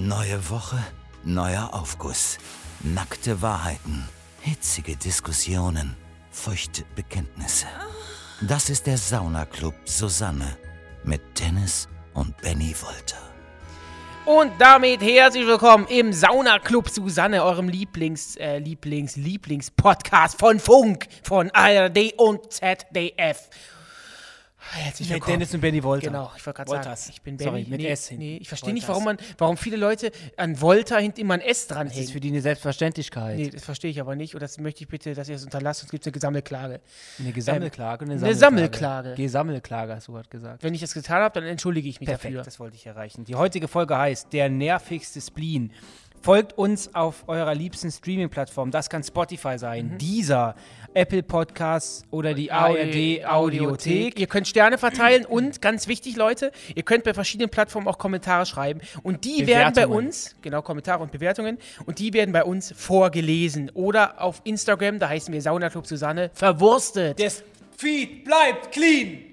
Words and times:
Neue 0.00 0.48
Woche, 0.48 0.78
neuer 1.24 1.70
Aufguss. 1.72 2.38
Nackte 2.84 3.42
Wahrheiten, 3.42 4.08
hitzige 4.42 4.94
Diskussionen, 4.94 5.96
feuchte 6.30 6.84
Bekenntnisse. 6.94 7.66
Das 8.40 8.70
ist 8.70 8.86
der 8.86 8.96
Saunaclub 8.96 9.74
Susanne 9.84 10.56
mit 11.02 11.20
Dennis 11.40 11.88
und 12.14 12.36
Benny 12.36 12.76
Wolter. 12.80 13.18
Und 14.24 14.52
damit 14.60 15.02
herzlich 15.02 15.48
willkommen 15.48 15.88
im 15.88 16.12
Saunaclub 16.12 16.88
Susanne, 16.88 17.42
eurem 17.42 17.68
Lieblings, 17.68 18.36
äh, 18.36 18.58
Lieblings, 18.58 19.16
Lieblings-Podcast 19.16 20.38
von 20.38 20.60
Funk, 20.60 21.08
von 21.24 21.50
ARD 21.50 22.12
und 22.18 22.52
ZDF. 22.52 23.50
Herzlich 24.72 25.08
Mit 25.08 25.14
willkommen. 25.16 25.38
Dennis 25.38 25.54
und 25.54 25.60
Benny 25.60 25.82
Wolter. 25.82 26.06
Genau, 26.08 26.30
ich 26.36 26.44
wollte 26.44 26.56
gerade 26.58 26.70
sagen, 26.70 26.84
Wolters. 26.84 27.08
ich 27.08 27.22
bin 27.22 27.36
Benny. 27.36 27.50
Sorry, 27.50 27.66
mit 27.68 27.80
nee, 27.80 27.88
S 27.88 28.08
hinten. 28.08 28.22
Nee, 28.24 28.36
ich 28.36 28.48
verstehe 28.48 28.74
nicht, 28.74 28.86
warum, 28.88 29.04
man, 29.04 29.16
warum 29.38 29.56
viele 29.56 29.76
Leute 29.76 30.12
an 30.36 30.60
Volta 30.60 30.98
hinten 30.98 31.20
immer 31.20 31.34
ein 31.34 31.40
S 31.40 31.66
Das 31.66 31.96
ist 31.96 32.12
für 32.12 32.20
die 32.20 32.28
eine 32.28 32.40
Selbstverständlichkeit. 32.42 33.36
Nee, 33.36 33.50
das 33.50 33.64
verstehe 33.64 33.90
ich 33.90 34.00
aber 34.00 34.14
nicht 34.14 34.34
und 34.34 34.42
das 34.42 34.58
möchte 34.58 34.82
ich 34.84 34.88
bitte, 34.88 35.14
dass 35.14 35.28
ihr 35.28 35.36
es 35.36 35.44
unterlasst, 35.44 35.80
sonst 35.80 35.90
gibt 35.90 36.02
es 36.02 36.06
eine 36.06 36.12
Gesammelklage. 36.12 36.80
Eine 37.18 37.32
Gesammelklage 37.32 38.04
und 38.04 38.10
eine 38.10 38.24
eine 38.24 38.34
Sammelklage. 38.34 38.78
Sammelklage. 38.78 39.14
Gesammelklage, 39.22 39.94
hast 39.96 40.08
du 40.08 40.12
gerade 40.12 40.28
gesagt. 40.28 40.62
Wenn 40.62 40.74
ich 40.74 40.80
das 40.80 40.92
getan 40.94 41.22
habe, 41.22 41.40
dann 41.40 41.48
entschuldige 41.48 41.88
ich 41.88 42.00
mich 42.00 42.08
Perfekt, 42.08 42.34
dafür. 42.34 42.42
das 42.44 42.60
wollte 42.60 42.76
ich 42.76 42.86
erreichen. 42.86 43.24
Die 43.24 43.34
heutige 43.36 43.68
Folge 43.68 43.96
heißt 43.96 44.32
Der 44.32 44.48
nervigste 44.48 45.20
Spleen. 45.20 45.72
Folgt 46.22 46.56
uns 46.58 46.94
auf 46.94 47.24
eurer 47.26 47.54
liebsten 47.54 47.90
Streaming-Plattform. 47.90 48.70
Das 48.70 48.90
kann 48.90 49.02
Spotify 49.02 49.58
sein, 49.58 49.92
Mhm. 49.92 49.98
dieser 49.98 50.54
Apple 50.94 51.22
Podcasts 51.22 52.02
oder 52.10 52.34
die 52.34 52.50
ARD 52.50 53.24
Audiothek. 53.24 54.18
Ihr 54.18 54.26
könnt 54.26 54.48
Sterne 54.48 54.78
verteilen 54.78 55.24
und 55.24 55.60
ganz 55.62 55.86
wichtig, 55.86 56.16
Leute, 56.16 56.50
ihr 56.74 56.82
könnt 56.82 57.04
bei 57.04 57.14
verschiedenen 57.14 57.50
Plattformen 57.50 57.86
auch 57.86 57.98
Kommentare 57.98 58.46
schreiben 58.46 58.80
und 59.02 59.24
die 59.24 59.46
werden 59.46 59.74
bei 59.74 59.86
uns, 59.86 60.34
genau 60.42 60.62
Kommentare 60.62 61.02
und 61.02 61.12
Bewertungen, 61.12 61.58
und 61.86 61.98
die 61.98 62.12
werden 62.14 62.32
bei 62.32 62.42
uns 62.42 62.72
vorgelesen 62.76 63.70
oder 63.74 64.20
auf 64.20 64.40
Instagram, 64.44 64.98
da 64.98 65.08
heißen 65.08 65.32
wir 65.32 65.42
Saunaclub 65.42 65.86
Susanne, 65.86 66.30
verwurstet. 66.34 67.20
Das 67.20 67.44
Feed 67.76 68.24
bleibt 68.24 68.72
clean. 68.72 69.24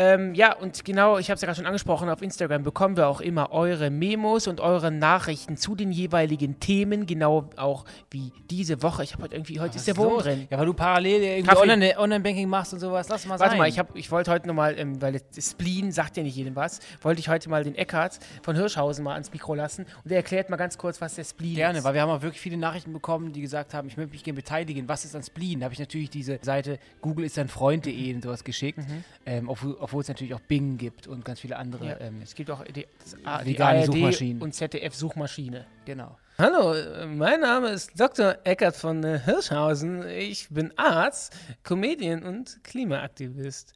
Ähm, 0.00 0.32
ja, 0.36 0.54
und 0.54 0.84
genau, 0.84 1.18
ich 1.18 1.28
habe 1.28 1.34
es 1.34 1.40
ja 1.40 1.46
gerade 1.46 1.56
schon 1.56 1.66
angesprochen, 1.66 2.08
auf 2.08 2.22
Instagram 2.22 2.62
bekommen 2.62 2.96
wir 2.96 3.08
auch 3.08 3.20
immer 3.20 3.50
eure 3.50 3.90
Memos 3.90 4.46
und 4.46 4.60
eure 4.60 4.92
Nachrichten 4.92 5.56
zu 5.56 5.74
den 5.74 5.90
jeweiligen 5.90 6.60
Themen, 6.60 7.04
genau 7.04 7.50
auch 7.56 7.84
wie 8.08 8.30
diese 8.48 8.80
Woche. 8.84 9.02
Ich 9.02 9.14
habe 9.14 9.24
heute 9.24 9.34
irgendwie, 9.34 9.58
heute 9.58 9.76
ist 9.76 9.88
der 9.88 9.96
Wurm 9.96 10.18
drin. 10.18 10.46
Ja, 10.50 10.58
weil 10.58 10.66
du 10.66 10.72
parallel 10.72 11.20
irgendwie. 11.22 11.56
Online- 11.56 11.98
Online-Banking 11.98 12.48
machst 12.48 12.72
und 12.72 12.78
sowas. 12.78 13.08
Lass 13.08 13.26
mal 13.26 13.40
Warte 13.40 13.50
sein. 13.50 13.58
mal, 13.58 13.68
ich, 13.68 13.76
hab, 13.80 13.96
ich 13.96 14.08
wollte 14.12 14.30
heute 14.30 14.46
nochmal, 14.46 14.78
ähm, 14.78 15.02
weil 15.02 15.20
Spleen 15.36 15.90
sagt 15.90 16.16
ja 16.16 16.22
nicht 16.22 16.36
jedem 16.36 16.54
was, 16.54 16.78
wollte 17.02 17.18
ich 17.18 17.28
heute 17.28 17.50
mal 17.50 17.64
den 17.64 17.74
Eckart 17.74 18.20
von 18.42 18.54
Hirschhausen 18.54 19.02
mal 19.02 19.14
ans 19.14 19.32
Mikro 19.32 19.56
lassen 19.56 19.84
und 20.04 20.10
der 20.12 20.18
erklärt 20.18 20.48
mal 20.48 20.56
ganz 20.58 20.78
kurz, 20.78 21.00
was 21.00 21.16
der 21.16 21.24
Spleen 21.24 21.56
Gerne, 21.56 21.78
ist. 21.78 21.84
weil 21.84 21.94
wir 21.94 22.02
haben 22.02 22.10
auch 22.10 22.22
wirklich 22.22 22.40
viele 22.40 22.56
Nachrichten 22.56 22.92
bekommen, 22.92 23.32
die 23.32 23.40
gesagt 23.40 23.74
haben, 23.74 23.88
ich 23.88 23.96
möchte 23.96 24.12
mich 24.12 24.22
gerne 24.22 24.36
beteiligen. 24.36 24.88
Was 24.88 25.04
ist 25.04 25.16
ein 25.16 25.24
Spleen? 25.24 25.58
Da 25.58 25.64
habe 25.64 25.74
ich 25.74 25.80
natürlich 25.80 26.08
diese 26.10 26.38
Seite 26.42 26.78
Google 27.00 27.24
ist 27.24 27.36
ein 27.36 27.48
Freund.de 27.48 28.14
und 28.14 28.22
sowas 28.22 28.44
geschickt, 28.44 28.78
ähm, 29.26 29.48
obwohl, 29.48 29.76
obwohl 29.88 30.02
es 30.02 30.08
natürlich 30.08 30.34
auch 30.34 30.40
Bing 30.40 30.76
gibt 30.76 31.06
und 31.06 31.24
ganz 31.24 31.40
viele 31.40 31.56
andere. 31.56 31.86
Ja, 31.86 32.00
Ähm, 32.00 32.20
es 32.22 32.34
gibt 32.34 32.50
auch 32.50 32.62
die, 32.64 32.86
A- 33.24 33.42
die 33.42 33.58
ARD 33.58 33.86
Suchmaschinen. 33.86 34.42
und 34.42 34.52
ZDF-Suchmaschine. 34.54 35.64
genau. 35.86 36.18
Hallo, 36.36 36.74
äh, 36.74 37.06
mein 37.06 37.40
Name 37.40 37.70
ist 37.70 37.98
Dr. 37.98 38.36
Eckert 38.44 38.76
von 38.76 39.02
äh, 39.02 39.18
Hirschhausen. 39.24 40.06
Ich 40.08 40.48
bin 40.50 40.72
Arzt, 40.76 41.34
Comedian 41.64 42.22
und 42.22 42.62
Klimaaktivist. 42.64 43.72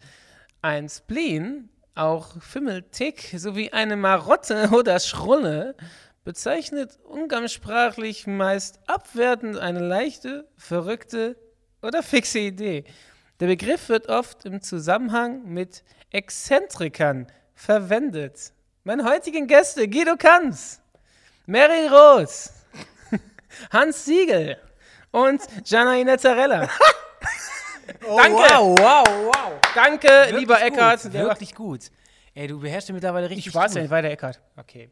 Ein 0.61 0.89
Spleen, 0.89 1.71
auch 1.95 2.41
Fimmeltick 2.43 3.35
sowie 3.37 3.71
eine 3.71 3.97
Marotte 3.97 4.69
oder 4.73 5.01
Schrulle 5.01 5.75
bezeichnet 6.25 6.99
umgangssprachlich 7.05 8.27
meist 8.27 8.79
abwertend 8.87 9.57
eine 9.59 9.81
leichte, 9.81 10.47
verrückte 10.57 11.37
oder 11.83 12.03
fixe 12.03 12.39
Idee. 12.39 12.85
Der 13.41 13.49
Begriff 13.49 13.89
wird 13.89 14.09
oft 14.09 14.45
im 14.45 14.63
Zusammenhang 14.63 15.43
mit 15.53 15.83
Exzentrikern 16.13 17.27
verwendet. 17.55 18.53
Meine 18.85 19.05
heutigen 19.05 19.47
Gäste 19.47 19.89
Guido 19.89 20.17
Kanz, 20.17 20.81
Mary 21.47 21.87
Roth, 21.87 22.51
Hans 23.73 24.05
Siegel 24.05 24.59
und 25.11 25.41
Gianna 25.65 26.03
Netzarella. 26.05 26.69
Danke. 28.01 28.37
Wow, 28.37 28.79
wow, 28.79 29.09
wow. 29.09 29.53
Danke, 29.75 30.09
Wirklich 30.09 30.41
lieber 30.41 30.55
gut, 30.57 30.65
Eckart. 30.65 31.15
Der 31.15 31.25
Wirklich 31.25 31.55
gut. 31.55 31.91
Ey, 32.35 32.47
du 32.47 32.61
beherrschst 32.61 32.89
ja 32.89 32.95
mittlerweile 32.95 33.29
richtig 33.31 33.47
ich 33.47 33.53
gut. 33.53 33.75
ja 33.75 33.81
nicht 33.83 33.91
weiter, 33.91 34.11
Eckart. 34.11 34.41
Okay. 34.57 34.91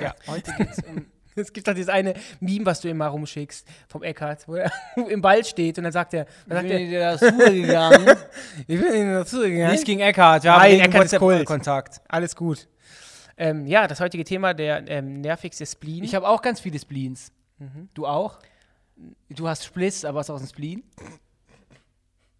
Ja, 0.00 0.14
heute 0.26 0.52
geht's 0.52 0.82
um... 0.84 1.06
Es 1.46 1.52
gibt 1.52 1.68
doch 1.68 1.74
dieses 1.74 1.90
eine 1.90 2.14
Meme, 2.40 2.66
was 2.66 2.80
du 2.80 2.88
immer 2.88 3.08
rumschickst 3.08 3.66
vom 3.88 4.02
Eckart, 4.02 4.48
wo 4.48 4.54
er 4.56 4.72
im 5.08 5.20
Ball 5.20 5.44
steht 5.44 5.78
und 5.78 5.84
dann 5.84 5.92
sagt 5.92 6.14
er, 6.14 6.26
dann 6.46 6.58
sagt 6.58 6.70
er 6.70 6.78
dir 6.78 7.00
das 7.00 7.20
gegangen. 7.20 8.16
ich 8.66 8.80
bin 8.80 8.86
in 8.86 8.92
die 8.92 9.12
Natur 9.12 9.48
gegangen. 9.48 9.72
Nicht 9.72 9.84
gegen 9.84 10.00
Eckhart, 10.00 10.44
wir 10.44 10.52
Nein, 10.52 10.80
haben 10.80 10.90
Eckhart 10.90 11.04
ist 11.04 11.18
Kult. 11.18 11.46
Kontakt. 11.46 12.00
Alles 12.08 12.34
gut. 12.34 12.68
Ähm, 13.36 13.66
ja, 13.66 13.86
das 13.86 14.00
heutige 14.00 14.24
Thema, 14.24 14.54
der 14.54 14.88
ähm, 14.88 15.20
nervigste 15.20 15.66
Spleen. 15.66 16.02
Ich 16.02 16.14
habe 16.14 16.26
auch 16.26 16.40
ganz 16.40 16.60
viele 16.60 16.78
Spleens. 16.78 17.32
Mhm. 17.58 17.88
Du 17.92 18.06
auch? 18.06 18.38
Du 19.28 19.46
hast 19.46 19.64
Spliss, 19.64 20.04
aber 20.04 20.20
hast 20.20 20.30
auch 20.30 20.38
einen 20.38 20.48
Spleen? 20.48 20.82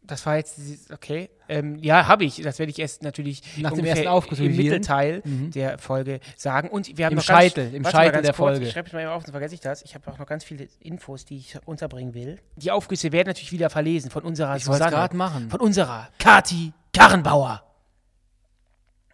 Das 0.07 0.25
war 0.25 0.37
jetzt, 0.37 0.59
okay. 0.93 1.31
Ähm, 1.49 1.77
ja, 1.79 2.07
habe 2.07 2.25
ich. 2.25 2.41
Das 2.41 2.59
werde 2.59 2.71
ich 2.71 2.79
erst 2.79 3.03
natürlich 3.03 3.43
Nach 3.59 3.73
dem 3.73 3.85
ersten 3.85 4.07
Aufguss 4.07 4.39
im. 4.39 4.55
Mittelteil 4.57 5.23
der 5.25 5.79
Folge 5.79 6.21
sagen. 6.37 6.69
Und 6.69 6.97
wir 6.97 7.07
haben 7.07 7.13
Im 7.13 7.17
noch 7.17 7.25
Scheitel, 7.25 7.65
ganz, 7.65 7.77
im 7.77 7.85
Scheitel 7.85 8.23
der 8.23 8.33
kurz, 8.33 8.37
Folge. 8.37 8.67
Ich 8.67 8.73
schreibe 8.73 8.87
es 8.87 8.93
mal 8.93 9.01
eben 9.01 9.11
auf, 9.11 9.23
sonst 9.23 9.33
vergesse 9.33 9.55
ich 9.55 9.61
das. 9.61 9.83
Ich 9.83 9.95
habe 9.95 10.11
auch 10.11 10.19
noch 10.19 10.27
ganz 10.27 10.45
viele 10.45 10.69
Infos, 10.81 11.25
die 11.25 11.39
ich 11.39 11.59
unterbringen 11.67 12.15
will. 12.15 12.39
Die 12.57 12.71
Aufgüsse 12.71 13.11
werden 13.13 13.29
natürlich 13.29 13.53
wieder 13.53 13.69
verlesen 13.71 14.11
von 14.11 14.23
unserer 14.23 14.57
Ich 14.57 14.65
Susanne. 14.65 14.91
gerade 14.91 15.17
machen. 15.17 15.51
Von 15.51 15.61
unserer 15.61 16.09
Kati 16.19 16.73
Karrenbauer. 16.93 17.63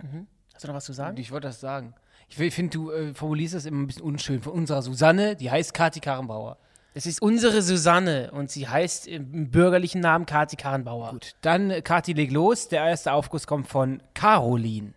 Mhm. 0.03 0.27
Hast 0.55 0.65
du 0.65 0.69
noch 0.69 0.75
was 0.75 0.85
zu 0.85 0.93
sagen? 0.93 1.17
Ich 1.17 1.31
wollte 1.31 1.49
das 1.49 1.61
sagen. 1.61 1.95
Ich 2.29 2.37
finde, 2.55 2.71
du 2.71 2.91
äh, 2.91 3.15
formulierst 3.15 3.55
das 3.55 3.67
immer 3.67 3.83
ein 3.83 3.87
bisschen 3.87 4.03
unschön. 4.03 4.41
Von 4.43 4.53
unserer 4.53 4.83
Susanne, 4.83 5.37
die 5.37 5.51
heißt 5.51 5.75
Kati 5.75 6.01
Karrenbauer. 6.01 6.59
Es 6.95 7.07
ist 7.07 7.23
unsere 7.23 7.63
Susanne 7.63 8.31
und 8.33 8.51
sie 8.51 8.69
heißt 8.69 9.07
im 9.07 9.51
bürgerlichen 9.51 10.03
Namen 10.03 10.27
Kati 10.27 10.57
Karrenbauer. 10.57 11.13
Gut, 11.13 11.37
dann 11.41 11.71
äh, 11.71 11.81
Kati 11.81 12.13
leg 12.13 12.31
los. 12.31 12.69
Der 12.69 12.85
erste 12.85 13.13
Aufguss 13.13 13.47
kommt 13.47 13.67
von 13.67 14.03
Caroline. 14.13 14.93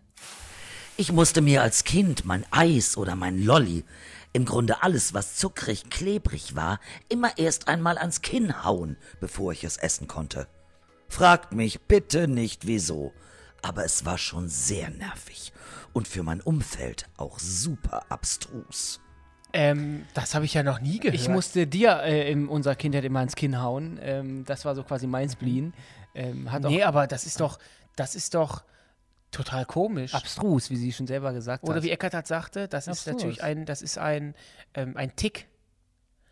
Ich 0.98 1.10
musste 1.10 1.40
mir 1.40 1.62
als 1.62 1.84
Kind 1.84 2.26
mein 2.26 2.44
Eis 2.50 2.98
oder 2.98 3.16
mein 3.16 3.42
Lolli, 3.42 3.84
im 4.34 4.44
Grunde 4.44 4.82
alles, 4.82 5.14
was 5.14 5.36
zuckrig, 5.36 5.88
klebrig 5.88 6.54
war, 6.54 6.80
immer 7.08 7.38
erst 7.38 7.68
einmal 7.68 7.96
ans 7.96 8.20
Kinn 8.20 8.64
hauen, 8.64 8.98
bevor 9.20 9.52
ich 9.52 9.64
es 9.64 9.78
essen 9.78 10.06
konnte. 10.06 10.48
Fragt 11.08 11.52
mich 11.52 11.82
bitte 11.82 12.28
nicht 12.28 12.66
wieso, 12.66 13.12
aber 13.62 13.84
es 13.86 14.04
war 14.04 14.18
schon 14.18 14.48
sehr 14.48 14.90
nervig 14.90 15.52
und 15.94 16.08
für 16.08 16.22
mein 16.22 16.42
Umfeld 16.42 17.08
auch 17.16 17.38
super 17.38 18.04
abstrus. 18.10 19.00
Ähm, 19.58 20.04
das 20.12 20.34
habe 20.34 20.44
ich 20.44 20.52
ja 20.54 20.62
noch 20.62 20.80
nie 20.80 20.98
gehört. 20.98 21.14
Ich 21.18 21.28
musste 21.28 21.66
dir 21.66 22.02
äh, 22.02 22.30
in 22.30 22.46
unserer 22.48 22.74
Kindheit 22.74 23.04
immer 23.04 23.22
ins 23.22 23.34
Kinn 23.36 23.60
hauen. 23.62 23.98
Ähm, 24.02 24.44
das 24.44 24.64
war 24.66 24.74
so 24.74 24.82
quasi 24.82 25.06
mein 25.06 25.30
Spleen. 25.30 25.72
Ähm, 26.14 26.50
hat 26.52 26.62
Nee, 26.64 26.82
aber 26.82 27.06
das 27.06 27.24
ist 27.24 27.40
doch, 27.40 27.58
das 27.96 28.14
ist 28.14 28.34
doch 28.34 28.64
total 29.30 29.64
komisch. 29.64 30.14
abstrus, 30.14 30.68
wie 30.70 30.76
sie 30.76 30.92
schon 30.92 31.06
selber 31.06 31.32
gesagt 31.32 31.64
Oder 31.64 31.76
hat. 31.76 31.82
wie 31.82 31.90
Eckart 31.90 32.12
hat 32.14 32.26
sagte, 32.26 32.68
das 32.68 32.84
ist 32.86 32.90
Abstrus. 32.92 33.14
natürlich 33.14 33.42
ein, 33.42 33.64
das 33.66 33.80
ist 33.82 33.98
ein, 33.98 34.34
ähm, 34.74 34.96
ein 34.96 35.14
Tick. 35.16 35.46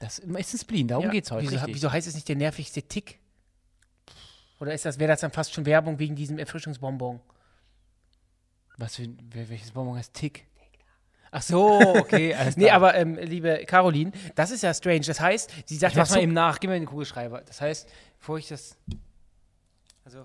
das 0.01 0.19
ist 0.19 0.55
ein 0.55 0.59
Spleen, 0.59 0.89
darum 0.89 1.07
Ja. 1.07 1.11
geht's 1.11 1.31
heute. 1.31 1.51
Wieso, 1.51 1.67
wieso 1.67 1.93
heißt 1.93 2.07
es 2.07 2.15
nicht 2.15 2.29
der 2.29 2.37
nervigste 2.37 2.83
Tick? 2.83 3.19
Oder 4.61 4.75
ist 4.75 4.85
das, 4.85 4.99
wäre 4.99 5.09
das 5.09 5.21
dann 5.21 5.31
fast 5.33 5.53
schon 5.55 5.65
Werbung 5.67 5.99
wegen 5.99 6.15
diesem 6.15 6.39
Erfrischungsbonbon? 6.39 7.21
Was 8.77 8.97
für, 8.97 9.09
welches 9.33 9.71
Bonbon 9.73 9.97
heißt 9.97 10.13
Tick? 10.15 10.47
Ach 11.37 11.43
so, 11.43 11.81
okay, 11.99 12.37
Nee, 12.57 12.71
aber 12.71 12.95
ähm, 12.95 13.17
liebe 13.17 13.65
Caroline, 13.67 14.13
das 14.37 14.51
ist 14.53 14.63
ja 14.63 14.73
strange. 14.73 15.01
Das 15.01 15.19
heißt, 15.21 15.51
sie 15.67 15.77
sagt 15.77 15.93
Ich 15.95 15.99
mach's 15.99 16.11
mal 16.11 16.23
eben 16.23 16.33
nach, 16.33 16.61
gib 16.61 16.71
mir 16.71 16.79
den 16.79 16.87
Kugelschreiber. 16.87 17.41
Das 17.45 17.61
heißt, 17.61 17.89
bevor 18.21 18.39
ich 18.39 18.47
das. 18.49 18.77
Also. 20.05 20.25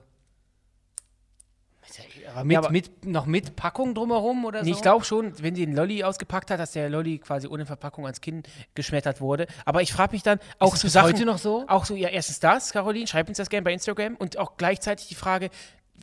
Aber 2.34 2.44
mit, 2.44 2.54
Ja, 2.54 2.60
aber- 2.60 2.70
mit, 2.70 3.06
noch 3.06 3.26
mit 3.26 3.56
Packung 3.56 3.96
drumherum 3.96 4.46
oder 4.46 4.62
Nee, 4.62 4.70
so? 4.72 4.76
ich 4.76 4.82
glaube 4.84 5.04
schon, 5.04 5.34
wenn 5.42 5.56
sie 5.56 5.66
den 5.66 5.76
Lolli 5.76 6.04
ausgepackt 6.04 6.52
hat, 6.52 6.60
dass 6.60 6.74
der 6.74 6.88
Lolli 6.90 7.18
quasi 7.18 7.48
ohne 7.48 7.66
Verpackung 7.66 8.06
ans 8.06 8.22
Kinn 8.22 8.44
geschmettert 8.76 9.20
wurde. 9.22 9.48
Aber 9.66 9.82
ich 9.82 9.92
frage 9.92 10.12
mich 10.12 10.22
dann 10.22 10.40
auch 10.60 10.76
es 10.76 10.82
zu 10.82 10.88
Sachen. 10.88 11.08
heute 11.14 11.26
noch 11.26 11.40
so? 11.40 11.66
Auch 11.68 11.86
so, 11.86 11.96
ja, 11.96 12.10
erstens 12.10 12.40
das, 12.40 12.72
Caroline, 12.72 13.08
schreibt 13.08 13.30
uns 13.30 13.40
das 13.40 13.50
gerne 13.50 13.64
bei 13.64 13.74
Instagram 13.74 14.16
und 14.18 14.38
auch 14.38 14.56
gleichzeitig 14.58 15.08
die 15.08 15.16
Frage, 15.16 15.50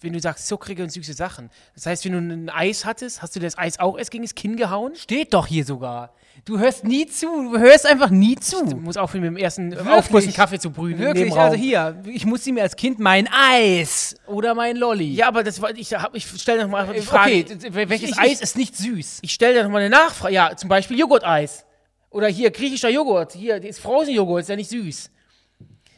wenn 0.02 0.12
du 0.12 0.20
sagst 0.20 0.46
zuckrige 0.48 0.82
und 0.82 0.90
süße 0.90 1.12
Sachen. 1.14 1.50
Das 1.74 1.86
heißt, 1.86 2.04
wenn 2.04 2.12
du 2.12 2.18
ein 2.34 2.48
Eis 2.50 2.84
hattest, 2.84 3.22
hast 3.22 3.34
du 3.36 3.40
das 3.40 3.56
Eis 3.58 3.78
auch 3.78 3.96
erst 3.98 4.10
gegen 4.10 4.24
das 4.24 4.34
Kinn 4.34 4.56
gehauen? 4.56 4.94
Steht 4.96 5.34
doch 5.34 5.46
hier 5.46 5.64
sogar. 5.64 6.12
Du 6.44 6.58
hörst 6.58 6.84
nie 6.84 7.06
zu. 7.06 7.26
Du 7.52 7.58
hörst 7.58 7.86
einfach 7.86 8.10
nie 8.10 8.34
Du 8.34 8.40
zu. 8.42 8.64
musst 8.76 8.98
aufhören, 8.98 9.22
mit 9.22 9.30
dem 9.30 9.36
ersten 9.38 9.70
Wirklich? 9.72 9.88
Aufguss 9.88 10.24
einen 10.24 10.34
Kaffee 10.34 10.58
zu 10.58 10.70
brühen. 10.70 10.98
Wirklich, 10.98 11.34
also 11.34 11.56
hier, 11.56 12.00
ich 12.06 12.26
musste 12.26 12.52
mir 12.52 12.62
als 12.62 12.76
Kind 12.76 12.98
mein 12.98 13.26
Eis 13.32 14.14
oder 14.26 14.54
mein 14.54 14.76
Lolli. 14.76 15.12
Ja, 15.14 15.28
aber 15.28 15.42
das 15.42 15.60
war, 15.62 15.70
ich, 15.70 15.90
ich 16.12 16.26
stelle 16.40 16.62
noch 16.64 16.70
mal 16.70 16.86
die 16.94 17.00
Frage. 17.00 17.44
okay, 17.50 17.70
welches 17.88 18.10
Ich- 18.10 18.16
ich- 18.16 18.18
Eis 18.20 18.40
ist 18.42 18.56
nicht 18.56 18.76
süß? 18.76 19.18
Ich 19.22 19.32
stelle 19.32 19.54
da 19.56 19.62
noch 19.64 19.70
mal 19.70 19.78
eine 19.80 19.90
Nachfrage. 19.90 20.34
Ja, 20.34 20.54
zum 20.56 20.68
Beispiel 20.68 20.98
Joghurt-Eis. 20.98 21.64
Oder 22.10 22.28
hier 22.28 22.50
griechischer 22.50 22.88
Joghurt. 22.90 23.32
Hier, 23.32 23.58
das 23.58 23.78
Frozen-Joghurt 23.78 24.42
ist 24.42 24.48
ja 24.48 24.56
nicht 24.56 24.70
süß. 24.70 25.10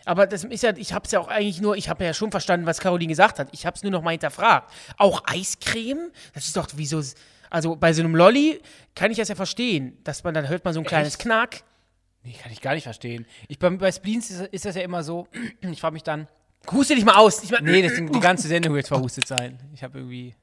Aber 0.09 0.27
das 0.27 0.43
ist 0.45 0.63
ja, 0.63 0.75
ich 0.75 0.95
habe 0.95 1.05
es 1.05 1.13
ja 1.13 1.21
auch 1.21 1.29
eigentlich 1.29 1.61
nur, 1.61 1.77
ich 1.77 1.91
habe 1.91 2.03
ja 2.03 2.15
schon 2.15 2.31
verstanden, 2.31 2.65
was 2.65 2.81
Caroline 2.81 3.11
gesagt 3.11 3.39
hat. 3.39 3.49
Ich 3.53 3.67
habe 3.67 3.77
es 3.77 3.83
nur 3.83 3.93
noch 3.93 4.01
mal 4.01 4.13
hinterfragt. 4.13 4.73
Auch 4.97 5.23
Eiscreme? 5.27 6.11
Das 6.33 6.47
ist 6.47 6.57
doch 6.57 6.67
wie 6.77 6.87
so, 6.87 7.03
also 7.51 7.77
bei 7.77 7.93
so 7.93 8.01
einem 8.01 8.17
Lolli 8.17 8.59
kann 8.95 9.11
ich 9.11 9.19
das 9.19 9.29
ja 9.29 9.35
verstehen, 9.35 9.99
dass 10.05 10.25
man 10.25 10.33
dann 10.33 10.49
hört 10.49 10.65
man 10.65 10.73
so 10.73 10.81
ein 10.81 10.87
kleines 10.87 11.17
Echt? 11.17 11.23
Knack. 11.23 11.63
Nee, 12.23 12.35
kann 12.43 12.51
ich 12.51 12.63
gar 12.63 12.73
nicht 12.73 12.85
verstehen. 12.85 13.27
Ich, 13.49 13.59
bei, 13.59 13.69
bei 13.69 13.93
Spleens 13.93 14.31
ist, 14.31 14.41
ist 14.47 14.65
das 14.65 14.77
ja 14.77 14.83
immer 14.83 15.03
so, 15.03 15.29
ich 15.61 15.81
frage 15.81 15.93
mich 15.93 16.05
dann, 16.05 16.27
Huste 16.73 16.95
dich 16.95 17.05
mal 17.05 17.17
aus. 17.17 17.43
Ich 17.43 17.51
mein, 17.51 17.65
nee, 17.65 17.83
das 17.83 17.95
die 17.95 18.07
ganze 18.21 18.49
Sendung 18.49 18.75
wird 18.75 18.89
verhustet 18.89 19.29
sein. 19.29 19.59
Ich 19.75 19.83
habe 19.83 19.99
irgendwie 19.99 20.35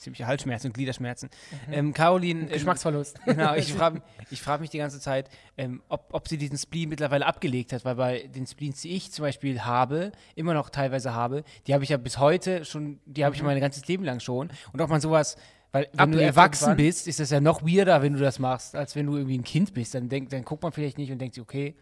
ziemliche 0.00 0.26
Halsschmerzen 0.26 0.68
und 0.68 0.72
Gliederschmerzen. 0.74 1.30
Ähm, 1.70 1.92
Caroline, 1.92 2.42
ähm, 2.42 2.48
Geschmacksverlust. 2.48 3.20
Genau, 3.24 3.54
ich 3.54 3.72
frage 3.72 4.02
ich 4.30 4.42
frag 4.42 4.60
mich 4.60 4.70
die 4.70 4.78
ganze 4.78 5.00
Zeit, 5.00 5.30
ähm, 5.56 5.82
ob, 5.88 6.08
ob 6.12 6.28
sie 6.28 6.38
diesen 6.38 6.58
Spleen 6.58 6.88
mittlerweile 6.88 7.26
abgelegt 7.26 7.72
hat, 7.72 7.84
weil 7.84 7.94
bei 7.94 8.26
den 8.34 8.46
Spleens, 8.46 8.80
die 8.80 8.90
ich 8.96 9.12
zum 9.12 9.24
Beispiel 9.24 9.60
habe, 9.62 10.12
immer 10.34 10.54
noch 10.54 10.70
teilweise 10.70 11.14
habe, 11.14 11.44
die 11.66 11.74
habe 11.74 11.84
ich 11.84 11.90
ja 11.90 11.96
bis 11.96 12.18
heute 12.18 12.64
schon, 12.64 12.98
die 13.06 13.24
habe 13.24 13.34
ich 13.34 13.42
mein 13.42 13.60
ganzes 13.60 13.86
Leben 13.86 14.04
lang 14.04 14.20
schon. 14.20 14.50
Und 14.72 14.80
ob 14.80 14.90
man 14.90 15.00
sowas, 15.00 15.36
weil 15.72 15.84
wenn 15.92 16.10
du 16.10 16.18
Ablegt 16.18 16.22
erwachsen 16.22 16.76
bist, 16.76 17.06
ist 17.06 17.20
das 17.20 17.30
ja 17.30 17.40
noch 17.40 17.62
weirder, 17.62 18.02
wenn 18.02 18.14
du 18.14 18.18
das 18.18 18.38
machst, 18.38 18.74
als 18.74 18.96
wenn 18.96 19.06
du 19.06 19.16
irgendwie 19.16 19.38
ein 19.38 19.44
Kind 19.44 19.72
bist. 19.72 19.94
Dann, 19.94 20.08
denk, 20.08 20.30
dann 20.30 20.44
guckt 20.44 20.62
man 20.62 20.72
vielleicht 20.72 20.98
nicht 20.98 21.12
und 21.12 21.18
denkt 21.18 21.34
sich, 21.36 21.42
okay, 21.42 21.76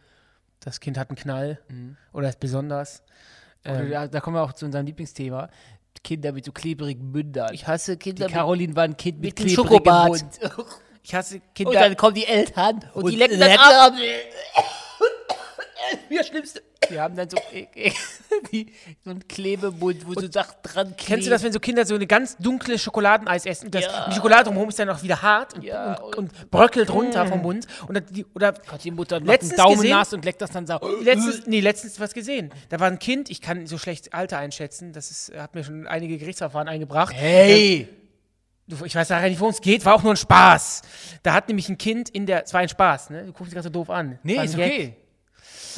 Das 0.60 0.80
Kind 0.80 0.98
hat 0.98 1.08
einen 1.08 1.16
Knall. 1.16 1.58
Mhm. 1.68 1.96
Oder 2.12 2.28
ist 2.28 2.40
besonders. 2.40 3.02
Ähm, 3.64 3.90
da, 3.90 4.08
da 4.08 4.20
kommen 4.20 4.36
wir 4.36 4.42
auch 4.42 4.52
zu 4.52 4.66
unserem 4.66 4.86
Lieblingsthema. 4.86 5.48
Kinder 6.02 6.32
mit 6.32 6.44
so 6.44 6.52
klebrigen 6.52 7.10
Mündern. 7.10 7.52
ich 7.54 7.66
hasse 7.66 7.96
die 7.96 7.98
Kinder. 7.98 8.26
Caroline 8.28 8.74
war 8.76 8.84
ein 8.84 8.96
Kind 8.96 9.20
mit, 9.20 9.38
mit 9.38 9.54
klebrigem. 9.54 10.06
Mund. 10.06 10.24
ich 11.02 11.14
hasse 11.14 11.36
Und 11.36 11.54
Kinder. 11.54 11.72
dann 11.80 11.96
kommen 11.96 12.14
die 12.14 12.26
Eltern 12.26 12.84
und, 12.94 13.10
die 13.10 13.16
lecken 13.16 13.38
das 13.38 13.58
ab. 13.58 13.92
Mir 16.08 16.24
schlimmste. 16.24 16.62
Die 16.90 16.98
haben 16.98 17.16
dann 17.16 17.28
so, 17.28 17.36
die, 18.52 18.72
so 19.04 19.10
einen 19.10 19.26
Klebemund, 19.28 20.06
wo 20.06 20.14
so 20.14 20.30
Sachen 20.30 20.54
dran 20.62 20.86
kleben. 20.96 20.96
Kennst 20.96 21.26
du 21.26 21.30
das, 21.30 21.42
wenn 21.42 21.52
so 21.52 21.60
Kinder 21.60 21.84
so 21.84 21.94
eine 21.94 22.06
ganz 22.06 22.36
dunkle 22.38 22.78
Schokoladeneis 22.78 23.46
essen? 23.46 23.66
Und 23.66 23.74
das, 23.74 23.84
Ja. 23.84 24.06
Die 24.08 24.14
Schokolade 24.14 24.44
drumherum 24.44 24.68
ist 24.68 24.78
dann 24.78 24.88
auch 24.90 25.02
wieder 25.02 25.20
hart 25.20 25.54
und, 25.54 25.64
Ja, 25.64 25.94
und, 26.00 26.16
und 26.16 26.50
bröckelt 26.50 26.90
runter 26.90 27.26
vom 27.26 27.42
Mund. 27.42 27.66
Und 27.86 27.94
dann 27.96 28.06
die, 28.10 28.24
oder 28.34 28.52
Gott, 28.52 28.84
die 28.84 28.90
Mutter 28.90 29.20
macht 29.20 29.42
einen 29.42 29.50
Daumen 29.56 29.74
gesehen- 29.76 29.90
nass 29.90 30.12
und 30.12 30.24
leckt 30.24 30.40
das 30.40 30.50
dann 30.50 30.66
so. 30.66 30.78
letztens, 31.02 31.46
nee, 31.46 31.60
letztens 31.60 31.98
was 32.00 32.14
gesehen. 32.14 32.50
Da 32.68 32.80
war 32.80 32.86
ein 32.86 32.98
Kind, 32.98 33.28
ich 33.30 33.40
kann 33.40 33.66
so 33.66 33.76
schlecht 33.76 34.14
Alter 34.14 34.38
einschätzen, 34.38 34.92
das 34.92 35.10
ist, 35.10 35.32
hat 35.36 35.54
mir 35.54 35.64
schon 35.64 35.86
einige 35.86 36.16
Gerichtsverfahren 36.18 36.68
eingebracht. 36.68 37.12
Hey! 37.14 37.88
Du, 38.66 38.84
Ich 38.84 38.94
weiß 38.94 39.08
nachher 39.08 39.28
nicht, 39.30 39.40
worum 39.40 39.52
es 39.54 39.62
geht, 39.62 39.84
war 39.86 39.94
auch 39.94 40.02
nur 40.02 40.12
ein 40.12 40.16
Spaß. 40.18 40.82
Da 41.22 41.32
hat 41.32 41.48
nämlich 41.48 41.68
ein 41.70 41.78
Kind 41.78 42.10
in 42.10 42.26
der, 42.26 42.44
es 42.44 42.52
war 42.52 42.60
ein 42.60 42.68
Spaß, 42.68 43.10
ne? 43.10 43.20
Du 43.24 43.32
guckst 43.32 43.46
dich 43.46 43.54
gerade 43.54 43.64
so 43.64 43.70
doof 43.70 43.88
an. 43.90 44.18
Nee, 44.22 44.44
ist 44.44 44.56
Gag. 44.56 44.66
okay. 44.72 44.96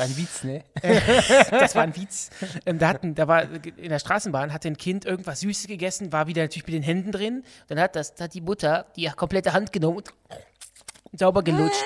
War 0.00 0.06
ein 0.06 0.16
Witz, 0.16 0.44
ne? 0.44 0.64
Das 1.50 1.74
war 1.74 1.82
ein 1.82 1.94
Witz. 1.94 2.30
Ähm, 2.64 2.78
da, 2.78 2.88
hatten, 2.88 3.14
da 3.14 3.28
war 3.28 3.42
in 3.42 3.90
der 3.90 3.98
Straßenbahn, 3.98 4.50
hatte 4.50 4.68
ein 4.68 4.78
Kind 4.78 5.04
irgendwas 5.04 5.40
Süßes 5.40 5.66
gegessen, 5.66 6.10
war 6.10 6.26
wieder 6.26 6.40
natürlich 6.40 6.66
mit 6.66 6.72
den 6.72 6.82
Händen 6.82 7.12
drin. 7.12 7.44
Dann 7.68 7.78
hat, 7.78 7.96
das, 7.96 8.14
hat 8.18 8.32
die 8.32 8.40
Mutter 8.40 8.86
die 8.96 9.04
komplette 9.14 9.52
Hand 9.52 9.72
genommen 9.72 9.98
und 9.98 11.18
sauber 11.18 11.42
gelutscht. 11.42 11.84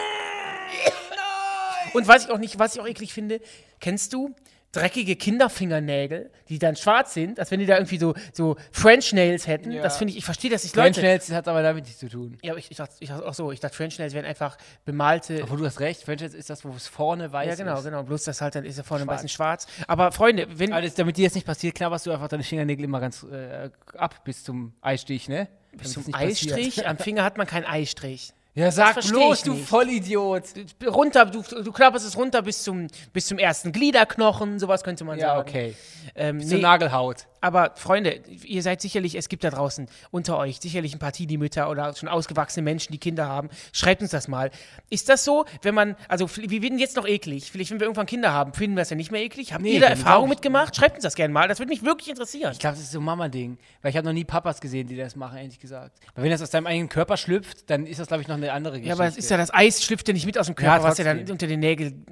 Und 1.92 2.06
was 2.06 2.26
ich 2.26 2.30
auch 2.30 2.38
nicht, 2.38 2.56
was 2.56 2.76
ich 2.76 2.80
auch 2.80 2.86
eklig 2.86 3.12
finde, 3.12 3.40
kennst 3.80 4.12
du 4.12 4.32
dreckige 4.74 5.16
Kinderfingernägel, 5.16 6.30
die 6.48 6.58
dann 6.58 6.76
schwarz 6.76 7.14
sind, 7.14 7.38
als 7.38 7.50
wenn 7.50 7.60
die 7.60 7.66
da 7.66 7.76
irgendwie 7.76 7.98
so, 7.98 8.14
so 8.32 8.56
French 8.72 9.12
Nails 9.12 9.46
hätten? 9.46 9.72
Ja. 9.72 9.82
Das 9.82 9.96
finde 9.96 10.12
ich, 10.12 10.18
ich 10.18 10.24
verstehe 10.24 10.50
das 10.50 10.62
nicht, 10.62 10.74
French. 10.74 10.96
Nails 10.96 11.30
hat 11.30 11.48
aber 11.48 11.62
damit 11.62 11.84
nichts 11.84 12.00
zu 12.00 12.08
tun. 12.08 12.38
Ja, 12.42 12.52
aber 12.52 12.58
ich, 12.58 12.70
ich 12.70 12.76
dachte, 12.76 12.94
ich 13.00 13.08
dachte 13.08 13.26
auch 13.26 13.34
so, 13.34 13.52
ich 13.52 13.60
dachte 13.60 13.76
French 13.76 13.98
Nails 13.98 14.14
wären 14.14 14.24
einfach 14.24 14.56
bemalte 14.84 15.42
Obwohl 15.42 15.58
du 15.58 15.66
hast 15.66 15.80
recht, 15.80 16.02
French 16.02 16.20
Nails 16.20 16.34
ist 16.34 16.50
das, 16.50 16.64
wo 16.64 16.70
es 16.70 16.86
vorne 16.86 17.32
weiß 17.32 17.48
ja, 17.48 17.54
genau, 17.54 17.78
ist. 17.78 17.84
genau. 17.84 18.02
Bloß 18.02 18.24
das 18.24 18.40
halt 18.40 18.54
dann 18.54 18.64
ist 18.64 18.76
ja 18.76 18.82
vorne 18.82 19.04
Schwarz. 19.04 19.14
meistens 19.14 19.32
schwarz. 19.32 19.66
Aber 19.86 20.12
Freunde, 20.12 20.46
wenn. 20.58 20.70
Das, 20.70 20.94
damit 20.94 21.16
dir 21.16 21.26
das 21.26 21.34
nicht 21.34 21.46
passiert, 21.46 21.74
knabberst 21.74 22.06
du 22.06 22.12
einfach 22.12 22.28
deine 22.28 22.42
Fingernägel 22.42 22.84
immer 22.84 23.00
ganz 23.00 23.22
äh, 23.22 23.70
ab 23.96 24.24
bis 24.24 24.44
zum 24.44 24.74
Eistich, 24.80 25.28
ne? 25.28 25.48
bis 25.76 25.92
zum 25.92 26.14
Eistrich, 26.14 26.68
passiert. 26.68 26.86
am 26.86 26.98
Finger 26.98 27.24
hat 27.24 27.36
man 27.36 27.46
keinen 27.46 27.64
Eistrich. 27.64 28.32
Ja, 28.56 28.70
sag 28.70 29.00
bloß, 29.00 29.42
du 29.42 29.52
nicht. 29.54 29.68
Vollidiot. 29.68 30.44
Runter, 30.86 31.26
du, 31.26 31.42
du 31.42 31.72
klapperst 31.72 32.06
es 32.06 32.16
runter 32.16 32.40
bis 32.42 32.62
zum, 32.62 32.86
bis 33.12 33.26
zum 33.26 33.38
ersten 33.38 33.72
Gliederknochen, 33.72 34.60
sowas 34.60 34.84
könnte 34.84 35.04
man 35.04 35.18
Ja, 35.18 35.36
sagen. 35.36 35.48
okay. 35.48 35.74
Ähm, 36.14 36.38
Bis 36.38 36.48
zur 36.48 36.56
nee, 36.58 36.62
Nagelhaut. 36.62 37.26
Aber 37.44 37.72
Freunde, 37.76 38.22
ihr 38.44 38.62
seid 38.62 38.80
sicherlich, 38.80 39.16
es 39.16 39.28
gibt 39.28 39.44
da 39.44 39.50
draußen 39.50 39.86
unter 40.10 40.38
euch 40.38 40.60
sicherlich 40.60 40.94
ein 40.94 40.98
paar 40.98 41.12
Teenie-Mütter 41.12 41.68
oder 41.68 41.94
schon 41.94 42.08
ausgewachsene 42.08 42.64
Menschen, 42.64 42.90
die 42.90 42.98
Kinder 42.98 43.28
haben. 43.28 43.50
Schreibt 43.74 44.00
uns 44.00 44.12
das 44.12 44.28
mal. 44.28 44.50
Ist 44.88 45.10
das 45.10 45.24
so, 45.26 45.44
wenn 45.60 45.74
man, 45.74 45.94
also 46.08 46.26
wir 46.36 46.62
werden 46.62 46.78
jetzt 46.78 46.96
noch 46.96 47.06
eklig, 47.06 47.52
vielleicht 47.52 47.70
wenn 47.70 47.80
wir 47.80 47.84
irgendwann 47.84 48.06
Kinder 48.06 48.32
haben, 48.32 48.54
finden 48.54 48.76
wir 48.76 48.80
das 48.80 48.88
ja 48.88 48.96
nicht 48.96 49.12
mehr 49.12 49.20
eklig? 49.20 49.52
Habt 49.52 49.62
Nee, 49.62 49.74
ihr 49.74 49.80
da 49.80 49.88
Erfahrung 49.88 50.30
mitgemacht? 50.30 50.74
Schreibt 50.74 50.94
uns 50.94 51.02
das 51.02 51.16
gerne 51.16 51.34
mal, 51.34 51.46
das 51.46 51.58
würde 51.58 51.68
mich 51.68 51.84
wirklich 51.84 52.08
interessieren. 52.08 52.52
Ich 52.52 52.60
glaube, 52.60 52.76
das 52.76 52.84
ist 52.84 52.92
so 52.92 53.00
ein 53.00 53.04
Mama-Ding. 53.04 53.58
Weil 53.82 53.90
ich 53.90 53.96
habe 53.98 54.06
noch 54.06 54.14
nie 54.14 54.24
Papas 54.24 54.62
gesehen, 54.62 54.86
die 54.86 54.96
das 54.96 55.14
machen, 55.14 55.36
ehrlich 55.36 55.58
gesagt. 55.60 55.98
Weil 56.14 56.24
wenn 56.24 56.30
das 56.30 56.40
aus 56.40 56.48
deinem 56.48 56.66
eigenen 56.66 56.88
Körper 56.88 57.18
schlüpft, 57.18 57.68
dann 57.68 57.84
ist 57.84 58.00
das, 58.00 58.08
glaube 58.08 58.22
ich, 58.22 58.28
noch 58.28 58.36
eine 58.36 58.54
andere 58.54 58.80
Geschichte. 58.80 58.88
Ja, 58.88 58.94
aber 58.94 59.04
das 59.04 59.18
ist 59.18 59.30
ja 59.30 59.36
das 59.36 59.52
Eis 59.52 59.84
schlüpft 59.84 60.08
ja 60.08 60.14
nicht 60.14 60.24
mit 60.24 60.38
aus 60.38 60.46
dem 60.46 60.54
Körper, 60.54 60.78
Ja, 60.78 60.82
was 60.82 60.96
ja 60.96 61.04
dann 61.04 61.30
unter 61.30 61.46
den 61.46 61.60
Nägeln 61.60 62.06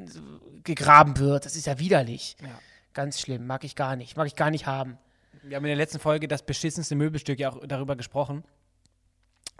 gegraben 0.62 1.17
wird. 1.19 1.46
Das 1.46 1.56
ist 1.56 1.67
ja 1.67 1.79
widerlich. 1.79 2.37
Ja. 2.43 2.49
Ganz 2.93 3.19
schlimm, 3.19 3.46
mag 3.46 3.64
ich 3.64 3.75
gar 3.76 3.96
nicht, 3.96 4.19
mag 4.19 4.26
ich 4.26 4.37
gar 4.37 4.50
nicht 4.50 4.67
haben. 4.67 4.99
Wir 5.43 5.56
haben 5.56 5.65
in 5.65 5.69
der 5.71 5.77
letzten 5.77 5.99
Folge 5.99 6.29
das 6.29 6.43
beschissenste 6.43 6.94
Möbelstück 6.94 7.39
ja 7.41 7.50
auch 7.50 7.59
darüber 7.67 7.97
gesprochen, 7.97 8.44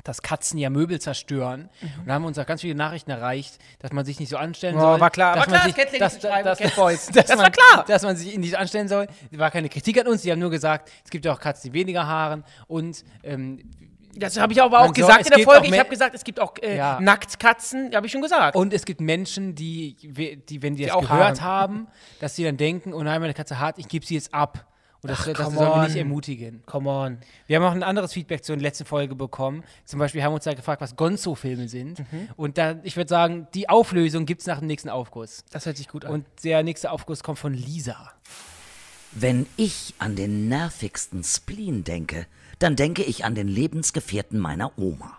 dass 0.05 0.23
Katzen 0.23 0.59
ja 0.59 0.71
Möbel 0.71 1.01
zerstören. 1.01 1.71
Und 1.99 2.07
da 2.09 2.15
haben 2.15 2.25
uns 2.25 2.39
auch 2.39 2.47
ganz 2.47 2.61
viele 2.61 2.75
Nachrichten 2.75 3.11
erreicht, 3.11 3.59
dass 3.81 3.93
man 3.93 4.05
sich 4.05 4.19
nicht 4.21 4.29
so 4.29 4.37
anstellen 4.37 4.77
Oh, 4.77 4.81
soll. 4.81 5.01
war 5.01 5.11
klar, 5.11 5.35
dass 5.37 5.47
war 5.47 5.51
man 5.59 5.73
klar, 5.73 5.89
sich, 5.89 5.99
dass, 5.99 6.21
schreiben, 6.21 6.45
dass, 6.45 6.59
Cat 6.59 6.75
Boys. 6.77 7.07
Das 7.13 7.29
man, 7.29 7.39
war 7.39 7.51
klar. 7.51 7.85
Dass 7.87 8.03
man 8.03 8.17
sich 8.17 8.37
nicht 8.39 8.57
anstellen 8.57 8.89
soll. 8.89 9.07
War 9.33 9.51
keine 9.51 9.69
Kritik 9.69 10.01
an 10.01 10.07
uns, 10.09 10.23
die 10.23 10.31
haben 10.33 10.39
nur 10.41 10.51
gesagt, 10.51 10.91
es 11.05 11.11
gibt 11.11 11.25
ja 11.25 11.33
auch 11.33 11.41
Katzen, 11.41 11.71
die 11.73 11.79
weniger 11.79 12.07
haaren 12.07 12.45
und 12.67 13.05
ähm, 13.23 13.61
Das 14.15 14.39
habe 14.39 14.53
ich 14.53 14.61
aber 14.63 14.71
Man 14.71 14.81
auch 14.81 14.87
soll- 14.87 14.95
gesagt 14.95 15.21
es 15.23 15.27
in 15.31 15.37
der 15.37 15.45
Folge. 15.45 15.67
Ich 15.69 15.79
habe 15.79 15.89
gesagt, 15.91 16.15
es 16.17 16.25
gibt 16.25 16.41
auch 16.41 16.55
äh, 16.63 16.77
Ja. 16.77 16.99
Nacktkatzen, 17.01 17.95
habe 17.95 18.07
ich 18.07 18.13
schon 18.13 18.23
gesagt. 18.23 18.57
Und 18.57 18.73
es 18.75 18.85
gibt 18.85 19.01
Menschen, 19.01 19.55
die, 19.55 19.95
die 20.49 20.63
wenn 20.63 20.75
die, 20.75 20.85
das 20.87 20.95
auch 20.95 21.03
gehört 21.03 21.41
haben. 21.43 21.43
haben, 21.43 21.89
dass 22.21 22.35
sie 22.37 22.45
dann 22.45 22.57
denken, 22.57 22.93
oh 22.93 23.03
nein, 23.03 23.21
meine 23.21 23.35
Katze 23.35 23.59
hart, 23.61 23.79
ich 23.79 23.89
gebe 23.89 24.05
sie 24.07 24.15
jetzt 24.15 24.33
ab. 24.35 24.67
Und 25.03 25.11
das, 25.11 25.21
Ach, 25.21 25.33
das 25.33 25.53
sollen 25.53 25.57
wir 25.57 25.89
nicht 25.89 25.97
ermutigen. 25.97 26.63
Come 26.65 26.89
on. 26.89 27.19
Wir 27.49 27.57
haben 27.57 27.65
auch 27.65 27.73
ein 27.73 27.83
anderes 27.83 28.13
Feedback 28.13 28.45
zur 28.45 28.57
letzten 28.57 28.85
Folge 28.85 29.17
bekommen. 29.17 29.65
Zum 29.85 29.99
Beispiel 29.99 30.23
haben 30.23 30.31
wir 30.31 30.37
uns 30.37 30.45
da 30.45 30.55
gefragt, 30.55 30.81
was 30.81 30.95
Gonzo-Filme 30.95 31.69
sind. 31.69 31.99
Mhm. 31.99 32.29
Und 32.37 32.57
da, 32.57 32.77
ich 32.85 32.97
würde 32.97 33.09
sagen, 33.09 33.49
die 33.53 33.69
Auflösung 33.69 34.27
gibt 34.27 34.43
es 34.43 34.47
nach 34.47 34.61
dem 34.61 34.69
nächsten 34.69 34.89
Aufguss. 34.89 35.45
Das 35.51 35.67
hört 35.67 35.77
sich 35.77 35.89
gut 35.89 36.05
an. 36.05 36.13
Und 36.13 36.27
der 36.45 36.63
nächste 36.63 36.93
Aufguss 36.93 37.25
kommt 37.25 37.41
von 37.41 37.53
Lisa. 37.53 38.13
Wenn 39.11 39.47
ich 39.57 39.95
an 39.99 40.15
den 40.15 40.49
nervigsten 40.49 41.25
Spleen 41.25 41.83
denke, 41.83 42.27
dann 42.61 42.77
denke 42.77 43.03
ich 43.03 43.25
an 43.25 43.35
den 43.35 43.49
Lebensgefährten 43.49 44.39
meiner 44.39 44.79
Oma. 44.79 45.19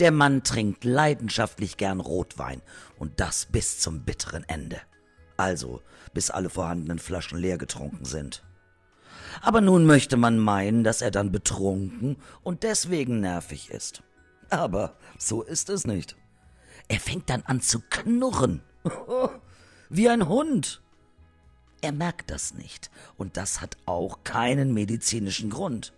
Der 0.00 0.10
Mann 0.10 0.42
trinkt 0.42 0.84
leidenschaftlich 0.84 1.76
gern 1.76 2.00
Rotwein 2.00 2.62
und 2.98 3.20
das 3.20 3.46
bis 3.46 3.78
zum 3.78 4.04
bitteren 4.04 4.44
Ende. 4.48 4.80
Also, 5.36 5.82
bis 6.14 6.30
alle 6.30 6.50
vorhandenen 6.50 6.98
Flaschen 6.98 7.38
leer 7.38 7.58
getrunken 7.58 8.04
sind. 8.04 8.42
Aber 9.40 9.60
nun 9.60 9.86
möchte 9.86 10.16
man 10.16 10.38
meinen, 10.38 10.84
dass 10.84 11.02
er 11.02 11.10
dann 11.10 11.32
betrunken 11.32 12.16
und 12.42 12.62
deswegen 12.62 13.20
nervig 13.20 13.70
ist. 13.70 14.02
Aber 14.50 14.96
so 15.18 15.42
ist 15.42 15.68
es 15.70 15.86
nicht. 15.86 16.16
Er 16.88 17.00
fängt 17.00 17.28
dann 17.30 17.42
an 17.42 17.60
zu 17.60 17.80
knurren. 17.90 18.62
Wie 19.90 20.08
ein 20.08 20.28
Hund. 20.28 20.82
Er 21.80 21.92
merkt 21.92 22.30
das 22.30 22.54
nicht 22.54 22.90
und 23.16 23.36
das 23.36 23.60
hat 23.60 23.76
auch 23.86 24.24
keinen 24.24 24.74
medizinischen 24.74 25.50
Grund. 25.50 25.92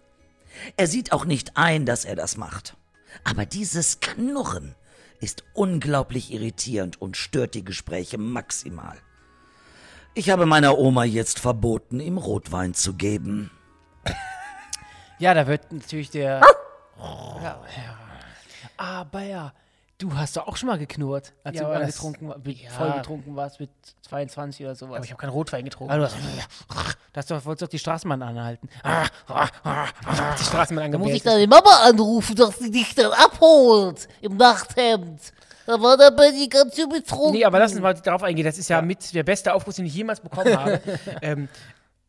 Er 0.77 0.87
sieht 0.87 1.13
auch 1.13 1.25
nicht 1.25 1.57
ein, 1.57 1.87
dass 1.87 2.05
er 2.05 2.17
das 2.17 2.37
macht. 2.37 2.77
Aber 3.25 3.47
dieses 3.47 4.01
Knurren 4.01 4.75
ist 5.21 5.45
unglaublich 5.55 6.33
irritierend 6.33 7.01
und 7.01 7.17
stört 7.17 7.55
die 7.55 7.65
Gespräche 7.65 8.19
maximal. 8.19 8.99
Ich 10.15 10.31
habe 10.31 10.45
meiner 10.47 10.77
Oma 10.79 11.05
jetzt 11.05 11.39
verboten, 11.39 12.01
ihm 12.01 12.19
Rotwein 12.19 12.75
zu 12.75 12.95
geben. 12.95 13.51
Ja, 15.19 15.35
da 15.35 15.47
wird 15.47 15.71
natürlich 15.73 16.11
der. 16.11 16.41
ja, 16.99 17.43
ja. 17.43 17.61
Aber 18.77 19.21
ja, 19.23 19.53
du 19.99 20.15
hast 20.17 20.37
doch 20.37 20.47
auch 20.49 20.57
schon 20.57 20.69
mal 20.69 20.79
geknurrt, 20.79 21.35
als 21.45 21.57
Ja, 21.57 21.63
du 21.63 21.67
aber 21.69 21.75
das- 21.81 22.01
angetrunken, 22.01 22.29
war- 22.29 22.39
ja. 22.47 22.71
voll 22.71 22.93
getrunken 22.93 23.37
warst 23.37 23.61
mit 23.61 23.71
22 24.09 24.65
oder 24.65 24.75
sowas. 24.75 24.97
aber 24.97 25.05
ich 25.05 25.11
habe 25.11 25.21
keinen 25.21 25.31
Rotwein 25.31 25.65
getrunken. 25.65 25.93
Ah, 25.93 25.97
du 25.99 26.05
hast, 26.05 26.17
Das 27.13 27.27
doch, 27.27 27.45
wolltest 27.45 27.63
doch 27.63 27.69
die 27.69 27.79
Straßenbahn 27.79 28.23
anhalten. 28.23 28.69
Ah, 28.83 29.05
ah, 29.29 29.49
ah, 29.65 29.87
ah. 30.07 30.35
Die 30.39 30.45
Straßenbahn 30.45 30.91
Da 30.93 30.99
muss 30.99 31.09
ich 31.11 31.27
angebellt. 31.27 31.37
deine 31.37 31.47
Mama 31.49 31.77
anrufen, 31.85 32.35
dass 32.37 32.59
sie 32.59 32.71
dich 32.71 32.95
dann 32.95 33.13
abholt 33.13 34.09
im 34.23 34.37
Nachthemd. 34.37 35.21
Da 35.71 35.81
war 35.81 35.97
der 35.97 36.11
Benny 36.11 36.49
ganz 36.49 36.75
schön 36.75 36.89
betrunken. 36.89 37.31
Nee, 37.33 37.45
aber 37.45 37.61
lass 37.61 37.71
uns 37.71 37.81
mal 37.81 37.95
darauf 37.95 38.25
eingehen. 38.25 38.45
Das 38.45 38.59
ist 38.59 38.69
ja, 38.69 38.83
mit 38.83 39.15
der 39.15 39.23
beste 39.23 39.55
Aufguss, 39.55 39.77
den 39.77 39.87
ich 39.87 39.95
jemals 39.95 40.19
bekommen 40.19 40.59
habe. 40.59 40.81
ähm, 41.23 41.49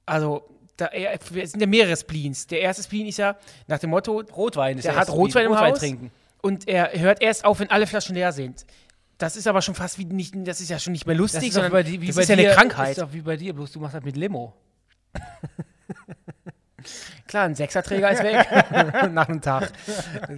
also, 0.04 0.44
da, 0.78 0.88
es 0.88 1.52
sind 1.52 1.60
ja 1.62 1.68
mehrere 1.68 1.96
Spleens. 1.96 2.48
Der 2.48 2.62
erste 2.62 2.82
Spleen 2.82 3.06
ist 3.06 3.18
ja 3.18 3.36
nach 3.68 3.78
dem 3.78 3.92
Motto, 3.92 4.24
Rotwein 4.36 4.78
ist 4.80 4.86
der 4.86 4.94
der 4.94 5.02
hat 5.02 5.10
Rotwein 5.12 5.46
im 5.46 5.52
Rotwein 5.52 5.72
Haus 5.74 5.80
trinken. 5.80 6.12
und 6.42 6.68
er 6.68 6.92
hört 7.00 7.22
erst 7.22 7.46
auf, 7.46 7.60
wenn 7.60 7.70
alle 7.70 7.86
Flaschen 7.86 8.16
leer 8.16 8.32
sind. 8.32 8.66
Das 9.20 9.36
ist 9.36 9.46
aber 9.46 9.62
schon 9.62 9.76
fast 9.76 10.00
wie 10.00 10.06
nicht, 10.06 10.34
das 10.38 10.60
ist 10.60 10.70
ja 10.72 10.80
schon 10.80 10.94
nicht 10.94 11.06
mehr 11.06 11.14
Das 11.16 11.20
lustig, 11.34 11.54
sondern 11.54 11.72
bei, 11.72 11.84
di- 11.84 12.02
wie 12.02 12.08
das 12.08 12.16
bei 12.16 12.24
ist 12.24 12.30
ja 12.30 12.34
eine 12.36 12.50
Krankheit. 12.50 12.92
ist 12.98 13.02
doch 13.02 13.14
wie 13.14 13.22
bei 13.22 13.38
dir, 13.38 13.54
bloß 13.54 13.72
du 13.74 13.80
machst 13.80 13.94
das 13.94 14.04
mit 14.04 14.18
Limo. 14.18 14.56
Klar, 17.28 17.46
ein 17.46 17.56
Sechserträger 17.56 18.12
ist 18.12 18.24
weg 18.24 18.48
nach 19.12 19.30
einem 19.30 19.42
Tag. 19.42 19.72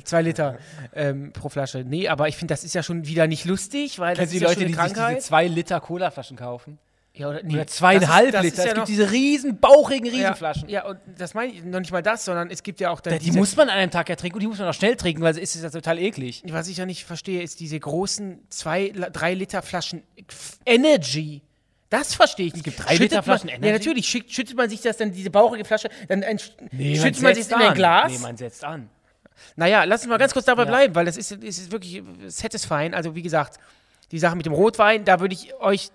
Zwei 0.04 0.22
Liter 0.22 0.58
ähm, 0.94 1.32
pro 1.34 1.50
Flasche. 1.50 1.84
Nee, 1.86 2.08
aber 2.08 2.28
ich 2.28 2.38
finde, 2.38 2.54
das 2.54 2.64
ist 2.64 2.76
ja 2.76 2.84
schon 2.84 3.06
wieder 3.06 3.28
nicht 3.28 3.46
lustig, 3.46 4.00
weil 4.00 4.16
das 4.16 4.20
Kennst 4.20 4.34
ist 4.34 4.40
die 4.40 4.44
ja 4.44 4.50
Leute, 4.50 4.62
schon 4.62 4.68
die 4.68 4.78
eine 4.78 4.84
sich 4.84 4.94
diese 4.94 5.02
Krankheit. 5.06 5.24
zwei 5.24 5.48
Liter 5.48 5.80
Colaflaschen 5.80 6.38
kaufen? 6.38 6.80
ja, 7.16 7.30
oder, 7.30 7.44
nee, 7.44 7.54
Oder 7.54 7.68
zweieinhalb 7.68 8.32
das 8.32 8.44
ist, 8.46 8.52
Liter. 8.52 8.56
Das 8.56 8.58
es 8.58 8.66
ja 8.66 8.74
gibt 8.74 8.78
noch, 8.78 8.86
diese 8.86 9.12
riesen, 9.12 9.60
bauchigen 9.60 10.10
Riesenflaschen. 10.10 10.68
Ja, 10.68 10.84
ja, 10.84 10.90
und 10.90 11.00
das 11.18 11.34
meine 11.36 11.52
ich 11.52 11.64
noch 11.64 11.80
nicht 11.80 11.92
mal 11.92 12.02
das, 12.02 12.26
sondern 12.26 12.50
es 12.50 12.64
gibt 12.64 12.80
ja 12.80 12.90
auch 12.90 13.02
dann 13.02 13.20
Die 13.20 13.32
muss 13.32 13.56
man 13.56 13.70
an 13.70 13.78
einem 13.78 13.92
Tag 13.92 14.10
ja 14.10 14.16
trinken 14.16 14.38
und 14.38 14.42
die 14.42 14.48
muss 14.48 14.58
man 14.58 14.68
auch 14.68 14.74
schnell 14.74 14.96
trinken, 14.96 15.22
weil 15.22 15.38
es 15.38 15.56
ist 15.56 15.62
ja 15.62 15.70
total 15.70 16.00
eklig. 16.00 16.44
was 16.48 16.68
ich 16.68 16.78
ja 16.78 16.86
nicht 16.86 17.06
verstehe, 17.06 17.44
ist 17.44 17.60
diese 17.60 17.80
großen 17.80 18.40
zwei, 18.50 18.90
drei 18.90 19.36
Liter 19.36 19.62
Flaschen 19.62 20.04
Energy. 20.66 21.42
Das 21.94 22.16
verstehe 22.16 22.48
ich 22.48 22.54
nicht. 22.54 22.66
Es 22.66 22.76
gibt 22.76 22.90
drei 22.90 22.96
Liter 22.96 23.22
Flaschen 23.22 23.46
man, 23.48 23.56
Energy? 23.58 23.68
Ja, 23.68 23.74
natürlich. 23.78 24.08
Schütt, 24.08 24.32
schüttet 24.32 24.58
man 24.58 24.68
sich 24.68 24.82
das 24.82 24.98
dann, 24.98 25.12
diese 25.12 25.30
bauchige 25.30 25.64
Flasche, 25.64 25.90
dann 26.08 26.24
ein, 26.24 26.40
Nee, 26.72 26.96
schüttet 26.96 27.22
man 27.22 27.36
sich 27.36 27.44
setzt 27.44 27.52
das 27.52 27.62
in 27.62 27.68
ein. 27.68 27.76
Glas. 27.76 28.12
Nee, 28.12 28.18
man 28.18 28.36
setzt 28.36 28.64
an. 28.64 28.90
Naja, 29.56 29.84
lass 29.84 30.02
uns 30.02 30.10
mal 30.10 30.18
ganz 30.18 30.34
kurz 30.34 30.46
dabei 30.46 30.64
Ja. 30.64 30.70
bleiben, 30.70 30.96
weil 30.96 31.06
das 31.06 31.18
ist, 31.18 31.32
ist, 31.34 31.60
ist 31.60 31.72
wirklich 31.72 32.02
satisfying. 32.28 32.96
Also, 32.96 33.14
wie 33.14 33.22
gesagt, 33.22 33.60
die 34.14 34.20
Sache 34.20 34.36
mit 34.36 34.46
dem 34.46 34.54
Rotwein, 34.54 35.06
da 35.06 35.20
würde 35.20 35.34
ich 35.34 35.56
euch 35.60 35.90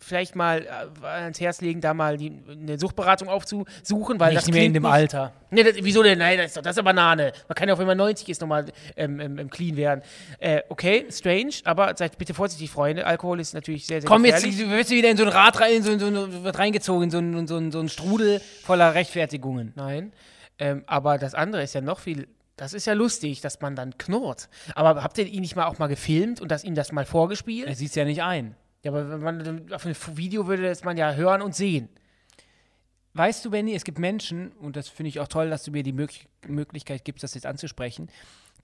vielleicht 0.00 0.36
mal 0.36 0.62
äh, 1.02 1.06
ans 1.06 1.40
Herz 1.40 1.60
legen, 1.60 1.80
da 1.80 1.92
mal 1.92 2.16
die, 2.16 2.32
eine 2.48 2.78
Suchtberatung 2.78 3.28
aufzusuchen, 3.28 4.20
weil 4.20 4.32
das 4.32 4.46
Nicht 4.46 4.54
mehr 4.54 4.64
in 4.64 4.72
dem 4.74 4.84
nicht, 4.84 4.92
Alter. 4.92 5.32
Nee, 5.50 5.64
das, 5.64 5.74
wieso 5.80 6.04
denn? 6.04 6.20
Nein, 6.20 6.38
das 6.38 6.46
ist 6.46 6.56
doch 6.56 6.62
das 6.62 6.72
ist 6.72 6.78
eine 6.78 6.84
Banane. 6.84 7.32
Man 7.48 7.54
kann 7.56 7.66
ja 7.68 7.74
auch, 7.74 7.78
wenn 7.80 7.88
man 7.88 7.98
90 7.98 8.28
ist, 8.28 8.40
nochmal 8.40 8.66
ähm, 8.96 9.18
ähm, 9.18 9.38
ähm, 9.40 9.50
clean 9.50 9.76
werden. 9.76 10.02
Äh, 10.38 10.62
okay, 10.68 11.06
strange, 11.10 11.50
aber 11.64 11.94
seid 11.96 12.16
bitte 12.16 12.32
vorsichtig, 12.32 12.70
Freunde. 12.70 13.04
Alkohol 13.06 13.40
ist 13.40 13.54
natürlich 13.54 13.86
sehr, 13.88 14.00
sehr 14.00 14.08
Komm, 14.08 14.24
jetzt 14.24 14.44
wirst 14.44 14.90
du 14.92 14.94
wieder 14.94 15.10
in 15.10 15.16
so 15.16 15.24
ein 15.24 15.30
Rad 15.30 15.60
rein, 15.60 15.72
in 15.72 15.82
so, 15.82 15.90
in 15.90 15.98
so, 15.98 16.06
ein- 16.06 16.44
wird 16.44 16.56
reingezogen, 16.56 17.04
in 17.04 17.10
so, 17.10 17.18
ein- 17.18 17.46
so, 17.48 17.70
so 17.72 17.80
ein 17.80 17.88
Strudel 17.88 18.40
voller 18.62 18.94
Rechtfertigungen. 18.94 19.72
Nein. 19.74 20.12
Ähm, 20.60 20.84
aber 20.86 21.18
das 21.18 21.34
andere 21.34 21.64
ist 21.64 21.74
ja 21.74 21.80
noch 21.80 21.98
viel. 21.98 22.28
Das 22.56 22.72
ist 22.72 22.86
ja 22.86 22.92
lustig, 22.92 23.40
dass 23.40 23.60
man 23.60 23.74
dann 23.74 23.98
knurrt. 23.98 24.48
Aber 24.74 25.02
habt 25.02 25.18
ihr 25.18 25.26
ihn 25.26 25.40
nicht 25.40 25.56
mal 25.56 25.66
auch 25.66 25.78
mal 25.78 25.88
gefilmt 25.88 26.40
und 26.40 26.50
das 26.50 26.62
ihm 26.62 26.74
das 26.74 26.92
mal 26.92 27.04
vorgespielt? 27.04 27.66
Er 27.66 27.74
sieht 27.74 27.88
es 27.88 27.94
ja 27.94 28.04
nicht 28.04 28.22
ein. 28.22 28.54
Ja, 28.84 28.92
aber 28.92 29.10
wenn 29.10 29.20
man 29.20 29.72
auf 29.72 29.84
einem 29.84 29.96
Video 30.16 30.46
würde 30.46 30.68
das 30.68 30.84
man 30.84 30.96
ja 30.96 31.14
hören 31.14 31.42
und 31.42 31.54
sehen. 31.54 31.88
Weißt 33.14 33.44
du, 33.44 33.50
Benny, 33.50 33.74
es 33.74 33.84
gibt 33.84 33.98
Menschen, 33.98 34.52
und 34.52 34.76
das 34.76 34.88
finde 34.88 35.08
ich 35.08 35.20
auch 35.20 35.28
toll, 35.28 35.48
dass 35.48 35.62
du 35.62 35.70
mir 35.70 35.82
die 35.82 35.92
Möglich 35.92 36.28
Möglichkeit 36.46 37.04
gibst, 37.04 37.22
das 37.22 37.34
jetzt 37.34 37.46
anzusprechen, 37.46 38.08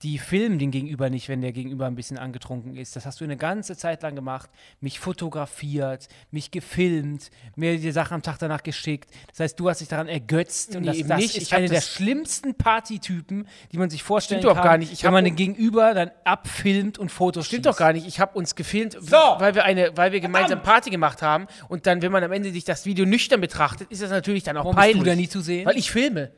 die 0.03 0.17
filmen 0.17 0.57
den 0.59 0.71
Gegenüber 0.71 1.09
nicht, 1.09 1.29
wenn 1.29 1.41
der 1.41 1.51
Gegenüber 1.51 1.85
ein 1.85 1.95
bisschen 1.95 2.17
angetrunken 2.17 2.75
ist. 2.75 2.95
Das 2.95 3.05
hast 3.05 3.19
du 3.21 3.23
eine 3.23 3.37
ganze 3.37 3.77
Zeit 3.77 4.01
lang 4.01 4.15
gemacht. 4.15 4.49
Mich 4.79 4.99
fotografiert, 4.99 6.07
mich 6.31 6.51
gefilmt, 6.51 7.29
mir 7.55 7.77
die 7.77 7.91
Sachen 7.91 8.15
am 8.15 8.21
Tag 8.23 8.37
danach 8.39 8.63
geschickt. 8.63 9.09
Das 9.29 9.39
heißt, 9.39 9.59
du 9.59 9.69
hast 9.69 9.79
dich 9.81 9.87
daran 9.87 10.07
ergötzt. 10.07 10.75
Und 10.75 10.83
Nee, 10.83 10.99
das, 10.99 11.07
das 11.07 11.17
nicht. 11.19 11.37
ist 11.37 11.43
Ich 11.43 11.53
einer 11.53 11.67
der 11.67 11.81
schlimmsten 11.81 12.55
Partytypen, 12.55 13.47
die 13.71 13.77
man 13.77 13.89
sich 13.89 14.03
vorstellen 14.03 14.41
Stimmt 14.41 14.55
kann. 14.55 14.63
gar 14.63 14.77
nicht. 14.77 14.91
Ich 14.91 15.03
wenn 15.03 15.13
man 15.13 15.23
den 15.23 15.35
Gegenüber 15.35 15.93
dann 15.93 16.11
abfilmt 16.23 16.97
und 16.97 17.11
Fotos 17.11 17.45
Stimmt 17.45 17.65
schießt. 17.65 17.73
doch 17.73 17.77
gar 17.77 17.93
nicht. 17.93 18.07
Ich 18.07 18.19
habe 18.19 18.37
uns 18.37 18.55
gefilmt, 18.55 18.93
So. 18.99 19.17
weil 19.37 19.55
wir 19.55 19.63
eine, 19.65 19.95
weil 19.95 20.11
wir 20.11 20.19
gemeinsam 20.19 20.61
Party 20.63 20.89
gemacht 20.89 21.21
haben. 21.21 21.47
Und 21.69 21.85
dann, 21.85 22.01
wenn 22.01 22.11
man 22.11 22.23
am 22.23 22.31
Ende 22.31 22.51
sich 22.51 22.63
das 22.63 22.85
Video 22.85 23.05
nüchtern 23.05 23.41
betrachtet, 23.41 23.91
ist 23.91 24.01
das 24.01 24.09
natürlich 24.09 24.43
dann 24.43 24.57
auch 24.57 24.65
Warum 24.65 24.75
bist 24.75 24.85
peinlich. 24.85 25.03
du 25.03 25.09
da 25.09 25.15
nie 25.15 25.29
zu 25.29 25.41
sehen? 25.41 25.65
Weil 25.65 25.77
ich 25.77 25.91
filme. 25.91 26.31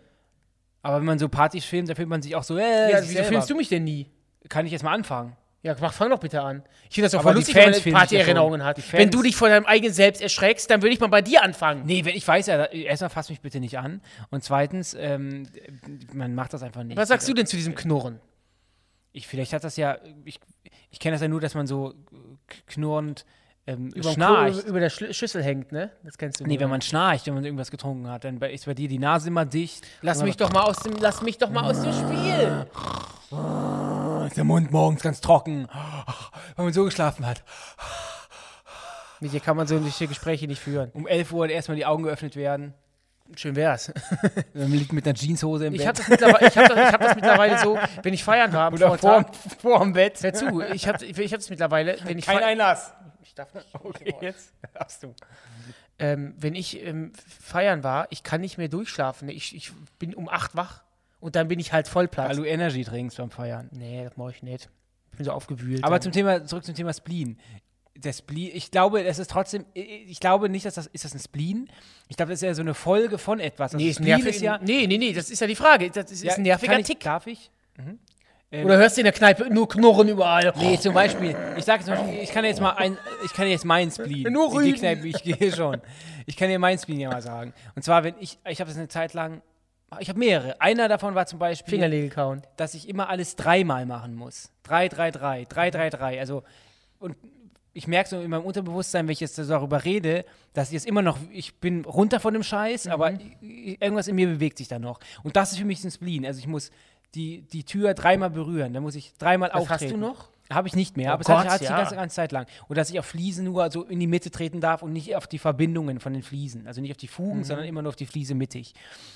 Aber 0.84 0.98
wenn 0.98 1.06
man 1.06 1.18
so 1.18 1.30
Partys 1.30 1.66
filmt, 1.66 1.90
dann 1.90 1.96
filmt 1.96 2.10
man 2.10 2.22
sich 2.22 2.36
auch 2.36 2.44
so, 2.44 2.58
äh, 2.58 2.92
Ja, 2.92 3.00
wieso 3.02 3.14
selber. 3.14 3.28
filmst 3.30 3.50
du 3.50 3.56
mich 3.56 3.70
denn 3.70 3.84
nie? 3.84 4.12
Kann 4.50 4.66
ich 4.66 4.72
jetzt 4.72 4.84
mal 4.84 4.94
anfangen? 4.94 5.36
Ja, 5.64 5.78
mach, 5.80 5.94
fang 5.94 6.10
doch 6.10 6.20
bitte 6.20 6.42
an. 6.42 6.62
Ich 6.90 6.96
finde 6.96 7.06
das 7.06 7.14
Aber 7.14 7.24
voll 7.24 7.36
lustig, 7.36 7.56
wenn 7.56 7.72
man 7.72 7.82
Partyerinnerungen 7.94 8.66
hat. 8.66 8.82
Wenn 8.92 9.10
du 9.10 9.22
dich 9.22 9.38
vor 9.38 9.48
deinem 9.48 9.66
eigenen 9.66 9.94
Selbst 9.94 10.22
erschreckst, 10.22 10.70
dann 10.70 10.82
würde 10.82 10.94
ich 10.94 11.00
mal 11.00 11.08
bei 11.08 11.22
dir 11.22 11.42
anfangen. 11.42 11.86
Nee, 11.86 12.04
wenn 12.04 12.16
ich 12.18 12.28
weiß 12.28 12.48
ja, 12.48 12.66
erstmal 12.66 13.10
fass 13.10 13.30
mich 13.30 13.40
bitte 13.40 13.62
nicht 13.62 13.80
an. 13.80 14.02
Und 14.30 14.44
zweitens, 14.44 14.94
ähm, 14.94 15.48
man 16.12 16.36
macht 16.36 16.52
das 16.54 16.64
einfach 16.64 16.84
nicht. 16.84 16.98
Was 16.98 17.08
sagst 17.08 17.30
du 17.30 17.34
denn 17.34 17.46
zu 17.46 17.56
diesem 17.56 17.76
Knurren? 17.76 18.20
Ich, 19.14 19.26
vielleicht 19.26 19.54
hat 19.54 19.64
das 19.64 19.78
ja, 19.78 20.00
ich, 20.26 20.42
ich 20.92 21.00
kenne 21.00 21.14
das 21.16 21.22
ja 21.22 21.30
nur, 21.30 21.40
dass 21.40 21.56
man 21.56 21.66
so 21.66 21.94
knurrend 22.68 23.26
ähm, 23.66 23.88
Über, 23.90 24.10
dem 24.10 24.14
schnarcht. 24.14 24.64
Über 24.66 24.80
der 24.80 24.90
Schüssel 24.90 25.42
hängt, 25.44 25.72
ne? 25.72 25.92
Das 26.04 26.18
kennst 26.18 26.40
du 26.40 26.46
Nee, 26.46 26.60
wenn 26.60 26.70
man 26.70 26.82
schnarcht, 26.82 27.28
wenn 27.28 27.34
man 27.36 27.46
irgendwas 27.46 27.72
getrunken 27.72 28.10
hat, 28.10 28.24
dann 28.26 28.42
ist 28.42 28.66
bei 28.66 28.74
dir 28.74 28.88
die 28.90 29.00
Nase 29.00 29.30
immer 29.30 29.46
dicht. 29.46 29.86
Lass 30.02 30.22
mich 30.22 30.36
doch 30.38 30.52
mal 30.52 30.64
aus 30.64 30.78
dem, 30.80 30.94
lass 31.00 31.22
mich 31.22 31.38
doch 31.38 31.50
mal 31.50 31.64
aus 31.64 31.82
dem 31.82 31.94
Spiel. 31.94 32.66
Ist 34.28 34.38
der 34.38 34.44
Mund 34.44 34.72
morgens 34.72 35.02
ganz 35.02 35.22
trocken, 35.22 35.68
weil 36.56 36.66
man 36.66 36.74
so 36.74 36.84
geschlafen 36.86 37.26
hat. 37.26 37.44
Mit 39.20 39.32
dir 39.32 39.40
kann 39.40 39.56
man 39.56 39.68
solche 39.68 40.08
Gespräche 40.08 40.48
nicht 40.48 40.60
führen. 40.62 40.92
Um 40.94 41.08
11 41.08 41.32
Uhr 41.32 41.50
erstmal 41.50 41.78
die 41.78 41.86
Augen 41.86 42.04
geöffnet 42.04 42.36
werden. 42.36 42.74
Schön 43.38 43.56
wär's. 43.56 43.92
Man 44.54 44.70
liegt 44.72 44.92
mit 44.92 45.06
einer 45.08 45.16
Jeanshose 45.16 45.68
im 45.68 45.74
Ich 45.74 45.80
Bett. 45.80 45.88
habe 45.88 45.98
das, 45.98 46.08
mittlerweile- 46.10 46.48
ich 46.48 46.58
hab 46.58 46.68
das, 46.68 46.92
hab 46.92 47.02
das 47.02 47.16
mittlerweile 47.16 47.58
so, 47.58 47.80
wenn 48.04 48.14
ich 48.14 48.24
feiern 48.24 48.54
am 48.54 48.74
Oder 48.74 48.98
vorm, 48.98 49.26
vorm 49.60 49.94
Bett. 49.94 50.22
Hör 50.22 50.34
zu, 50.34 50.62
ich 50.62 50.88
habe 50.88 51.04
ich 51.06 51.34
hab 51.34 51.40
das 51.40 51.50
mittlerweile, 51.50 51.98
wenn 52.04 52.20
ich, 52.20 52.26
Kein 52.26 52.44
Einlass. 52.44 52.94
Ich 53.34 53.36
darf 53.36 53.54
nicht, 53.54 53.68
Okay, 53.84 54.16
jetzt 54.22 54.54
darfst 54.74 55.04
du. 55.04 55.14
ähm, 56.00 56.36
wenn 56.38 56.54
ich 56.56 56.82
ähm, 56.84 57.12
feiern 57.16 57.84
war, 57.84 58.08
ich 58.12 58.24
kann 58.24 58.42
nicht 58.42 58.58
mehr 58.58 58.68
durchschlafen. 58.70 59.28
Ich, 59.30 59.56
ich 59.56 59.72
bin 59.98 60.14
um 60.14 60.30
8 60.30 60.56
wach 60.56 60.84
und 61.20 61.36
dann 61.36 61.48
bin 61.48 61.60
ich 61.60 61.74
halt 61.74 61.88
voll 61.88 62.08
platt. 62.08 62.30
Weil 62.30 62.36
du 62.36 62.44
Energy 62.44 62.84
trinkst 62.84 63.18
beim 63.18 63.32
Feiern. 63.32 63.70
Nee, 63.72 64.04
das 64.04 64.18
mache 64.18 64.32
ich 64.32 64.44
nicht. 64.44 64.70
Ich 65.12 65.18
bin 65.18 65.26
so 65.26 65.32
aufgewühlt. 65.32 65.84
Aber 65.84 65.96
dann. 65.96 66.02
zum 66.04 66.12
Thema, 66.12 66.46
zurück 66.46 66.64
zum 66.64 66.76
Thema 66.76 66.94
Spleen. 66.94 67.40
Der 67.96 68.14
Spleen, 68.14 68.52
ich 68.54 68.72
glaube, 68.72 69.04
es 69.04 69.20
ist 69.20 69.30
trotzdem, 69.30 69.66
ich 69.74 70.20
glaube 70.20 70.50
nicht, 70.50 70.66
dass 70.66 70.74
das, 70.76 70.88
ist 70.88 71.06
das 71.06 71.14
ein 71.14 71.20
Spleen? 71.20 71.70
Ich 72.08 72.18
glaube, 72.18 72.32
das 72.32 72.40
ist 72.42 72.46
ja 72.46 72.54
so 72.54 72.62
eine 72.62 72.74
Folge 72.74 73.18
von 73.20 73.40
etwas. 73.40 73.74
Also 73.74 73.78
nee, 73.78 73.90
ist 73.92 73.98
Spleen 73.98 74.18
nervig. 74.18 74.36
ist 74.36 74.42
ja, 74.42 74.58
nee, 74.60 74.88
nee, 74.88 74.98
nee, 74.98 75.14
das 75.14 75.30
ist 75.30 75.40
ja 75.40 75.48
die 75.48 75.56
Frage. 75.56 75.90
Das 75.92 76.12
ist, 76.12 76.24
ja, 76.24 76.32
ist 76.32 76.38
ein 76.38 76.44
nerviger 76.44 76.72
kann 76.74 76.82
ich, 76.82 76.88
Tick. 76.88 77.00
Darf 77.02 77.28
ich? 77.28 77.52
Ähm, 78.54 78.66
Oder 78.66 78.78
hörst 78.78 78.98
du 78.98 79.02
in 79.02 79.06
der 79.06 79.14
Kneipe 79.14 79.52
nur 79.52 79.68
Knurren 79.68 80.08
überall? 80.10 80.54
Nee, 80.58 80.78
zum 80.78 80.94
Beispiel, 80.94 81.36
ich 81.58 81.66
sage 81.66 81.84
zum 81.84 81.96
Beispiel, 81.96 82.20
ich 82.22 82.30
kann 82.32 82.46
jetzt 82.46 82.62
mal 82.62 82.72
ein, 82.72 82.98
ich 83.26 83.34
kann 83.34 83.48
jetzt 83.48 83.66
meinen 83.66 83.90
Spleen. 83.90 84.32
Nur 84.32 84.54
in 84.62 84.68
die. 84.68 84.80
Kneipe, 84.80 85.08
ich 85.08 85.24
gehe 85.24 85.52
schon. 85.52 85.82
Ich 86.28 86.38
kann 86.38 86.50
dir 86.50 86.60
meinen 86.60 86.78
Spleen 86.78 87.00
ja 87.00 87.10
mal 87.10 87.22
sagen. 87.22 87.52
Und 87.76 87.84
zwar, 87.84 88.04
wenn 88.04 88.14
ich, 88.20 88.38
ich 88.48 88.60
habe 88.62 88.70
das 88.70 88.78
eine 88.78 88.88
Zeit 88.88 89.14
lang, 89.16 89.42
ich 90.00 90.08
habe 90.10 90.20
mehrere. 90.20 90.62
Einer 90.62 90.88
davon 90.88 91.16
war 91.16 91.26
zum 91.26 91.40
Beispiel, 91.40 91.72
Fingernägel 91.72 92.10
kauen. 92.12 92.42
dass 92.56 92.76
ich 92.76 92.88
immer 92.88 93.10
alles 93.10 93.36
dreimal 93.36 93.86
machen 93.88 94.16
muss. 94.16 94.52
Drei, 94.64 94.88
drei, 94.88 95.10
drei, 95.12 95.46
drei, 95.50 95.72
drei, 95.72 95.90
drei. 95.90 96.20
Also, 96.20 96.44
und 97.00 97.16
ich 97.74 97.88
merke 97.88 98.08
so 98.10 98.20
in 98.22 98.30
meinem 98.30 98.44
Unterbewusstsein, 98.46 99.08
wenn 99.08 99.14
ich 99.14 99.20
jetzt 99.20 99.38
darüber 99.40 99.84
rede, 99.84 100.26
dass 100.54 100.68
ich 100.68 100.74
jetzt 100.74 100.86
immer 100.86 101.02
noch, 101.02 101.18
ich 101.32 101.56
bin 101.56 101.86
runter 101.86 102.20
von 102.20 102.34
dem 102.34 102.44
Scheiß, 102.44 102.86
aber 102.88 103.12
Mhm. 103.12 103.20
i- 103.42 103.78
irgendwas 103.80 104.08
in 104.08 104.16
mir 104.16 104.28
bewegt 104.28 104.60
sich 104.60 104.68
da 104.68 104.78
noch. 104.78 105.00
Und 105.24 105.36
das 105.36 105.52
ist 105.54 105.58
für 105.58 105.66
mich 105.66 105.84
ein 105.84 105.90
Spleen. 105.90 106.24
Also 106.24 106.40
ich 106.40 106.46
muss 106.48 106.70
die, 107.16 107.42
die 107.42 107.64
Tür 107.64 107.94
dreimal 107.94 108.30
berühren, 108.30 108.74
dann 108.74 108.84
muss 108.84 108.96
ich 108.96 109.14
dreimal 109.18 109.50
Das 109.50 109.62
auftreten. 109.62 109.84
hast 109.86 109.92
du 109.94 109.98
noch? 109.98 110.30
Habe 110.52 110.68
ich 110.68 110.76
nicht 110.76 110.98
mehr, 110.98 111.12
Oh 111.12 111.14
aber 111.14 111.22
es 111.22 111.28
Gott, 111.28 111.38
hat, 111.38 111.48
hat 111.50 111.60
sich 111.60 111.70
ja. 111.70 111.76
die 111.78 111.82
ganze, 111.82 111.96
ganze 111.96 112.16
Zeit 112.16 112.32
lang. 112.32 112.46
Und 112.68 112.78
dass 112.78 112.90
ich 112.90 113.00
auf 113.00 113.06
Fliesen 113.06 113.46
nur 113.46 113.72
so 113.72 113.84
in 113.84 114.00
die 114.00 114.08
Mitte 114.08 114.30
treten 114.30 114.60
darf 114.60 114.84
und 114.84 114.92
nicht 114.94 115.16
auf 115.16 115.26
die 115.26 115.40
Verbindungen 115.40 116.00
von 116.00 116.14
den 116.14 116.22
Fliesen. 116.22 116.68
Also 116.68 116.82
nicht 116.82 116.92
auf 116.92 116.98
die 116.98 117.08
Fugen, 117.08 117.40
Mhm. 117.40 117.44
sondern 117.46 117.66
immer 117.66 117.82
nur 117.82 117.90
auf 117.90 117.96
die 117.96 118.06
Fliese 118.06 118.36
mittig. 118.36 118.74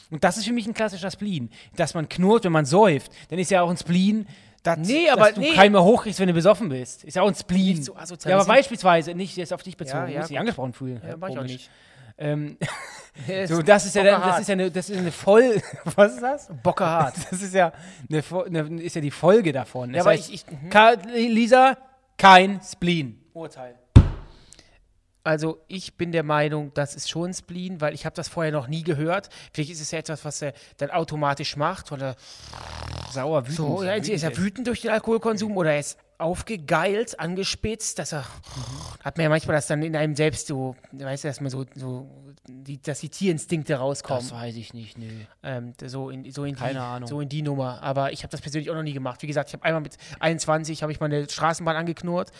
Und 0.10 0.24
das 0.24 0.38
ist 0.38 0.46
für 0.48 0.54
mich 0.54 0.66
ein 0.68 0.74
klassischer 0.74 1.12
Spleen. 1.12 1.50
Dass 1.75 1.94
man 1.94 2.08
knurrt, 2.10 2.46
wenn 2.46 2.54
man 2.54 2.66
säuft, 2.66 3.12
dann 3.30 3.39
ist 3.39 3.51
ja 3.51 3.62
auch 3.62 3.70
ein 3.70 3.77
Spleen, 3.77 4.25
dass, 4.63 4.80
Nee, 4.80 5.10
aber 5.10 5.25
dass 5.25 5.34
du 5.36 5.42
nee. 5.42 5.51
Keime 5.54 5.84
hochkriegst, 5.84 6.20
wenn 6.20 6.27
du 6.27 6.34
besoffen 6.34 6.70
bist. 6.70 7.04
Ist 7.04 7.16
ja 7.16 7.22
auch 7.22 7.27
ein 7.27 7.36
Spleen. 7.36 7.84
So 7.84 7.94
ja, 8.25 8.36
aber 8.38 8.46
beispielsweise, 8.46 9.13
nicht 9.13 9.36
jetzt 9.38 9.54
auf 9.54 9.62
dich 9.63 9.77
bezogen, 9.77 10.00
Ja, 10.00 10.06
du 10.08 10.12
ja, 10.13 10.18
musst 10.20 10.30
dich 10.32 10.39
angesprochen 10.39 10.74
fühlen. 10.74 11.01
Ja, 11.08 11.18
mach 11.18 11.30
ich 11.30 11.38
auch 11.38 11.44
nicht. 11.44 11.70
Ähm, 12.17 12.57
so, 13.47 13.62
das 13.62 13.86
ist 13.86 13.95
ja, 13.95 14.03
dann, 14.03 14.21
das 14.21 14.39
ist 14.41 14.47
ja 14.50 14.53
eine, 14.53 14.71
das 14.71 14.89
ist 14.89 14.97
eine 14.97 15.12
voll, 15.12 15.62
was 15.95 16.13
ist 16.13 16.21
das? 16.21 16.50
Bockerhart. 16.63 17.15
Das 17.31 17.41
ist 17.41 17.53
ja, 17.53 17.71
eine, 18.09 18.24
eine, 18.45 18.81
ist 18.81 18.95
ja 18.95 19.01
die 19.01 19.12
Folge 19.12 19.51
davon. 19.51 19.89
Das 19.93 19.97
Ja, 19.97 20.01
aber 20.03 20.12
heißt, 20.12 20.29
ich- 20.29 20.45
ich- 20.47 20.62
mhm. 20.62 20.69
Ka 20.69 20.91
Lisa, 21.13 21.77
kein 22.17 22.59
Spleen. 22.63 23.21
Urteil. 23.33 23.75
Also 25.24 25.62
ich 25.67 25.95
bin 25.97 26.13
der 26.13 26.24
Meinung, 26.24 26.71
das 26.74 26.95
ist 26.95 27.09
schon 27.09 27.33
Spleen, 27.33 27.81
weil 27.81 27.93
ich 27.93 28.05
habe 28.05 28.15
das 28.15 28.29
vorher 28.29 28.53
noch 28.53 28.67
nie 28.69 28.83
gehört. 28.83 29.27
Vielleicht 29.53 29.71
ist 29.71 29.81
es 29.81 29.91
ja 29.91 30.00
etwas, 30.00 30.24
was 30.24 30.41
er 30.41 30.53
dann 30.77 30.89
automatisch 30.89 31.57
macht. 31.57 31.91
Oder 31.91 32.15
Sauer, 33.12 33.43
wütend. 33.43 33.57
so, 33.57 33.83
ja, 33.83 33.93
ist 33.95 34.24
er 34.24 34.38
wütend 34.38 34.67
durch 34.67 34.81
den 34.81 34.91
Alkoholkonsum 34.91 35.57
oder 35.57 35.74
er 35.74 35.79
ist 35.79 35.97
aufgegeilt, 36.17 37.19
angespitzt, 37.19 38.00
dass 38.00 38.12
er 38.12 38.25
hat 39.03 39.17
man 39.17 39.24
ja 39.24 39.29
manchmal 39.29 39.55
das 39.55 39.67
dann 39.67 39.83
in 39.83 39.95
einem 39.95 40.15
selbst 40.15 40.47
so, 40.47 40.75
weißt 40.91 41.24
du, 41.24 41.27
dass 41.27 41.41
man 41.41 41.50
so, 41.50 41.65
so 41.75 42.09
die, 42.47 42.81
dass 42.81 43.00
die 43.01 43.09
Tierinstinkte 43.09 43.75
rauskommen. 43.75 44.24
Das 44.24 44.31
weiß 44.31 44.55
ich 44.55 44.74
nicht, 44.74 44.97
nö. 44.97 45.07
Ähm, 45.43 45.74
so 45.86 46.09
in, 46.09 46.29
so 46.31 46.43
in 46.43 46.55
die, 46.55 46.59
Keine 46.59 46.81
Ahnung. 46.81 47.07
So 47.07 47.21
in 47.21 47.29
die 47.29 47.41
Nummer. 47.41 47.81
Aber 47.83 48.12
ich 48.12 48.24
habe 48.24 48.31
das 48.31 48.41
persönlich 48.41 48.69
auch 48.71 48.75
noch 48.75 48.83
nie 48.83 48.93
gemacht. 48.93 49.21
Wie 49.21 49.27
gesagt, 49.27 49.50
ich 49.50 49.53
habe 49.53 49.63
einmal 49.63 49.81
mit 49.81 49.97
21 50.19 50.81
habe 50.81 50.91
ich 50.91 51.00
meine 51.00 51.29
Straßenbahn 51.29 51.75
angeknurrt, 51.75 52.31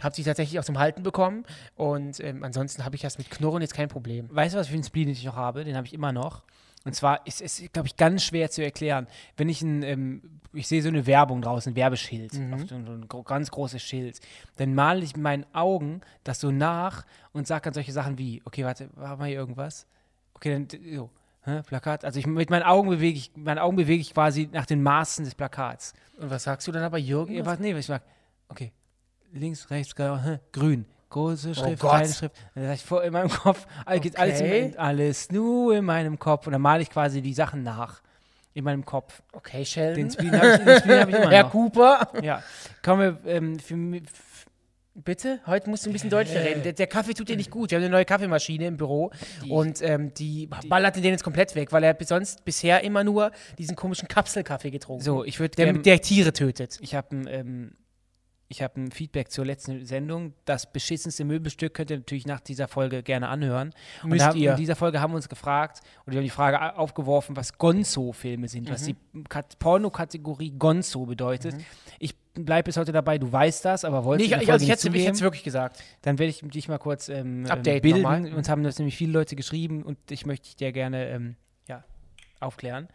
habe 0.00 0.14
sie 0.14 0.22
tatsächlich 0.22 0.58
aus 0.58 0.66
dem 0.66 0.78
Halten 0.78 1.02
bekommen 1.02 1.44
und 1.74 2.20
ähm, 2.20 2.44
ansonsten 2.44 2.84
habe 2.84 2.94
ich 2.94 3.02
das 3.02 3.18
mit 3.18 3.30
Knurren 3.30 3.62
jetzt 3.62 3.74
kein 3.74 3.88
Problem. 3.88 4.28
Weißt 4.30 4.54
du, 4.54 4.58
was 4.58 4.68
für 4.68 4.74
einen 4.74 4.84
Spleen 4.84 5.08
ich 5.08 5.24
noch 5.24 5.36
habe? 5.36 5.64
Den 5.64 5.76
habe 5.76 5.86
ich 5.86 5.94
immer 5.94 6.12
noch. 6.12 6.42
Und 6.88 6.94
zwar 6.94 7.26
ist 7.26 7.42
es, 7.42 7.62
glaube 7.70 7.86
ich, 7.86 7.98
ganz 7.98 8.24
schwer 8.24 8.50
zu 8.50 8.64
erklären. 8.64 9.08
Wenn 9.36 9.50
ich 9.50 9.60
ein, 9.60 9.82
ähm, 9.82 10.22
ich 10.54 10.66
sehe 10.66 10.80
so 10.80 10.88
eine 10.88 11.06
Werbung 11.06 11.42
draußen, 11.42 11.72
ein 11.72 11.76
Werbeschild, 11.76 12.32
auf 12.54 12.62
so, 12.66 12.76
ein 12.76 13.06
ganz 13.26 13.50
großes 13.50 13.82
Schild, 13.82 14.18
dann 14.56 14.74
male 14.74 15.04
ich 15.04 15.14
mit 15.14 15.22
meinen 15.22 15.44
Augen 15.52 16.00
das 16.24 16.40
so 16.40 16.50
nach 16.50 17.04
und 17.32 17.46
sage 17.46 17.64
dann 17.64 17.74
solche 17.74 17.92
Sachen 17.92 18.16
wie, 18.16 18.40
okay, 18.46 18.64
warte, 18.64 18.88
haben 18.96 19.20
wir 19.20 19.26
hier 19.26 19.36
irgendwas? 19.36 19.86
Okay, 20.32 20.50
dann 20.66 20.80
so, 20.96 21.10
hä, 21.44 21.60
Plakat. 21.66 22.06
Also 22.06 22.20
ich, 22.20 22.26
mit 22.26 22.48
meinen 22.48 22.62
Augen 22.62 22.88
bewege 22.88 23.18
ich, 23.18 23.32
meine 23.36 23.62
Augen 23.62 23.76
bewege 23.76 24.00
ich 24.00 24.14
quasi 24.14 24.48
nach 24.50 24.64
den 24.64 24.82
Maßen 24.82 25.26
des 25.26 25.34
Plakats. 25.34 25.92
Und 26.16 26.30
was 26.30 26.44
sagst 26.44 26.66
du 26.68 26.72
dann 26.72 26.84
aber, 26.84 26.96
Jürgen? 26.96 27.34
Ja, 27.34 27.44
warte, 27.44 27.60
nee, 27.60 27.74
was 27.74 27.80
ich 27.80 27.90
mag. 27.90 28.02
Okay, 28.48 28.72
links, 29.30 29.68
rechts, 29.68 29.94
hä, 29.98 30.38
grün. 30.52 30.86
Große 31.10 31.54
Schrift, 31.54 31.80
Gott. 31.80 31.90
kleine 31.90 32.12
Schrift. 32.12 32.36
Dann 32.54 32.64
sag 32.64 32.74
ich 32.74 32.84
vor 32.84 33.02
in 33.02 33.12
meinem 33.12 33.30
Kopf, 33.30 33.66
alles 33.86 34.02
geht 34.02 34.18
alles, 34.18 34.40
Okay. 34.40 34.60
in, 34.66 34.76
alles 34.78 35.30
nur 35.30 35.74
in 35.76 35.84
meinem 35.84 36.18
Kopf. 36.18 36.46
Und 36.46 36.52
dann 36.52 36.62
male 36.62 36.82
ich 36.82 36.90
quasi 36.90 37.22
die 37.22 37.34
Sachen 37.34 37.62
nach. 37.62 38.02
In 38.54 38.64
meinem 38.64 38.84
Kopf. 38.84 39.22
Okay, 39.32 39.64
Sheldon. 39.64 39.96
Den 40.04 40.10
Spleen 40.10 40.32
habe 40.32 40.48
ich, 40.52 40.64
den 40.64 40.78
Spleen 40.80 41.00
hab 41.00 41.08
ich 41.08 41.14
immer 41.14 41.30
Herr 41.30 41.44
noch. 41.44 41.50
Cooper. 41.52 42.08
Ja. 42.22 42.42
Kommen 42.82 43.18
wir, 43.24 43.32
ähm, 43.32 43.58
für, 43.58 43.76
Bitte? 45.04 45.38
Heute 45.46 45.70
musst 45.70 45.86
du 45.86 45.90
ein 45.90 45.92
bisschen 45.92 46.10
deutlicher 46.10 46.42
reden. 46.42 46.64
Der, 46.64 46.72
der 46.72 46.88
Kaffee 46.88 47.14
tut 47.14 47.28
dir 47.28 47.36
nicht 47.36 47.52
gut. 47.52 47.70
Wir 47.70 47.78
haben 47.78 47.84
eine 47.84 47.92
neue 47.92 48.04
Kaffeemaschine 48.04 48.66
im 48.66 48.76
Büro 48.76 49.12
und 49.48 49.80
ähm, 49.80 50.12
die, 50.14 50.48
ballert 50.68 50.96
den 50.96 51.04
jetzt 51.04 51.22
komplett 51.22 51.54
weg, 51.54 51.70
weil 51.70 51.84
er 51.84 51.96
sonst 52.00 52.44
bisher 52.44 52.82
immer 52.82 53.04
nur 53.04 53.30
diesen 53.58 53.76
komischen 53.76 54.08
Kapselkaffee 54.08 54.70
getrunken 54.70 55.04
so, 55.04 55.24
ich 55.24 55.38
würde 55.38 55.54
der, 55.54 55.72
der 55.72 56.00
Tiere 56.00 56.32
tötet. 56.32 56.78
ich 56.80 56.96
habe 56.96 57.14
ein, 57.14 57.26
ähm, 57.28 57.72
ich 58.50 58.62
habe 58.62 58.80
ein 58.80 58.90
Feedback 58.90 59.30
zur 59.30 59.44
letzten 59.44 59.84
Sendung. 59.84 60.32
Das 60.46 60.72
beschissenste 60.72 61.24
Möbelstück 61.24 61.74
könnt 61.74 61.90
ihr 61.90 61.98
natürlich 61.98 62.26
nach 62.26 62.40
dieser 62.40 62.66
Folge 62.66 63.02
gerne 63.02 63.28
anhören. 63.28 63.74
Und 64.02 64.10
Müsst 64.10 64.24
da. 64.24 64.30
In 64.32 64.56
dieser 64.56 64.74
Folge 64.74 65.00
haben 65.00 65.12
wir 65.12 65.16
uns 65.16 65.28
gefragt, 65.28 65.80
oder 66.06 66.12
wir 66.12 66.18
haben 66.20 66.24
die 66.24 66.30
Frage 66.30 66.76
aufgeworfen, 66.78 67.36
was 67.36 67.58
Gonzo-Filme 67.58 68.48
sind, 68.48 68.70
was 68.70 68.84
die 68.84 68.96
Kat- 69.28 69.58
Pornokategorie 69.58 70.52
Gonzo 70.58 71.04
bedeutet. 71.04 71.56
Ich 71.98 72.16
bleibe 72.34 72.64
bis 72.68 72.76
heute 72.78 72.92
dabei, 72.92 73.18
du 73.18 73.30
weißt 73.30 73.64
das, 73.66 73.84
aber 73.84 74.04
wolltest 74.04 74.30
Nee, 74.30 74.36
du 74.36 74.36
ich, 74.36 74.42
in 74.42 74.46
der 74.46 74.54
also 74.54 74.64
ich 74.64 74.70
hätte 74.70 75.10
es 75.10 75.20
wirklich 75.20 75.44
gesagt. 75.44 75.82
Dann 76.02 76.18
werde 76.18 76.30
ich 76.30 76.40
dich 76.40 76.68
mal 76.68 76.78
kurz 76.78 77.08
ähm, 77.10 77.44
ähm, 77.44 77.50
Update 77.50 77.82
bilden. 77.82 78.02
nochmal. 78.02 78.32
Uns 78.32 78.48
haben 78.48 78.62
das 78.62 78.78
nämlich 78.78 78.96
viele 78.96 79.12
Leute 79.12 79.36
geschrieben 79.36 79.82
und 79.82 79.98
ich 80.10 80.24
möchte 80.24 80.46
dich 80.46 80.56
dir 80.56 80.72
gerne 80.72 81.08
ähm, 81.10 81.36
ja, 81.68 81.84
aufklären. 82.40 82.88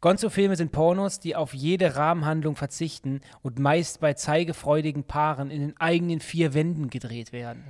Gonzo-Filme 0.00 0.56
sind 0.56 0.72
Pornos, 0.72 1.20
die 1.20 1.36
auf 1.36 1.52
jede 1.52 1.96
Rahmenhandlung 1.96 2.56
verzichten 2.56 3.20
und 3.42 3.58
meist 3.58 4.00
bei 4.00 4.14
zeigefreudigen 4.14 5.04
Paaren 5.04 5.50
in 5.50 5.60
den 5.60 5.76
eigenen 5.78 6.20
vier 6.20 6.54
Wänden 6.54 6.88
gedreht 6.88 7.32
werden. 7.32 7.64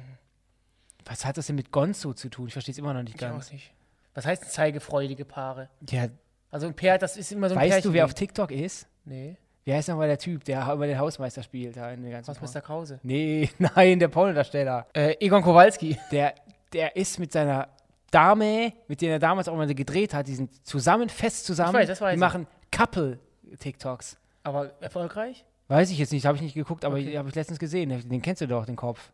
Was 1.05 1.25
hat 1.25 1.39
das 1.39 1.47
denn 1.49 1.57
mit 1.57 1.73
Gonzo 1.73 2.13
zu 2.13 2.29
tun? 2.29 2.47
Ich 2.47 2.53
verstehe 2.53 2.73
es 2.73 2.79
immer 2.79 2.95
noch 2.95 3.03
nicht 3.03 3.17
Ich 3.17 3.27
auch 3.27 3.31
ganz. 3.33 3.51
nicht. 3.53 3.73
Was 4.15 4.27
heißt 4.27 4.43
denn 4.43 4.51
zeigefreudige 4.51 5.25
Paare? 5.25 5.69
Ja, 5.89 6.07
Also 6.51 6.67
ein 6.69 6.75
Pär, 6.75 6.99
das 6.99 7.17
ist 7.17 7.33
immer 7.33 7.49
so 7.49 7.55
ein 7.57 7.61
weißt 7.61 7.71
Pärchen. 7.71 7.91
du, 7.91 7.95
wer 7.95 8.05
auf 8.05 8.15
TikTok 8.15 8.53
ist? 8.53 8.87
Nee, 9.05 9.37
Wie 9.65 9.73
heißt 9.75 9.89
nochmal 9.89 10.09
der 10.09 10.19
Typ, 10.19 10.45
der 10.45 10.63
immer 10.73 10.87
den 10.87 10.99
Hausmeister 10.99 11.43
spielt? 11.43 11.77
Da 11.77 11.91
in 11.91 12.03
der 12.03 12.13
ganzen 12.13 12.35
Mr. 12.41 12.61
Krause? 12.61 13.01
Nee, 13.03 13.51
nein, 13.59 13.99
der 13.99 14.09
Pornodarsteller. 14.09 14.87
Äh, 14.95 15.17
Egon 15.21 15.43
Kowalski. 15.43 15.99
der, 16.13 16.35
der 16.73 16.95
ist 16.97 17.19
mit 17.19 17.33
seiner 17.33 17.69
Dame, 18.11 18.73
mit 18.88 19.00
der 19.02 19.12
er 19.12 19.19
damals 19.19 19.49
auch 19.49 19.57
mal 19.57 19.73
gedreht 19.75 20.14
hat, 20.14 20.26
die 20.29 20.35
sind 20.35 20.67
zusammen, 20.67 21.09
fest 21.09 21.47
zusammen. 21.47 21.75
Ich 21.75 21.81
weiß, 21.83 21.88
das 21.88 22.00
weiß 22.00 22.11
die 22.11 22.14
ich. 22.17 22.21
machen 22.21 22.47
Couple-TikToks. 22.73 24.17
Aber 24.43 24.73
erfolgreich? 24.81 25.45
Weiß 25.69 25.90
ich 25.90 25.99
jetzt 25.99 26.12
nicht, 26.12 26.26
habe 26.26 26.37
ich 26.37 26.43
nicht 26.43 26.55
geguckt, 26.55 26.85
aber 26.85 26.97
habe 26.97 27.29
ich 27.29 27.35
letztens 27.35 27.59
gesehen. 27.59 27.90
Den 28.09 28.23
kennst 28.23 28.40
du 28.43 28.49
doch, 28.49 28.67
den 28.67 28.76
Kopf. 28.76 29.12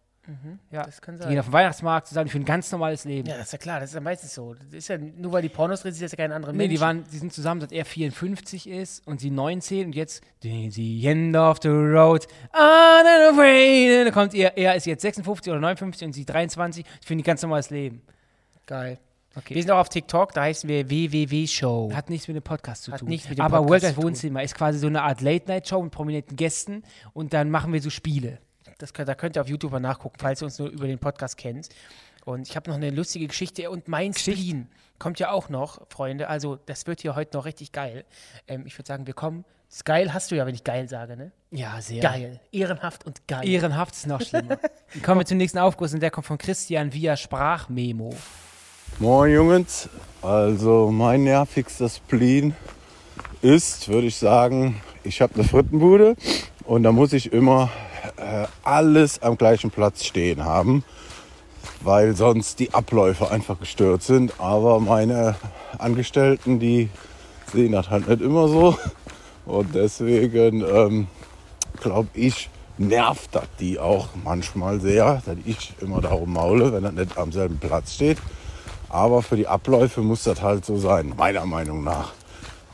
Ja, 0.72 0.82
Das 0.82 1.00
kann 1.00 1.14
die 1.14 1.20
sein. 1.20 1.28
gehen 1.30 1.38
auf 1.38 1.46
den 1.46 1.52
Weihnachtsmarkt 1.52 2.08
zusammen 2.08 2.28
für 2.28 2.38
ein 2.38 2.44
ganz 2.44 2.72
normales 2.72 3.04
Leben. 3.04 3.28
Ja, 3.28 3.36
das 3.36 3.46
ist 3.46 3.52
ja 3.52 3.58
klar, 3.58 3.78
das 3.78 3.90
ist 3.90 3.94
ja 3.94 4.00
meistens 4.00 4.34
so. 4.34 4.54
Das 4.54 4.66
ist 4.72 4.88
ja 4.88 4.98
nur 4.98 5.30
weil 5.30 5.42
die 5.42 5.48
Pornos 5.48 5.82
sind, 5.82 5.92
ist 5.92 6.02
das 6.02 6.10
ja 6.10 6.16
kein 6.16 6.32
anderer 6.32 6.50
Nee, 6.50 6.58
Mensch. 6.66 6.70
die, 6.74 6.80
waren, 6.80 7.04
die 7.12 7.18
sind 7.18 7.32
zusammen, 7.32 7.60
seit 7.60 7.70
er 7.70 7.84
54 7.84 8.68
ist 8.68 9.06
und 9.06 9.20
sie 9.20 9.30
19 9.30 9.86
und 9.86 9.94
jetzt 9.94 10.24
the 10.42 11.06
end 11.06 11.36
of 11.36 11.58
the 11.62 11.68
road, 11.68 12.26
on 12.52 13.06
and 13.06 13.36
away. 13.38 14.02
Da 14.04 14.10
kommt 14.10 14.34
er, 14.34 14.56
er 14.58 14.74
ist 14.74 14.86
jetzt 14.86 15.02
56 15.02 15.52
oder 15.52 15.60
59 15.60 16.06
und 16.06 16.12
sie 16.12 16.24
23. 16.24 16.84
Ich 17.02 17.06
finde 17.06 17.22
ein 17.22 17.24
ganz 17.24 17.42
normales 17.42 17.70
Leben. 17.70 18.02
Geil. 18.66 18.98
Okay. 19.36 19.54
Wir 19.54 19.62
sind 19.62 19.70
auch 19.70 19.78
auf 19.78 19.90
TikTok, 19.90 20.32
da 20.32 20.42
heißen 20.42 20.68
wir 20.68 20.88
www.show. 20.88 21.92
Hat 21.92 22.08
nichts 22.08 22.26
mit 22.26 22.36
dem 22.36 22.42
Podcast 22.42 22.84
zu 22.84 22.92
Hat 22.92 23.00
tun. 23.00 23.08
nichts 23.08 23.28
mit 23.28 23.38
dem 23.38 23.44
Aber 23.44 23.58
Podcast 23.58 23.70
Worldwide 23.70 23.94
zu 23.94 24.00
tun. 24.00 24.04
Wohnzimmer 24.04 24.42
ist 24.42 24.54
quasi 24.54 24.78
so 24.78 24.86
eine 24.86 25.02
Art 25.02 25.20
Late-Night-Show 25.20 25.82
mit 25.82 25.92
prominenten 25.92 26.36
Gästen 26.36 26.82
und 27.12 27.34
dann 27.34 27.50
machen 27.50 27.72
wir 27.72 27.82
so 27.82 27.90
Spiele. 27.90 28.38
Das 28.78 28.94
könnt, 28.94 29.08
da 29.08 29.14
könnt 29.14 29.36
ihr 29.36 29.42
auf 29.42 29.48
YouTube 29.48 29.72
mal 29.72 29.80
nachgucken, 29.80 30.16
falls 30.18 30.42
ihr 30.42 30.46
uns 30.46 30.58
nur 30.58 30.68
über 30.68 30.86
den 30.86 30.98
Podcast 30.98 31.36
kennt. 31.36 31.68
Und 32.24 32.48
ich 32.48 32.56
habe 32.56 32.70
noch 32.70 32.76
eine 32.76 32.90
lustige 32.90 33.26
Geschichte 33.28 33.70
und 33.70 33.88
mein 33.88 34.12
Spleen 34.14 34.68
kommt 34.98 35.18
ja 35.18 35.30
auch 35.30 35.48
noch, 35.48 35.86
Freunde. 35.90 36.28
Also 36.28 36.56
das 36.56 36.86
wird 36.86 37.02
hier 37.02 37.14
heute 37.14 37.36
noch 37.36 37.44
richtig 37.44 37.72
geil. 37.72 38.04
Ähm, 38.48 38.64
ich 38.66 38.76
würde 38.78 38.88
sagen, 38.88 39.06
wir 39.06 39.14
kommen. 39.14 39.44
Das 39.68 39.84
geil 39.84 40.14
hast 40.14 40.30
du 40.30 40.36
ja, 40.36 40.46
wenn 40.46 40.54
ich 40.54 40.64
geil 40.64 40.88
sage, 40.88 41.16
ne? 41.16 41.30
Ja, 41.50 41.80
sehr. 41.80 42.00
Geil. 42.00 42.40
Ehrenhaft 42.52 43.04
und 43.04 43.26
geil. 43.28 43.46
Ehrenhaft 43.46 43.94
ist 43.94 44.06
noch 44.06 44.22
schlimmer. 44.22 44.58
Kommen 45.04 45.20
wir 45.20 45.26
zum 45.26 45.38
nächsten 45.38 45.58
Aufguss 45.58 45.92
und 45.92 46.00
der 46.00 46.10
kommt 46.10 46.26
von 46.26 46.38
Christian 46.38 46.92
via 46.92 47.16
Sprachmemo. 47.16 48.14
Moin 48.98 49.30
Jungs, 49.30 49.90
also 50.22 50.90
mein 50.90 51.24
nervigster 51.24 51.90
Spleen 51.90 52.56
ist, 53.42 53.88
würde 53.88 54.06
ich 54.06 54.16
sagen, 54.16 54.80
ich 55.04 55.20
habe 55.20 55.34
eine 55.34 55.44
Frittenbude 55.44 56.16
und 56.64 56.82
da 56.82 56.92
muss 56.92 57.12
ich 57.12 57.30
immer 57.30 57.68
äh, 58.16 58.46
alles 58.62 59.20
am 59.20 59.36
gleichen 59.36 59.70
Platz 59.70 60.02
stehen 60.02 60.46
haben, 60.46 60.82
weil 61.82 62.16
sonst 62.16 62.58
die 62.58 62.72
Abläufe 62.72 63.30
einfach 63.30 63.60
gestört 63.60 64.02
sind. 64.02 64.32
Aber 64.40 64.80
meine 64.80 65.36
Angestellten, 65.76 66.58
die 66.58 66.88
sehen 67.52 67.72
das 67.72 67.90
halt 67.90 68.08
nicht 68.08 68.22
immer 68.22 68.48
so 68.48 68.78
und 69.44 69.74
deswegen 69.74 70.64
ähm, 70.66 71.06
glaube 71.82 72.08
ich, 72.14 72.48
nervt 72.78 73.34
das 73.34 73.44
die 73.60 73.78
auch 73.78 74.08
manchmal 74.24 74.80
sehr, 74.80 75.22
dass 75.26 75.36
ich 75.44 75.74
immer 75.82 76.00
darum 76.00 76.32
maule, 76.32 76.72
wenn 76.72 76.84
das 76.84 76.94
nicht 76.94 77.18
am 77.18 77.30
selben 77.30 77.58
Platz 77.58 77.92
steht. 77.92 78.16
Aber 78.88 79.22
für 79.22 79.36
die 79.36 79.46
Abläufe 79.46 80.00
muss 80.00 80.24
das 80.24 80.42
halt 80.42 80.64
so 80.64 80.76
sein, 80.78 81.12
meiner 81.16 81.44
Meinung 81.44 81.84
nach. 81.84 82.12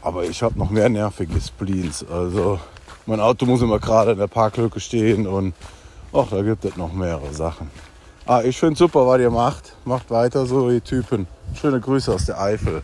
Aber 0.03 0.25
ich 0.25 0.43
habe 0.43 0.59
noch 0.59 0.71
mehr 0.71 0.89
nervige 0.89 1.41
Spleens. 1.41 2.05
Also 2.09 2.59
mein 3.07 3.21
Auto 3.21 3.47
muss 3.47 3.63
immer 3.63 3.79
gerade 3.79 4.13
in 4.13 4.19
der 4.19 4.27
Parklücke 4.27 4.81
stehen 4.81 5.27
und 5.27 5.55
ach, 6.13 6.29
da 6.31 6.43
gibt 6.43 6.65
es 6.65 6.77
noch 6.77 6.93
mehrere 6.93 7.33
Sachen. 7.33 7.71
Ah, 8.27 8.43
ich 8.43 8.57
finde 8.57 8.77
super, 8.77 9.07
was 9.07 9.21
ihr 9.21 9.31
macht. 9.31 9.75
Macht 9.85 10.11
weiter 10.11 10.47
so, 10.47 10.71
ihr 10.71 10.83
Typen. 10.83 11.27
Schöne 11.61 11.81
Grüße 11.81 12.13
aus 12.13 12.27
der 12.27 12.41
Eifel. 12.41 12.83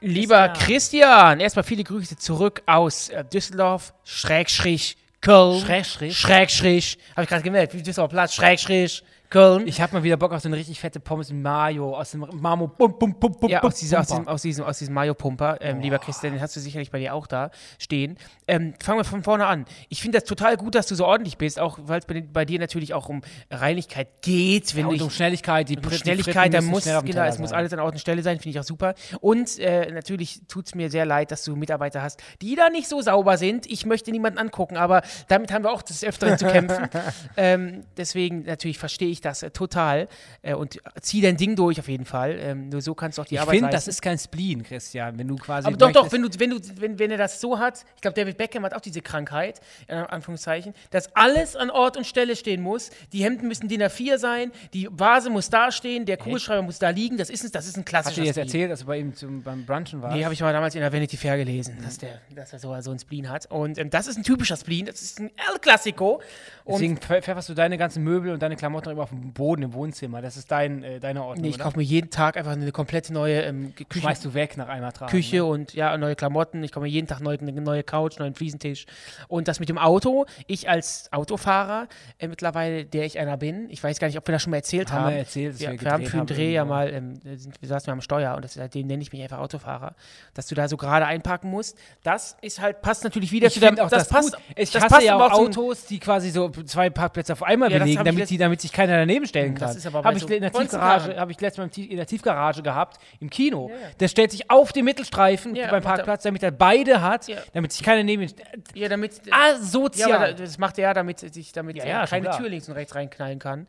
Lieber 0.00 0.48
Christian, 0.50 1.40
erstmal 1.40 1.64
viele 1.64 1.82
Grüße 1.82 2.16
zurück 2.16 2.62
aus 2.66 3.08
äh, 3.08 3.24
Düsseldorf, 3.24 3.92
Schrägstrich, 4.04 4.96
Köln. 5.20 5.60
Schrägstrich? 5.60 6.16
Schrägstrich. 6.16 6.98
Habe 7.16 7.24
ich 7.24 7.28
gerade 7.28 7.42
gemerkt, 7.42 7.74
wie 7.74 7.82
Düsseldorf 7.82 8.12
Platz, 8.12 8.34
Schrägstrich, 8.34 9.02
Köln. 9.30 9.66
Ich 9.66 9.80
habe 9.80 9.94
mal 9.94 10.02
wieder 10.02 10.16
Bock 10.16 10.32
auf 10.32 10.40
so 10.40 10.48
eine 10.48 10.56
richtig 10.56 10.80
fette 10.80 11.00
Pommes 11.00 11.30
mit 11.30 11.42
Mayo 11.42 11.96
aus 11.96 12.12
dem 12.12 12.26
Marmo. 12.32 12.66
Bum, 12.66 12.98
bum, 12.98 13.14
bum, 13.18 13.32
bum, 13.32 13.50
Ja, 13.50 13.62
aus, 13.62 13.76
dieser, 13.76 14.00
aus, 14.00 14.06
diesem, 14.06 14.28
aus 14.28 14.42
diesem, 14.42 14.64
aus 14.64 14.78
diesem 14.78 14.94
Mayo-Pumper, 14.94 15.58
ähm, 15.60 15.80
lieber 15.80 15.98
Christian, 15.98 16.32
den 16.32 16.40
hast 16.40 16.56
du 16.56 16.60
sicherlich 16.60 16.90
bei 16.90 16.98
dir 16.98 17.12
auch 17.12 17.26
da 17.26 17.50
stehen. 17.78 18.16
Ähm, 18.46 18.74
fangen 18.82 18.98
wir 18.98 19.04
von 19.04 19.22
vorne 19.22 19.46
an. 19.46 19.66
Ich 19.90 20.00
finde 20.00 20.18
das 20.18 20.26
total 20.26 20.56
gut, 20.56 20.74
dass 20.74 20.86
du 20.86 20.94
so 20.94 21.04
ordentlich 21.04 21.36
bist, 21.36 21.60
auch 21.60 21.78
weil 21.82 21.98
es 21.98 22.06
bei, 22.06 22.22
bei 22.22 22.44
dir 22.44 22.58
natürlich 22.58 22.94
auch 22.94 23.08
um 23.08 23.20
Reinigkeit 23.50 24.22
geht. 24.22 24.74
Wenn 24.74 24.86
Ja, 24.86 24.92
und 24.92 25.02
um 25.02 25.10
Schnelligkeit, 25.10 25.68
die 25.68 25.76
um 25.76 25.82
Fritten- 25.82 25.98
Schnelligkeit, 26.04 26.54
da 26.54 26.62
muss, 26.62 26.84
genau, 26.84 27.24
es 27.24 27.38
muss 27.38 27.52
alles 27.52 27.72
an 27.72 27.80
Ort 27.80 27.92
und 27.94 27.98
Stelle 27.98 28.22
sein, 28.22 28.38
finde 28.38 28.50
ich 28.50 28.60
auch 28.60 28.64
super. 28.64 28.94
Und 29.20 29.58
äh, 29.58 29.92
natürlich 29.92 30.40
tut 30.48 30.66
es 30.66 30.74
mir 30.74 30.90
sehr 30.90 31.04
leid, 31.04 31.30
dass 31.30 31.44
du 31.44 31.54
Mitarbeiter 31.54 32.00
hast, 32.00 32.22
die 32.40 32.54
da 32.54 32.70
nicht 32.70 32.88
so 32.88 33.02
sauber 33.02 33.36
sind. 33.36 33.66
Ich 33.66 33.84
möchte 33.84 34.10
niemanden 34.10 34.38
angucken, 34.38 34.76
aber 34.76 35.02
damit 35.28 35.52
haben 35.52 35.64
wir 35.64 35.72
auch 35.72 35.82
des 35.82 36.02
Öfteren 36.02 36.38
zu 36.38 36.46
kämpfen. 36.46 36.88
ähm, 37.36 37.84
deswegen 37.96 38.44
natürlich 38.44 38.78
verstehe 38.78 39.08
ich 39.08 39.17
das 39.20 39.42
äh, 39.42 39.50
total 39.50 40.08
äh, 40.42 40.54
und 40.54 40.78
zieh 41.00 41.20
dein 41.20 41.36
Ding 41.36 41.56
durch 41.56 41.78
auf 41.80 41.88
jeden 41.88 42.04
Fall. 42.04 42.38
Ähm, 42.40 42.68
nur 42.68 42.80
so 42.80 42.94
kannst 42.94 43.18
du 43.18 43.22
auch 43.22 43.26
die 43.26 43.34
Ich 43.36 43.40
Arbeit 43.40 43.56
finde, 43.56 43.70
das 43.70 43.88
ist 43.88 44.02
kein 44.02 44.18
Spleen, 44.18 44.62
Christian, 44.62 45.18
wenn 45.18 45.28
du 45.28 45.36
quasi. 45.36 45.66
Aber 45.66 45.76
doch, 45.76 45.92
doch, 45.92 46.12
wenn, 46.12 46.22
du, 46.22 46.28
wenn, 46.38 46.50
du, 46.50 46.58
wenn, 46.80 46.98
wenn 46.98 47.10
er 47.10 47.18
das 47.18 47.40
so 47.40 47.58
hat, 47.58 47.84
ich 47.96 48.00
glaube, 48.02 48.14
David 48.14 48.36
Beckham 48.36 48.64
hat 48.64 48.74
auch 48.74 48.80
diese 48.80 49.00
Krankheit, 49.02 49.60
in 49.86 49.96
Anführungszeichen, 49.96 50.74
dass 50.90 51.14
alles 51.14 51.56
an 51.56 51.70
Ort 51.70 51.96
und 51.96 52.06
Stelle 52.06 52.36
stehen 52.36 52.62
muss. 52.62 52.90
Die 53.12 53.22
Hemden 53.24 53.48
müssen 53.48 53.68
DIN 53.68 53.82
A4 53.82 54.18
sein, 54.18 54.52
die 54.72 54.88
Vase 54.90 55.30
muss 55.30 55.50
da 55.50 55.70
stehen, 55.72 56.04
der 56.06 56.16
Kugelschreiber 56.16 56.62
muss 56.62 56.78
da 56.78 56.90
liegen. 56.90 57.16
Das 57.16 57.30
ist, 57.30 57.44
ein- 57.44 57.52
das 57.52 57.66
ist 57.66 57.76
ein 57.76 57.80
Hast 57.80 57.86
klassischer 57.86 58.14
du 58.16 58.20
dir 58.22 58.26
jetzt 58.28 58.36
erzählt, 58.38 58.70
dass 58.70 58.80
du 58.80 58.86
bei 58.86 58.98
ihm 58.98 59.14
zum, 59.14 59.42
beim 59.42 59.64
Brunchen 59.64 60.02
warst? 60.02 60.16
Nee, 60.16 60.24
habe 60.24 60.34
ich 60.34 60.40
mal 60.40 60.52
damals 60.52 60.74
in 60.74 60.80
der 60.80 60.92
Vanity 60.92 61.16
Fair 61.16 61.36
gelesen, 61.36 61.76
dass, 61.82 61.98
der, 61.98 62.20
dass 62.34 62.52
er 62.52 62.58
so, 62.58 62.78
so 62.80 62.90
ein 62.90 62.98
Spleen 62.98 63.28
hat. 63.28 63.46
Und 63.50 63.78
ähm, 63.78 63.90
das 63.90 64.06
ist 64.06 64.16
ein 64.16 64.22
typischer 64.22 64.56
Spleen, 64.56 64.86
das 64.86 65.02
ist 65.02 65.20
ein 65.20 65.30
El 65.36 65.58
Clasico. 65.60 66.20
Deswegen 66.68 66.96
pfe- 66.98 67.22
pfefferst 67.22 67.48
du 67.48 67.54
deine 67.54 67.78
ganzen 67.78 68.04
Möbel 68.04 68.32
und 68.32 68.42
deine 68.42 68.56
Klamotten 68.56 68.90
immer 68.90 69.02
auf 69.02 69.08
dem 69.10 69.32
Boden 69.32 69.62
im 69.62 69.72
Wohnzimmer. 69.72 70.22
Das 70.22 70.36
ist 70.36 70.50
dein, 70.50 70.82
äh, 70.82 71.00
deine 71.00 71.22
Ordnung. 71.24 71.42
Nee, 71.42 71.48
ich 71.50 71.58
kaufe 71.58 71.76
mir 71.78 71.84
jeden 71.84 72.10
Tag 72.10 72.36
einfach 72.36 72.52
eine 72.52 72.70
komplette 72.72 73.12
neue 73.12 73.42
ähm, 73.42 73.74
Küche, 73.74 74.00
Schmeißt 74.00 74.24
du 74.24 74.34
weg 74.34 74.56
nach 74.56 74.68
einmal 74.68 74.92
tragen. 74.92 75.10
Küche 75.10 75.36
ne? 75.36 75.44
und 75.44 75.74
ja, 75.74 75.96
neue 75.96 76.14
Klamotten. 76.14 76.62
Ich 76.62 76.72
kaufe 76.72 76.84
mir 76.84 76.90
jeden 76.90 77.06
Tag 77.06 77.20
neu, 77.20 77.36
eine 77.40 77.52
neue 77.60 77.82
Couch, 77.82 78.18
neuen 78.18 78.34
Fliesentisch. 78.34 78.86
Und 79.28 79.48
das 79.48 79.60
mit 79.60 79.68
dem 79.68 79.78
Auto, 79.78 80.26
ich 80.46 80.68
als 80.68 81.08
Autofahrer 81.12 81.88
äh, 82.18 82.28
mittlerweile, 82.28 82.84
der 82.84 83.04
ich 83.04 83.18
einer 83.18 83.36
bin, 83.36 83.68
ich 83.70 83.82
weiß 83.82 83.98
gar 83.98 84.06
nicht, 84.08 84.18
ob 84.18 84.26
wir 84.28 84.32
das 84.32 84.42
schon 84.42 84.50
mal 84.50 84.58
erzählt 84.58 84.92
Haben 84.92 85.04
haben. 85.04 85.10
wir 85.12 85.18
erzählt, 85.18 85.54
dass 85.54 85.60
ja, 85.60 85.70
wir 85.72 85.80
wir 85.80 85.90
haben 85.90 86.06
für 86.06 86.16
den 86.18 86.26
Dreh 86.26 86.52
ja 86.52 86.64
mal, 86.64 86.92
ähm, 86.92 87.14
da 87.24 87.36
sind, 87.36 87.60
wir 87.60 87.68
saßen 87.68 87.86
wir 87.86 87.92
am 87.92 88.00
Steuer 88.00 88.34
und 88.36 88.44
das, 88.44 88.54
seitdem 88.54 88.86
nenne 88.86 89.02
ich 89.02 89.12
mich 89.12 89.22
einfach 89.22 89.38
Autofahrer, 89.38 89.94
dass 90.34 90.46
du 90.46 90.54
da 90.54 90.68
so 90.68 90.76
gerade 90.76 91.06
einparken 91.06 91.50
musst. 91.50 91.78
Das 92.02 92.36
ist 92.42 92.60
halt, 92.60 92.82
passt 92.82 93.04
natürlich 93.04 93.32
wieder 93.32 93.48
Ich 93.48 93.54
zu 93.54 93.60
deinem, 93.60 93.78
auch 93.78 93.88
das, 93.88 94.08
passt, 94.08 94.34
gut. 94.34 94.42
Ich 94.56 94.70
das 94.70 94.82
hasse 94.84 94.94
passt 94.94 95.06
ja 95.06 95.16
auch 95.16 95.32
Autos, 95.32 95.86
die 95.86 95.98
quasi 95.98 96.30
so 96.30 96.50
zwei 96.64 96.90
Parkplätze 96.90 97.32
auf 97.32 97.42
einmal 97.42 97.70
Ja, 97.70 97.78
das 97.78 97.86
belegen, 97.86 98.04
damit, 98.04 98.28
sie, 98.28 98.38
damit 98.38 98.60
sich 98.60 98.72
keiner 98.72 98.96
daneben 98.96 99.26
stellen 99.26 99.54
Das 99.54 99.70
kann. 99.70 99.76
ist 99.78 99.86
aber 99.86 100.02
bei 100.02 100.08
Habe 100.08 100.18
ich 100.18 100.22
so 100.24 100.28
in 100.28 100.40
der. 100.42 100.52
Tiefgarage, 100.52 101.16
habe 101.18 101.32
ich 101.32 101.40
letztes 101.40 101.58
Mal 101.76 101.84
in 101.84 101.96
der 101.96 102.06
Tiefgarage 102.06 102.62
gehabt, 102.62 102.98
im 103.20 103.30
Kino. 103.30 103.70
Der 104.00 104.08
stellt 104.08 104.30
sich 104.30 104.50
auf 104.50 104.72
den 104.72 104.84
Mittelstreifen 104.84 105.54
Ja, 105.54 105.70
beim 105.70 105.82
Parkplatz, 105.82 106.22
damit 106.22 106.42
er 106.42 106.50
beide 106.50 107.02
hat, 107.02 107.28
Ja. 107.28 107.38
damit 107.52 107.72
sich 107.72 107.82
keiner 107.82 108.02
neben 108.02 108.22
ihn. 108.22 108.32
ja, 108.74 108.88
damit, 108.88 109.20
Asozial. 109.30 110.30
Ja, 110.30 110.32
das 110.32 110.58
macht 110.58 110.78
er 110.78 110.82
ja, 110.88 110.94
damit 110.94 111.20
sich 111.20 111.52
damit 111.52 111.76
Ja, 111.76 111.84
äh, 111.84 111.88
ja, 111.88 112.06
keine 112.06 112.26
klar. 112.26 112.38
Tür 112.38 112.48
links 112.48 112.68
und 112.68 112.74
rechts 112.74 112.94
reinknallen 112.94 113.38
kann. 113.38 113.66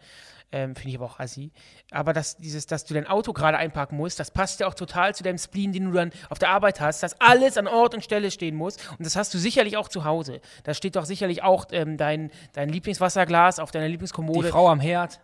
Ähm, 0.51 0.75
Finde 0.75 0.89
ich 0.89 0.95
aber 0.95 1.05
auch 1.05 1.19
assi. 1.19 1.51
Aber 1.91 2.11
das, 2.11 2.37
dieses, 2.37 2.65
dass 2.65 2.83
du 2.83 2.95
dein 2.95 3.05
Auto 3.05 3.33
gerade 3.33 3.57
einparken 3.57 3.95
musst, 3.97 4.19
das 4.19 4.31
passt 4.31 4.59
ja 4.59 4.67
auch 4.67 4.73
total 4.73 5.13
zu 5.13 5.21
deinem 5.23 5.37
Spleen, 5.37 5.71
den 5.73 5.85
du 5.85 5.91
dann 5.91 6.11
auf 6.29 6.39
der 6.39 6.49
Arbeit 6.49 6.81
hast, 6.81 7.03
dass 7.03 7.19
alles 7.21 7.55
an 7.57 7.67
Ort 7.67 7.93
und 7.93 8.03
Stelle 8.03 8.31
stehen 8.31 8.55
muss. 8.55 8.77
Und 8.97 9.05
das 9.05 9.15
hast 9.15 9.31
du 9.33 9.37
sicherlich 9.37 9.77
auch 9.77 9.89
zu 9.89 10.05
Hause. 10.05 10.41
Da 10.63 10.73
steht 10.73 10.95
doch 10.95 11.05
sicherlich 11.05 11.43
auch 11.43 11.65
ähm, 11.71 11.97
dein, 11.97 12.31
dein 12.53 12.69
Lieblingswasserglas 12.69 13.59
auf 13.59 13.69
deiner 13.69 13.85
die 13.85 13.91
Lieblingskommode. 13.91 14.47
Frau 14.49 14.69
am 14.69 14.79
Herd. 14.79 15.19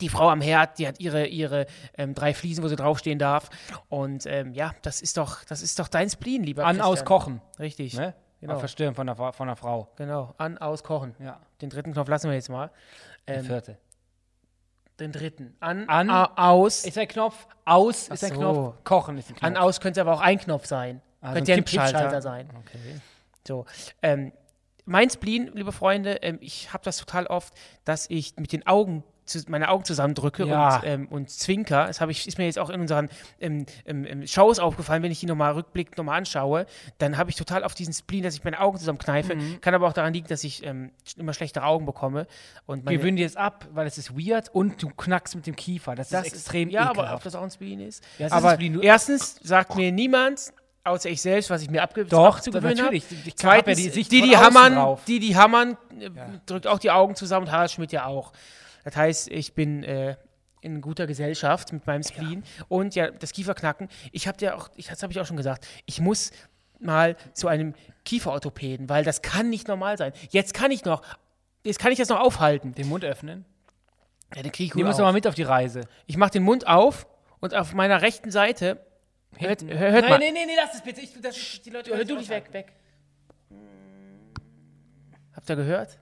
die 0.00 0.08
Frau 0.08 0.28
am 0.30 0.40
Herd, 0.40 0.78
die 0.78 0.86
hat 0.86 1.00
ihre, 1.00 1.26
ihre 1.26 1.66
ähm, 1.98 2.14
drei 2.14 2.32
Fliesen, 2.32 2.62
wo 2.62 2.68
sie 2.68 2.76
draufstehen 2.76 3.18
darf. 3.18 3.50
Und 3.88 4.26
ähm, 4.26 4.54
ja, 4.54 4.72
das 4.82 5.00
ist 5.02 5.16
doch, 5.16 5.42
das 5.44 5.60
ist 5.60 5.78
doch 5.80 5.88
dein 5.88 6.08
Spleen, 6.08 6.44
lieber 6.44 6.62
An, 6.64 6.76
Christian. 6.76 6.86
aus, 6.92 7.04
kochen. 7.04 7.40
Richtig. 7.58 7.94
Ne? 7.94 8.14
Genau. 8.40 8.54
Auf 8.54 8.60
Verstören 8.60 8.94
von 8.94 9.06
der, 9.06 9.16
von 9.16 9.46
der 9.48 9.56
Frau. 9.56 9.88
Genau. 9.96 10.34
An, 10.38 10.56
aus, 10.58 10.82
kochen. 10.84 11.14
Ja. 11.18 11.40
Den 11.60 11.68
dritten 11.70 11.92
Knopf 11.92 12.08
lassen 12.08 12.28
wir 12.28 12.34
jetzt 12.34 12.48
mal. 12.48 12.70
Der 13.28 13.38
Ähm, 13.38 13.44
vierte. 13.44 13.78
Den 15.00 15.12
dritten. 15.12 15.56
An, 15.60 15.88
An- 15.88 16.10
a, 16.10 16.32
aus. 16.36 16.84
Ist 16.84 16.98
ein 16.98 17.08
Knopf, 17.08 17.46
aus 17.64 18.06
Ach 18.08 18.14
ist 18.14 18.24
ein 18.24 18.34
so. 18.34 18.38
Knopf, 18.38 18.84
kochen 18.84 19.18
ist 19.18 19.30
ein 19.30 19.36
Knopf. 19.36 19.44
An, 19.44 19.56
aus 19.56 19.80
könnte 19.80 20.00
aber 20.00 20.14
auch 20.14 20.20
ein 20.20 20.38
Knopf 20.38 20.66
sein. 20.66 21.00
So 21.20 21.28
ein 21.28 21.34
könnte 21.34 21.50
ja 21.52 21.56
ein. 21.56 21.64
Kippschalter 21.64 22.22
sein. 22.22 22.48
Okay. 22.60 23.00
So. 23.46 23.66
Ähm, 24.02 24.32
mein 24.84 25.10
Spleen, 25.10 25.50
liebe 25.54 25.72
Freunde, 25.72 26.14
ähm, 26.22 26.38
ich 26.40 26.72
habe 26.72 26.84
das 26.84 26.96
total 26.96 27.26
oft, 27.26 27.54
dass 27.84 28.10
ich 28.10 28.36
mit 28.36 28.52
den 28.52 28.66
Augen 28.66 29.04
zu, 29.24 29.40
meine 29.48 29.68
Augen 29.68 29.84
zusammendrücke 29.84 30.44
Ja. 30.44 30.76
und, 30.76 30.84
ähm, 30.84 31.08
und 31.08 31.30
zwinker. 31.30 31.86
Das 31.86 32.00
ich, 32.08 32.26
ist 32.26 32.38
mir 32.38 32.46
jetzt 32.46 32.58
auch 32.58 32.70
in 32.70 32.80
unseren 32.80 33.08
ähm, 33.40 33.66
ähm, 33.86 34.04
ähm, 34.04 34.26
Shows 34.26 34.58
aufgefallen, 34.58 35.02
wenn 35.02 35.12
ich 35.12 35.20
die 35.20 35.26
nochmal 35.26 35.52
rückblickend 35.52 35.96
nochmal 35.98 36.18
anschaue, 36.18 36.66
dann 36.98 37.16
habe 37.18 37.30
ich 37.30 37.36
total 37.36 37.64
auf 37.64 37.74
diesen 37.74 37.94
Spleen, 37.94 38.22
dass 38.22 38.34
ich 38.34 38.44
meine 38.44 38.60
Augen 38.60 38.78
zusammenkneife. 38.78 39.34
Mhm. 39.34 39.60
Kann 39.60 39.74
aber 39.74 39.86
auch 39.88 39.92
daran 39.92 40.12
liegen, 40.12 40.28
dass 40.28 40.44
ich 40.44 40.64
ähm, 40.64 40.90
immer 41.16 41.32
schlechtere 41.34 41.64
Augen 41.64 41.86
bekomme. 41.86 42.26
Und 42.66 42.84
meine, 42.84 42.98
Gewöhn 42.98 43.16
dir 43.16 43.26
es 43.26 43.36
ab, 43.36 43.68
weil 43.72 43.86
es 43.86 43.98
ist 43.98 44.16
weird 44.16 44.48
und 44.54 44.82
du 44.82 44.88
knackst 44.88 45.34
mit 45.34 45.46
dem 45.46 45.56
Kiefer. 45.56 45.94
Das, 45.94 46.08
das 46.08 46.26
ist 46.26 46.34
extrem 46.34 46.68
Ja, 46.68 46.82
aber 46.82 46.90
ob 46.90 46.98
ekelhaft. 46.98 47.26
das 47.26 47.34
auch 47.34 47.42
ein 47.42 47.50
Spleen 47.50 47.80
ist. 47.80 48.02
Ja, 48.18 48.26
ist 48.26 48.32
aber 48.32 48.54
Spleen. 48.54 48.80
Erstens 48.80 49.36
sagt 49.42 49.76
mir 49.76 49.92
niemand, 49.92 50.52
außer 50.84 51.10
ich 51.10 51.22
selbst, 51.22 51.50
was 51.50 51.62
ich 51.62 51.70
mir 51.70 51.82
abge 51.82 52.04
Doch, 52.04 52.36
abzugewöhnen 52.36 52.84
habe. 52.84 53.00
Zweitens, 53.36 53.84
ja 53.84 53.90
die 53.90 54.02
die, 54.02 54.22
die 54.22 54.36
hammern, 54.36 54.98
die, 55.06 55.20
die 55.20 55.36
hammern, 55.36 55.76
äh, 55.98 56.10
drückt 56.46 56.66
auch 56.66 56.78
die 56.78 56.90
Augen 56.90 57.14
zusammen 57.14 57.46
und 57.46 57.52
Harald 57.52 57.70
Schmidt 57.70 57.92
ja 57.92 58.06
auch. 58.06 58.32
Das 58.84 58.96
heißt, 58.96 59.28
ich 59.30 59.54
bin 59.54 59.82
äh, 59.84 60.16
in 60.60 60.80
guter 60.80 61.06
Gesellschaft 61.06 61.72
mit 61.72 61.86
meinem 61.86 62.02
Spleen. 62.02 62.44
Und 62.68 62.94
ja, 62.94 63.10
das 63.10 63.32
Kieferknacken, 63.32 63.88
ich 64.12 64.28
habe 64.28 64.38
ja 64.44 64.54
auch, 64.54 64.70
ich, 64.76 64.86
das 64.86 65.02
habe 65.02 65.12
ich 65.12 65.20
auch 65.20 65.26
schon 65.26 65.36
gesagt, 65.36 65.66
ich 65.86 66.00
muss 66.00 66.30
mal 66.78 67.16
zu 67.32 67.48
einem 67.48 67.74
Kieferorthopäden, 68.04 68.88
weil 68.88 69.04
das 69.04 69.22
kann 69.22 69.50
nicht 69.50 69.68
normal 69.68 69.98
sein. 69.98 70.12
Jetzt 70.30 70.54
kann 70.54 70.70
ich 70.70 70.84
noch, 70.84 71.02
jetzt 71.64 71.78
kann 71.78 71.92
ich 71.92 71.98
das 71.98 72.08
noch 72.08 72.20
aufhalten. 72.20 72.74
Den 72.74 72.88
Mund 72.88 73.04
öffnen. 73.04 73.44
Ja, 74.34 74.42
den 74.42 74.50
krieg 74.52 74.74
ich 74.74 74.82
doch 74.82 74.88
auf. 74.88 74.98
mal 74.98 75.12
mit 75.12 75.26
auf 75.26 75.34
die 75.34 75.42
Reise. 75.42 75.82
Ich 76.06 76.16
mache 76.16 76.30
den 76.30 76.42
Mund 76.42 76.66
auf 76.66 77.06
und 77.40 77.54
auf 77.54 77.74
meiner 77.74 78.00
rechten 78.02 78.30
Seite, 78.30 78.84
hört, 79.36 79.60
Hinten. 79.60 79.78
hör- 79.78 79.90
hört 79.92 80.02
nein, 80.02 80.10
mal, 80.10 80.18
nein, 80.18 80.34
nein, 80.34 80.46
nein, 80.46 80.56
lass 80.64 80.74
es 80.74 80.80
bitte. 80.82 81.00
Ich, 81.00 81.20
das, 81.20 81.36
die 81.64 81.70
Leute 81.70 81.94
Hör 81.94 82.04
du 82.04 82.16
dich 82.16 82.28
weg, 82.28 82.52
weg. 82.52 82.72
Habt 85.34 85.48
ihr 85.50 85.56
gehört? 85.56 85.98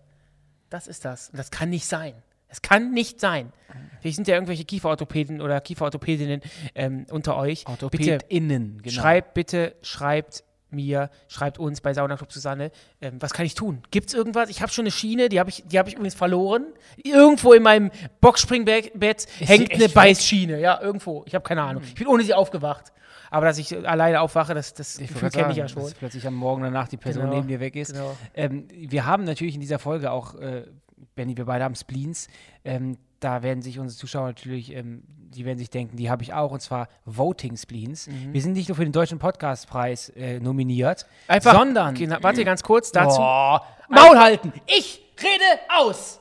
Das 0.69 0.87
ist 0.87 1.05
das. 1.05 1.31
Und 1.31 1.39
das 1.39 1.51
kann 1.51 1.71
nicht 1.71 1.87
sein. 1.87 2.15
Es 2.51 2.63
kann 2.63 2.93
nicht 2.93 3.21
sein. 3.21 3.53
Vielleicht 4.01 4.17
sind 4.17 4.29
ja 4.29 4.35
irgendwelche 4.35 4.65
Kieferorthopäden 4.65 5.41
oder 5.41 5.61
Kieferorthopädinnen 5.61 6.41
ähm, 6.75 7.07
unter 7.11 7.37
euch. 7.37 7.65
Bitte, 7.65 7.71
OrthopädInnen, 7.71 8.81
genau. 8.83 8.95
schreibt 9.01 9.35
bitte, 9.35 9.75
schreibt 9.83 10.45
mir, 10.71 11.11
schreibt 11.29 11.59
uns 11.59 11.81
bei 11.81 11.93
Sauna 11.93 12.17
Club 12.17 12.33
Susanne, 12.33 12.71
ähm, 13.01 13.17
was 13.21 13.33
kann 13.33 13.45
ich 13.45 13.55
tun? 13.55 13.83
Gibt 13.91 14.09
es 14.09 14.15
irgendwas? 14.15 14.49
Ich 14.51 14.63
habe 14.63 14.73
schon 14.73 14.85
eine 14.85 14.91
Schiene, 14.91 15.29
die 15.29 15.39
habe 15.41 15.51
ich, 15.51 15.65
die 15.67 15.79
hab 15.79 15.89
ich 15.89 15.95
übrigens 15.95 16.15
verloren. 16.15 16.67
Irgendwo 16.97 17.53
in 17.53 17.63
meinem 17.63 17.91
Boxspringbett 18.21 19.27
hängt 19.39 19.73
eine? 19.73 19.89
Beißschiene. 19.89 20.61
Ja, 20.61 20.81
irgendwo. 20.81 21.25
Ich 21.27 21.35
habe 21.35 21.43
keine 21.47 21.63
Ahnung. 21.63 21.83
Ich 21.85 21.95
bin 21.95 22.07
ohne 22.07 22.23
sie 22.23 22.35
aufgewacht. 22.35 22.93
Aber 23.31 23.47
dass 23.47 23.59
ich 23.59 23.77
alleine 23.87 24.21
aufwache, 24.21 24.55
das, 24.55 24.75
das 24.75 24.99
Ich 24.99 25.09
Gefühl 25.09 25.31
kenne 25.31 25.53
ich 25.53 25.57
ja 25.57 25.69
schon. 25.69 25.83
Dass 25.83 25.95
plötzlich 25.95 26.27
am 26.27 26.35
Morgen 26.35 26.63
danach 26.63 26.89
die 26.89 26.97
Person 26.97 27.25
Genau, 27.25 27.37
neben 27.37 27.49
dir 27.49 27.61
weg 27.61 27.77
ist. 27.77 27.93
genau. 27.93 28.17
Ähm, 28.35 28.67
wir 28.71 29.07
haben 29.07 29.25
natürlich 29.25 29.55
in 29.55 29.61
dieser 29.61 29.79
Folge 29.79 30.11
auch, 30.11 30.35
äh, 30.35 30.65
Benny, 31.15 31.37
wir 31.37 31.45
beide 31.45 31.65
haben 31.65 31.75
Spleens. 31.75 32.29
Ähm, 32.65 32.97
da 33.21 33.43
werden 33.43 33.63
sich 33.63 33.79
unsere 33.79 33.99
Zuschauer 33.99 34.27
natürlich, 34.29 34.75
ähm, 34.75 35.03
die 35.07 35.45
werden 35.45 35.59
sich 35.59 35.71
denken, 35.71 35.97
die 35.97 36.11
habe 36.11 36.23
ich 36.23 36.33
auch, 36.33 36.51
und 36.53 36.61
zwar 36.61 36.89
Voting 37.05 37.57
Spleens. 37.57 38.07
Mhm. 38.07 38.33
Wir 38.33 38.41
sind 38.43 38.55
nicht 38.55 38.69
nur 38.69 38.77
für 38.77 38.85
den 38.85 38.93
Deutschen 38.93 39.19
Podcastpreis 39.19 40.09
äh, 40.11 40.41
nominiert, 40.41 41.07
Einfach, 41.29 41.53
sondern. 41.55 41.95
Genau, 41.95 42.17
warte 42.23 42.45
ganz 42.45 42.63
kurz 42.63 42.91
dazu. 42.91 43.21
Oh, 43.21 43.59
Maul 43.89 44.19
halten! 44.19 44.53
Ich 44.67 45.03
rede 45.23 45.61
aus! 45.79 46.21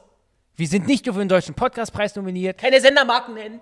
Wir 0.55 0.67
sind 0.67 0.87
nicht 0.87 1.05
nur 1.05 1.15
für 1.15 1.21
den 1.21 1.29
Deutschen 1.29 1.55
Podcastpreis 1.55 2.15
nominiert, 2.17 2.57
Keine 2.57 2.81
Sendermarken 2.81 3.33
nennen. 3.35 3.61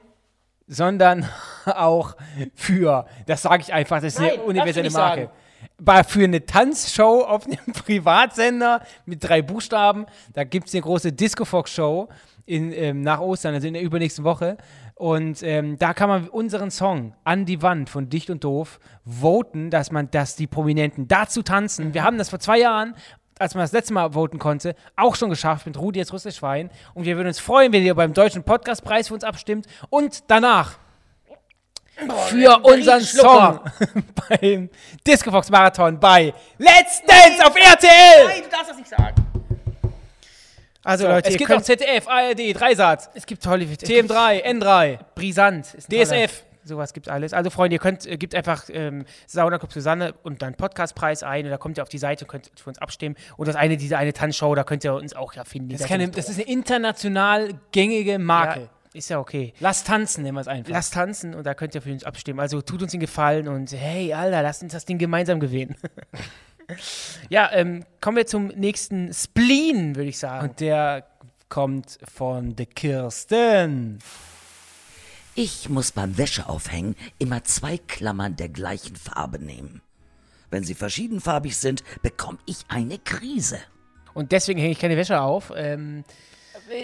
sondern 0.68 1.30
auch 1.66 2.16
für, 2.56 3.06
das 3.28 3.44
sage 3.44 3.62
ich 3.62 3.72
einfach, 3.72 3.98
das 3.98 4.16
ist 4.16 4.20
Nein, 4.20 4.32
eine 4.32 4.42
universelle 4.44 4.90
Marke. 4.90 5.22
sagen. 5.22 5.32
Bei, 5.80 6.04
für 6.04 6.24
eine 6.24 6.46
Tanzshow 6.46 7.24
auf 7.24 7.46
einem 7.46 7.74
Privatsender 7.86 8.82
mit 9.06 9.24
drei 9.24 9.42
Buchstaben. 9.42 10.06
Da 10.34 10.44
gibt 10.44 10.68
es 10.68 10.74
eine 10.74 10.82
große 10.82 11.14
Disco-Fox-Show 11.14 12.10
ähm, 12.48 13.02
nach 13.02 13.20
Ostern, 13.20 13.54
also 13.54 13.68
in 13.68 13.74
der 13.74 13.84
übernächsten 13.84 14.24
Woche. 14.24 14.58
Und 14.96 15.44
ähm, 15.44 15.78
da 15.78 15.94
kann 15.94 16.10
man 16.10 16.28
unseren 16.30 16.72
Song 16.72 17.14
an 17.24 17.46
die 17.46 17.62
Wand 17.62 17.90
von 17.90 18.10
Dicht 18.10 18.30
und 18.32 18.44
Doof 18.44 18.80
voten, 19.06 19.70
dass 19.70 19.92
man, 19.92 20.10
dass 20.10 20.36
die 20.36 20.48
Prominenten 20.48 21.08
dazu 21.08 21.44
tanzen. 21.44 21.94
Wir 21.94 22.04
haben 22.04 22.18
das 22.18 22.30
vor 22.30 22.40
zwei 22.40 22.60
Jahren 22.60 22.96
als 23.40 23.54
man 23.54 23.64
das 23.64 23.72
letzte 23.72 23.94
Mal 23.94 24.14
voten 24.14 24.40
konnte, 24.40 24.76
auch 24.96 25.16
schon 25.16 25.30
geschafft 25.30 25.66
mit 25.66 25.78
Rudi 25.78 26.00
jetzt 26.00 26.14
Russisch 26.14 26.38
Schwein. 26.38 26.70
Und 26.94 27.06
wir 27.06 27.18
würden 27.18 27.28
uns 27.28 27.40
freuen, 27.40 27.72
wenn 27.72 27.84
ihr 27.84 27.96
beim 27.96 28.14
Deutschen 28.14 28.44
Podcastpreis 28.44 29.10
für 29.10 29.14
uns 29.14 29.24
abstimmt 29.24 29.68
und 29.90 30.24
danach 30.28 30.80
für 32.28 32.60
unseren 32.64 33.02
Song 33.02 33.60
beim 34.30 34.70
Discofox 35.06 35.50
Marathon 35.50 36.00
bei 36.00 36.34
Let's 36.58 37.02
Dance 37.06 37.46
auf 37.46 37.56
RTL. 37.56 38.28
Nein, 38.28 38.44
du 38.44 38.50
darfst 38.50 38.70
das 38.70 38.78
nicht 38.78 38.90
sagen. 38.90 39.16
Also 40.84 41.04
So, 41.04 41.10
Leute, 41.10 41.30
es 41.30 41.38
gibt 41.38 41.52
auch 41.52 41.62
ZDF, 41.62 42.08
ARD, 42.08 42.54
Dreisatz, 42.54 43.10
es 43.14 43.26
gibt 43.26 43.44
tolle 43.44 43.66
TM3, 43.66 44.46
N3. 44.46 45.00
Brisant. 45.16 45.66
DSF. 45.92 46.44
Sowas 46.64 46.94
gibt 46.94 47.08
alles. 47.10 47.34
Also 47.34 47.50
Freunde, 47.50 47.76
ihr 47.76 47.80
könnt, 47.80 48.06
äh, 48.06 48.18
gebt 48.18 48.36
einfach 48.36 48.66
ähm, 48.70 49.06
Sauna 49.26 49.58
Club 49.58 49.72
Susanne 49.72 50.14
und 50.24 50.42
dann 50.42 50.56
Podcastpreis 50.56 51.24
ein 51.24 51.46
und 51.46 51.52
da 51.52 51.58
kommt 51.58 51.78
ihr 51.78 51.84
auf 51.84 51.90
die 51.90 51.98
Seite 51.98 52.26
und 52.26 52.30
könnt 52.30 52.52
für 52.56 52.70
uns 52.70 52.78
abstimmen. 52.80 53.16
Und 53.38 53.48
das 53.48 53.56
eine, 53.56 53.78
diese 53.78 53.98
eine 53.98 54.12
Tanzshow, 54.14 54.54
da 54.54 54.64
könnt 54.64 54.84
ihr 54.84 54.94
uns 54.94 55.16
auch 55.16 55.34
ja 55.34 55.46
finden. 55.46 55.70
Die 55.70 55.76
Das 55.76 55.82
ist, 55.84 55.88
keine, 55.88 56.10
das 56.10 56.30
ist 56.30 56.40
eine 56.40 56.48
international 56.48 57.52
gängige 57.72 58.20
Marke. 58.20 58.62
ja, 58.62 58.68
ist 58.94 59.10
ja 59.10 59.20
okay. 59.20 59.54
Lass 59.60 59.84
tanzen, 59.84 60.24
nehmen 60.24 60.38
wir 60.38 60.42
es 60.42 60.48
einfach. 60.48 60.72
Lasst 60.72 60.94
tanzen 60.94 61.34
und 61.34 61.46
da 61.46 61.54
könnt 61.54 61.76
ihr 61.76 61.82
für 61.82 61.92
uns 61.92 62.04
abstimmen. 62.04 62.40
Also 62.40 62.62
tut 62.62 62.82
uns 62.82 62.92
den 62.92 63.00
Gefallen 63.00 63.48
und 63.48 63.72
hey, 63.72 64.14
Alter, 64.14 64.42
lasst 64.42 64.64
uns 64.64 64.74
das 64.74 64.86
Ding 64.86 64.98
gemeinsam 64.98 65.40
gewinnen. 65.40 65.76
ja, 67.30 67.50
ähm, 67.54 67.84
kommen 68.02 68.18
wir 68.18 68.28
zum 68.28 68.48
nächsten 68.48 69.14
Spleen, 69.14 69.96
würde 69.96 70.10
ich 70.10 70.20
sagen. 70.20 70.50
Und 70.50 70.60
der 70.60 71.06
kommt 71.50 71.98
von 72.04 72.56
der 72.56 72.66
Kirsten. 72.66 74.00
Ich 75.36 75.70
muss 75.70 75.92
beim 75.92 76.18
Wäscheaufhängen 76.18 76.96
immer 77.20 77.44
zwei 77.44 77.78
Klammern 77.78 78.36
der 78.36 78.50
gleichen 78.50 78.96
Farbe 78.96 79.40
nehmen. 79.40 79.82
Wenn 80.50 80.64
sie 80.64 80.74
verschiedenfarbig 80.74 81.58
sind, 81.58 81.84
bekomme 82.02 82.40
ich 82.46 82.58
eine 82.70 82.98
Krise. 82.98 83.60
Und 84.14 84.32
deswegen 84.32 84.60
hänge 84.60 84.72
ich 84.72 84.80
keine 84.80 84.98
Wäsche 84.98 85.22
auf. 85.22 85.54
Ähm, 85.56 86.04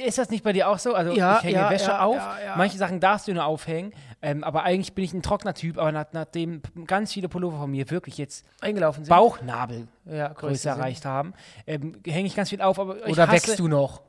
Ist 0.06 0.18
das 0.18 0.30
nicht 0.30 0.44
bei 0.44 0.54
dir 0.54 0.70
auch 0.70 0.80
so? 0.80 0.94
Also 0.94 1.14
Ja, 1.14 1.38
ich 1.38 1.44
hänge 1.44 1.56
ja, 1.56 1.70
Wäsche 1.70 1.92
ja, 1.92 2.02
auf. 2.02 2.22
Manche 2.56 2.78
Sachen 2.78 3.00
darfst 3.00 3.28
du 3.28 3.34
nur 3.34 3.46
aufhängen. 3.46 3.94
Ähm, 4.22 4.44
aber 4.44 4.64
eigentlich 4.64 4.94
bin 4.94 5.04
ich 5.04 5.14
ein 5.14 5.22
trockener 5.22 5.54
Typ. 5.54 5.78
Aber 5.78 5.92
nach, 5.92 6.06
nachdem 6.14 6.62
ganz 6.88 7.14
viele 7.14 7.30
Pullover 7.30 7.58
von 7.58 7.72
mir 7.72 7.90
wirklich 7.90 8.18
jetzt 8.18 8.46
eingelaufen 8.62 9.04
sind. 9.04 9.10
Bauchnabelgröße 9.10 10.70
erreicht 10.70 11.06
haben, 11.06 11.34
ähm, 11.68 12.00
hänge 12.06 12.28
ich 12.28 12.36
ganz 12.36 12.50
viel 12.50 12.62
auf. 12.62 12.80
Aber 12.80 13.06
ich 13.06 13.12
Oder 13.12 13.32
wächst 13.32 13.60
du 13.60 13.68
noch? 13.68 14.02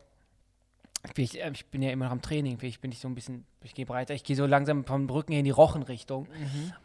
ich, 1.16 1.42
äh, 1.42 1.50
ich 1.52 1.66
bin 1.66 1.82
ja 1.82 1.90
immer 1.90 2.06
noch 2.06 2.12
am 2.12 2.22
Training, 2.22 2.58
vielleicht 2.58 2.80
bin 2.80 2.92
ich 2.92 2.98
so 2.98 3.08
ein 3.08 3.14
bisschen, 3.14 3.44
ich 3.62 3.74
gehe 3.74 3.86
breiter, 3.86 4.14
ich 4.14 4.24
gehe 4.24 4.36
so 4.36 4.46
langsam 4.46 4.84
vom 4.84 5.08
Rücken 5.08 5.32
her 5.32 5.40
in 5.40 5.44
die 5.44 5.50
Rochenrichtung 5.50 6.26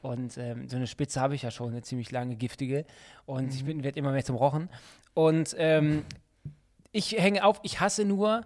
und 0.02 0.38
ähm, 0.38 0.68
so 0.68 0.76
eine 0.76 0.88
Spitze 0.88 1.22
habe 1.22 1.36
ich 1.36 1.44
ja 1.44 1.52
schon, 1.52 1.72
eine 1.72 1.82
ziemlich 1.82 2.12
lange, 2.12 2.36
giftige 2.36 2.86
und 3.26 3.54
ich 3.54 3.66
werde 3.66 3.98
immer 3.98 4.12
mehr 4.12 4.26
zum 4.26 4.36
Rochen 4.36 4.70
und 5.14 5.56
ähm, 5.58 6.06
ich 6.92 7.14
hänge 7.14 7.44
auf, 7.44 7.60
ich 7.64 7.80
hasse 7.80 8.06
nur, 8.06 8.42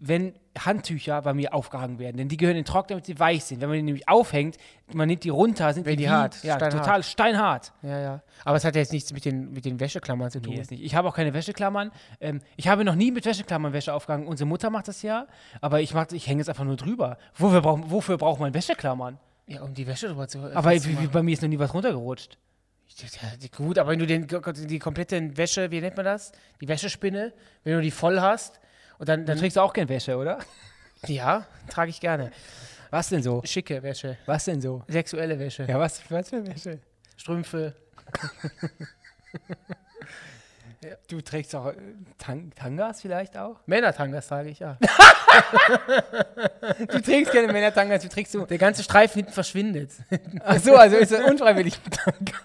wenn 0.00 0.34
Handtücher 0.56 1.22
bei 1.22 1.34
mir 1.34 1.54
aufgehangen 1.54 1.98
werden, 1.98 2.16
denn 2.18 2.28
die 2.28 2.36
gehören 2.36 2.56
in 2.56 2.64
Trockner, 2.64 2.94
damit 2.96 3.06
sie 3.06 3.18
weich 3.18 3.44
sind. 3.44 3.60
Wenn 3.60 3.68
man 3.68 3.76
die 3.78 3.82
nämlich 3.82 4.08
aufhängt, 4.08 4.56
man 4.92 5.08
nimmt 5.08 5.24
die 5.24 5.28
runter, 5.28 5.72
sind 5.72 5.86
die 5.86 5.98
wie- 5.98 6.08
hart, 6.08 6.42
ja, 6.44 6.54
steinhart. 6.56 6.84
total 6.84 7.02
steinhart. 7.02 7.72
Ja, 7.82 7.98
ja. 8.00 8.22
Aber 8.44 8.56
es 8.56 8.64
hat 8.64 8.74
ja 8.76 8.80
jetzt 8.80 8.92
nichts 8.92 9.12
mit 9.12 9.24
den, 9.24 9.52
mit 9.52 9.64
den 9.64 9.80
Wäscheklammern 9.80 10.30
zu 10.30 10.40
tun. 10.40 10.54
Nee, 10.54 10.62
nicht. 10.70 10.82
Ich 10.84 10.94
habe 10.94 11.08
auch 11.08 11.14
keine 11.16 11.34
Wäscheklammern. 11.34 11.90
Ähm, 12.20 12.40
ich 12.56 12.68
habe 12.68 12.84
noch 12.84 12.94
nie 12.94 13.10
mit 13.10 13.24
Wäscheklammern 13.24 13.72
Wäsche 13.72 13.92
aufgehangen. 13.92 14.26
Unsere 14.28 14.46
Mutter 14.46 14.70
macht 14.70 14.86
das 14.88 15.02
ja, 15.02 15.26
aber 15.60 15.80
ich, 15.80 15.94
mach, 15.94 16.06
ich 16.12 16.26
hänge 16.28 16.40
jetzt 16.40 16.48
einfach 16.48 16.64
nur 16.64 16.76
drüber. 16.76 17.18
Wofür, 17.34 17.60
brauch, 17.60 17.78
wofür 17.86 18.18
braucht 18.18 18.38
man 18.40 18.54
Wäscheklammern? 18.54 19.18
Ja, 19.46 19.62
um 19.62 19.74
die 19.74 19.86
Wäsche 19.86 20.08
drüber 20.08 20.28
zu 20.28 20.38
Aber 20.54 20.70
fest 20.70 20.84
zu 20.84 20.90
wie, 21.00 21.06
bei 21.08 21.22
mir 21.22 21.32
ist 21.32 21.42
noch 21.42 21.48
nie 21.48 21.58
was 21.58 21.74
runtergerutscht. 21.74 22.38
Ja, 23.00 23.36
die- 23.40 23.50
gut, 23.50 23.78
aber 23.78 23.90
wenn 23.90 23.98
du 23.98 24.06
den, 24.06 24.26
die 24.26 24.78
komplette 24.78 25.36
Wäsche, 25.36 25.70
wie 25.70 25.80
nennt 25.80 25.96
man 25.96 26.04
das? 26.06 26.32
Die 26.60 26.68
Wäschespinne, 26.68 27.32
wenn 27.64 27.74
du 27.74 27.80
die 27.82 27.90
voll 27.90 28.20
hast 28.20 28.60
und 28.98 29.08
dann, 29.08 29.20
Dann 29.20 29.26
dann 29.26 29.38
trägst 29.38 29.56
du 29.56 29.60
auch 29.60 29.72
gerne 29.72 29.88
Wäsche, 29.88 30.16
oder? 30.16 30.38
ja, 31.06 31.46
trage 31.68 31.90
ich 31.90 32.00
gerne. 32.00 32.30
Was 32.90 33.08
denn 33.10 33.22
so? 33.22 33.42
Schicke 33.44 33.82
Wäsche, 33.82 34.16
Was 34.26 34.44
denn 34.46 34.60
so? 34.60 34.82
sexuelle 34.88 35.38
Wäsche, 35.38 35.64
Ja, 35.68 35.78
was, 35.78 36.00
was 36.10 36.30
für 36.30 36.46
Wäsche? 36.46 36.78
Strümpfe. 37.16 37.74
Du 41.08 41.20
trägst 41.20 41.54
auch 41.56 41.66
äh, 41.66 41.74
Tang 42.18 42.52
Tangas 42.54 43.02
vielleicht 43.02 43.36
auch? 43.36 43.56
Männertangas 43.66 44.28
trage 44.28 44.50
ich, 44.50 44.60
ja. 44.60 44.78
Du 46.88 47.00
trägst 47.02 47.32
keine 47.32 47.52
Männer-Tangas, 47.52 48.02
du 48.02 48.08
trägst 48.08 48.32
so. 48.32 48.46
Der 48.46 48.58
ganze 48.58 48.82
Streifen 48.84 49.16
hinten 49.18 49.32
verschwindet. 49.32 49.90
Ach 50.44 50.58
so, 50.58 50.76
also 50.76 50.96
ist 50.96 51.10
das 51.12 51.22
unfreiwillig 51.24 51.78
ein 51.84 51.90
Tanga. 51.90 52.38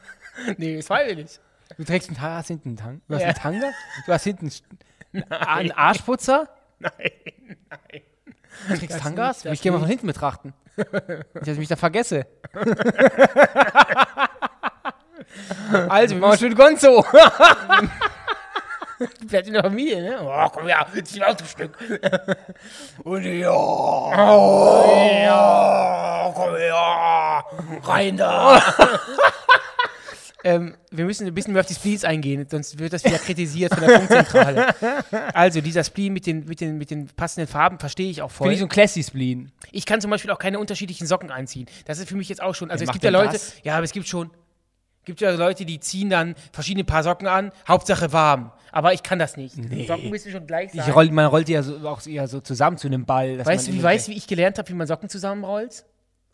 nee, 0.58 0.80
ist 0.80 0.88
freiwillig. 0.88 1.40
Du 1.78 1.84
trägst 1.84 2.10
einen 2.10 2.18
Tanga, 2.18 2.38
hast 2.38 2.48
hinten 2.48 2.70
einen 2.70 2.78
Tanga? 2.78 3.02
Du 3.08 3.14
hast 3.16 3.22
Ja. 3.22 3.28
einen 3.28 3.36
Tanga? 3.38 3.72
Du 4.08 4.12
hast 4.14 4.24
hinten 4.24 4.52
einen 5.30 5.72
Arschputzer? 5.72 6.50
Nein, 6.80 7.12
nein. 7.70 8.02
Du 8.70 8.88
Das 8.88 9.02
Tangas? 9.02 9.46
ich 9.46 9.62
gehe 9.62 9.72
mal 9.72 9.80
von 9.80 9.88
hinten 9.88 10.08
betrachten. 10.08 10.54
Nicht, 10.76 10.90
dass 11.36 11.48
ich 11.50 11.58
mich 11.60 11.70
da 11.70 11.76
vergesse. 11.76 12.26
Also, 15.90 16.16
wir 16.16 16.22
Mama 16.22 16.34
müssen, 16.34 16.48
schön 16.48 16.56
Gonzo. 16.56 17.04
bleibt 19.28 19.48
in 19.48 19.54
der 19.54 19.64
Familie, 19.64 20.02
ne? 20.02 20.20
Oh, 20.22 20.50
komm 20.50 20.68
her, 20.68 20.86
jetzt 20.94 21.16
ein 21.16 21.24
Autostück. 21.24 21.78
Und 23.04 23.24
ja, 23.24 23.50
Ja, 25.24 26.32
komm 26.36 26.56
her, 26.56 27.44
rein 27.84 28.18
da. 28.18 28.62
ähm, 30.44 30.76
wir 30.92 31.06
müssen 31.06 31.26
ein 31.26 31.34
bisschen 31.34 31.54
mehr 31.54 31.62
auf 31.62 31.68
die 31.68 31.74
Spleens 31.74 32.04
eingehen, 32.04 32.46
sonst 32.50 32.78
wird 32.80 32.94
das 32.94 33.04
wieder 33.04 33.18
kritisiert 33.18 33.74
von 33.74 33.88
der 33.88 34.00
Funkzentrale. 34.00 34.76
Also, 35.34 35.62
dieser 35.62 35.84
Spleen 35.84 36.14
mit 36.14 36.26
den, 36.26 36.46
mit 36.46 36.60
den, 36.62 36.78
mit 36.78 36.92
den 36.92 37.08
passenden 37.08 37.48
Farben 37.48 37.80
verstehe 37.80 38.10
ich 38.10 38.22
auch 38.22 38.32
voll. 38.32 38.48
Bin 38.48 38.54
ich 38.54 38.60
so 38.60 38.66
ein 38.66 38.70
Classy-Spleen. 38.70 39.52
Ich 39.72 39.86
kann 39.86 40.02
zum 40.02 40.12
Beispiel 40.12 40.32
auch 40.32 40.40
keine 40.40 40.60
unterschiedlichen 40.60 41.08
Socken 41.08 41.32
einziehen. 41.32 41.68
Das 41.86 41.98
ist 42.00 42.10
für 42.10 42.16
mich 42.16 42.30
jetzt 42.30 42.42
auch 42.42 42.56
schon. 42.56 42.72
Also 42.72 42.82
Wer 42.82 42.90
es 42.90 42.94
gibt 42.94 43.04
ja 43.04 43.12
Leute, 43.12 43.34
das? 43.34 43.56
ja, 43.64 43.76
aber 43.76 43.84
es 43.84 43.92
gibt 43.92 44.08
schon. 44.08 44.30
Gibt 45.06 45.20
ja 45.20 45.32
Leute, 45.32 45.66
die 45.66 45.80
ziehen 45.82 46.10
dann 46.10 46.36
verschiedene 46.54 46.86
Paar 46.86 47.04
Socken 47.04 47.28
an, 47.28 47.52
Hauptsache 47.68 48.14
warm. 48.14 48.54
Aber 48.72 48.94
ich 48.94 49.04
kann 49.04 49.20
das 49.20 49.36
nicht. 49.38 49.56
Socken 49.88 50.10
müssen 50.10 50.32
schon 50.32 50.48
gleich 50.48 50.72
sein. 50.72 50.84
Ich 50.88 50.96
roll, 50.96 51.12
man 51.12 51.26
rollt 51.26 51.48
die 51.48 51.54
ja 51.54 51.62
so, 51.62 51.88
auch 51.88 52.06
eher 52.08 52.28
so 52.28 52.40
zusammen 52.40 52.78
zu 52.78 52.88
einem 52.88 53.06
Ball. 53.06 53.46
weißt 53.46 53.68
du, 53.68 53.72
wie 53.74 53.76
immer 53.78 53.84
weißt 53.84 54.08
du, 54.08 54.12
wie 54.14 54.18
ich 54.18 54.28
gelernt 54.28 54.58
habe, 54.58 54.70
wie 54.70 54.74
man 54.74 54.88
Socken 54.88 55.10
zusammenrollt? 55.10 55.86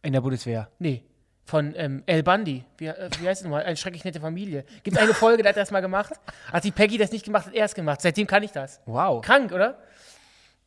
In 0.03 0.13
der 0.13 0.21
Bundeswehr. 0.21 0.69
Nee. 0.79 1.03
Von 1.49 1.73
ähm, 1.75 2.03
El 2.05 2.21
Bundy. 2.21 2.63
Wie, 2.77 2.85
äh, 2.85 3.09
wie 3.19 3.27
heißt 3.27 3.41
es 3.41 3.43
nochmal? 3.43 3.63
Eine 3.63 3.75
schrecklich 3.75 4.05
nette 4.05 4.19
Familie. 4.19 4.63
Gibt 4.83 4.99
eine 4.99 5.15
Folge, 5.15 5.41
da 5.41 5.49
hat 5.49 5.57
er 5.57 5.63
das 5.63 5.71
mal 5.71 5.81
gemacht. 5.81 6.13
Hat 6.51 6.63
die 6.63 6.69
Peggy 6.69 6.99
das 6.99 7.11
nicht 7.11 7.25
gemacht, 7.25 7.47
hat 7.47 7.55
er 7.55 7.65
es 7.65 7.73
gemacht. 7.73 8.01
Seitdem 8.01 8.27
kann 8.27 8.43
ich 8.43 8.51
das. 8.51 8.79
Wow. 8.85 9.25
Krank, 9.25 9.51
oder? 9.51 9.79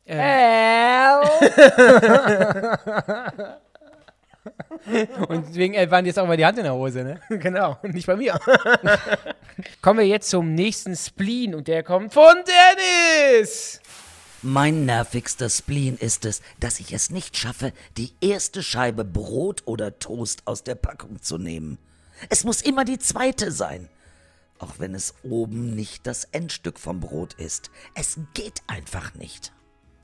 Und 5.29 5.55
wegen 5.55 5.75
El 5.75 5.89
waren 5.89 6.05
jetzt 6.05 6.19
auch 6.19 6.27
mal 6.27 6.35
die 6.35 6.45
Hand 6.45 6.57
in 6.57 6.65
der 6.65 6.73
Hose, 6.73 7.03
ne? 7.03 7.21
genau, 7.39 7.77
nicht 7.83 8.05
bei 8.05 8.17
mir. 8.17 8.37
Kommen 9.81 9.99
wir 9.99 10.07
jetzt 10.07 10.29
zum 10.29 10.53
nächsten 10.53 10.97
Spleen 10.97 11.55
und 11.55 11.67
der 11.67 11.83
kommt 11.83 12.11
von 12.11 12.35
Dennis. 12.43 13.79
Mein 14.45 14.85
nervigster 14.85 15.49
Spleen 15.49 15.95
ist 15.95 16.25
es, 16.25 16.41
dass 16.59 16.81
ich 16.81 16.91
es 16.91 17.09
nicht 17.09 17.37
schaffe, 17.37 17.71
die 17.95 18.11
erste 18.19 18.61
Scheibe 18.61 19.05
Brot 19.05 19.63
oder 19.65 19.99
Toast 19.99 20.41
aus 20.47 20.65
der 20.65 20.75
Packung 20.75 21.21
zu 21.21 21.37
nehmen. 21.37 21.77
Es 22.29 22.43
muss 22.43 22.61
immer 22.61 22.83
die 22.83 22.99
zweite 22.99 23.53
sein. 23.53 23.87
Auch 24.59 24.79
wenn 24.79 24.95
es 24.95 25.15
oben 25.23 25.73
nicht 25.75 26.05
das 26.07 26.25
Endstück 26.25 26.77
vom 26.77 26.99
Brot 26.99 27.35
ist. 27.35 27.71
Es 27.95 28.19
geht 28.33 28.61
einfach 28.67 29.15
nicht. 29.15 29.53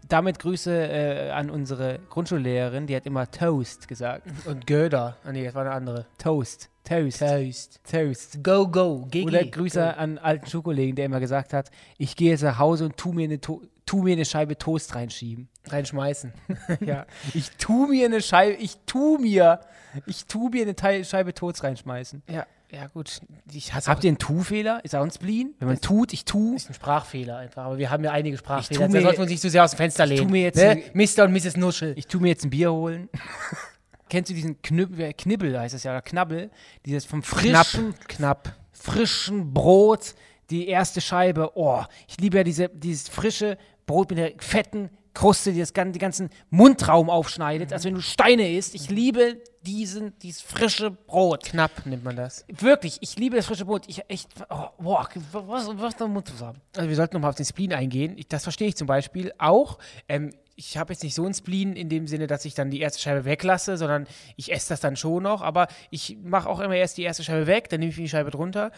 Damit 0.07 0.39
Grüße 0.39 0.71
äh, 0.71 1.31
an 1.31 1.49
unsere 1.49 1.99
Grundschullehrerin, 2.09 2.87
die 2.87 2.95
hat 2.95 3.05
immer 3.05 3.29
Toast 3.29 3.89
gesagt. 3.89 4.25
Und 4.45 4.65
Göder. 4.65 5.17
Ah, 5.25 5.33
nee, 5.33 5.43
das 5.43 5.53
war 5.53 5.63
eine 5.63 5.71
andere. 5.71 6.05
Toast. 6.17 6.69
Toast. 6.85 7.19
Toast. 7.19 7.81
Toast. 7.83 8.41
Go, 8.41 8.67
go. 8.69 9.05
GG. 9.11 9.25
Oder 9.25 9.43
Grüße 9.43 9.97
an 9.97 10.17
alten 10.17 10.47
Schulkollegen, 10.47 10.95
der 10.95 11.05
immer 11.05 11.19
gesagt 11.19 11.51
hat, 11.51 11.69
ich 11.97 12.15
gehe 12.15 12.31
jetzt 12.31 12.41
nach 12.41 12.57
Hause 12.57 12.85
und 12.85 12.95
tu 12.95 13.11
mir 13.11 13.25
eine, 13.25 13.41
to 13.41 13.61
tu 13.89 14.03
mir 14.03 14.13
eine 14.13 14.25
Scheibe 14.25 14.57
Toast 14.57 14.93
reinschieben. 14.95 15.49
Reinschmeißen. 15.67 16.31
ja. 16.81 17.05
Ich 17.33 17.49
tu 17.57 17.87
mir 17.87 18.05
eine 18.05 18.21
Scheibe, 18.21 18.53
ich 18.61 18.77
tu 18.85 19.17
mir, 19.17 19.61
ich 20.05 20.25
tu 20.25 20.49
mir 20.49 20.61
eine 20.61 20.75
Teil, 20.75 21.03
Scheibe 21.05 21.33
Toast 21.33 21.63
reinschmeißen. 21.63 22.21
ja, 22.29 22.45
ja, 22.71 22.85
gut. 22.87 23.21
Ich 23.51 23.73
Habt 23.73 24.03
ihr 24.03 24.09
einen 24.09 24.19
Tu-Fehler? 24.19 24.85
Ist 24.85 24.93
auch 24.95 25.01
ein 25.03 25.09
Spleen? 25.09 25.55
Wenn 25.57 25.69
man 25.69 25.81
tut, 25.81 26.13
ich 26.13 26.23
tu. 26.23 26.55
ist 26.55 26.69
ein 26.69 26.75
Sprachfehler 26.75 27.37
einfach. 27.37 27.65
Aber 27.65 27.79
wir 27.79 27.89
haben 27.89 28.03
ja 28.03 28.11
einige 28.11 28.37
Sprachfehler. 28.37 28.79
tu 28.85 28.91
Da 28.93 28.99
mir- 28.99 29.01
sollte 29.01 29.19
man 29.19 29.27
sich 29.27 29.39
zu 29.41 29.49
sehr 29.49 29.63
aus 29.63 29.71
dem 29.71 29.77
Fenster 29.77 30.03
tu 30.05 30.13
lehnen. 30.13 30.29
mir 30.29 30.43
jetzt 30.43 30.57
ne? 30.57 30.83
Mr. 30.93 31.23
und 31.23 31.31
Mrs. 31.33 31.57
Nuschel. 31.57 31.93
Ich 31.97 32.05
tu 32.05 32.19
mir 32.19 32.27
jetzt 32.27 32.45
ein 32.45 32.51
Bier 32.51 32.71
holen. 32.71 33.09
Kennst 34.09 34.29
du 34.29 34.35
diesen 34.35 34.61
Knüpp 34.61 34.99
äh, 34.99 35.13
Knibbel, 35.13 35.59
heißt 35.59 35.73
das 35.73 35.83
ja, 35.83 35.91
oder 35.91 36.01
Knabbel? 36.03 36.51
Dieses 36.85 37.05
vom 37.05 37.21
frischen, 37.23 37.95
Knapp. 38.07 38.55
frischen 38.71 39.51
Brot, 39.53 40.13
die 40.51 40.67
erste 40.67 41.01
Scheibe. 41.01 41.51
Oh, 41.55 41.83
ich 42.07 42.17
liebe 42.19 42.37
ja 42.37 42.43
diese, 42.43 42.69
dieses 42.69 43.07
frische 43.09 43.57
Brot 43.89 44.11
mit 44.11 44.19
der 44.19 44.33
fetten 44.37 44.91
Kruste, 45.15 45.51
die 45.51 45.59
das, 45.59 45.73
die 45.73 45.99
ganzen 45.99 46.29
Mundraum 46.51 47.09
aufschneidet, 47.09 47.73
als 47.73 47.85
wenn 47.85 47.95
du 47.95 48.01
Steine 48.01 48.53
isst. 48.53 48.75
Ich 48.75 48.91
liebe 48.91 49.41
diesen, 49.63 50.17
dieses 50.19 50.41
frische 50.43 50.91
Brot. 50.91 51.43
Knapp 51.45 51.87
nennt 51.87 52.03
man 52.03 52.15
das. 52.15 52.45
Wirklich, 52.47 52.99
ich 53.01 53.17
liebe 53.17 53.35
das 53.35 53.47
frische 53.47 53.65
Brot. 53.65 53.85
Ich 53.87 54.03
echt, 54.07 54.29
oh, 54.51 54.67
boah, 54.77 55.09
was, 55.31 55.67
was 55.75 55.95
da 55.95 56.05
im 56.05 56.13
Mund 56.13 56.27
zu 56.27 56.45
haben. 56.45 56.61
Also 56.77 56.87
wir 56.87 56.95
sollten 56.95 57.15
nochmal 57.15 57.31
auf 57.31 57.35
den 57.35 57.47
Spleen 57.47 57.73
eingehen. 57.73 58.13
Ich, 58.15 58.27
das 58.27 58.43
verstehe 58.43 58.67
ich 58.67 58.75
zum 58.75 58.85
Beispiel 58.85 59.33
auch. 59.39 59.79
Ähm, 60.07 60.29
ich 60.59 60.77
habe 60.77 60.91
jetzt 60.91 61.03
nicht 61.03 61.15
so 61.15 61.23
einen 61.23 61.33
Spleen 61.33 61.73
in 61.77 61.87
dem 61.87 62.05
Sinne, 62.05 62.27
dass 62.27 62.43
ich 62.43 62.53
dann 62.53 62.69
die 62.69 62.81
erste 62.81 62.99
Scheibe 62.99 63.23
weglasse, 63.23 63.77
sondern 63.77 64.07
ich 64.35 64.51
esse 64.51 64.69
das 64.69 64.81
dann 64.81 64.97
schon 64.97 65.23
noch. 65.23 65.41
Aber 65.41 65.67
ich 65.89 66.17
mache 66.21 66.49
auch 66.49 66.59
immer 66.59 66.75
erst 66.75 66.97
die 66.97 67.03
erste 67.03 67.23
Scheibe 67.23 67.47
weg, 67.47 67.69
dann 67.69 67.79
nehme 67.79 67.91
ich 67.91 67.95
die 67.95 68.09
Scheibe 68.09 68.29
drunter. 68.29 68.71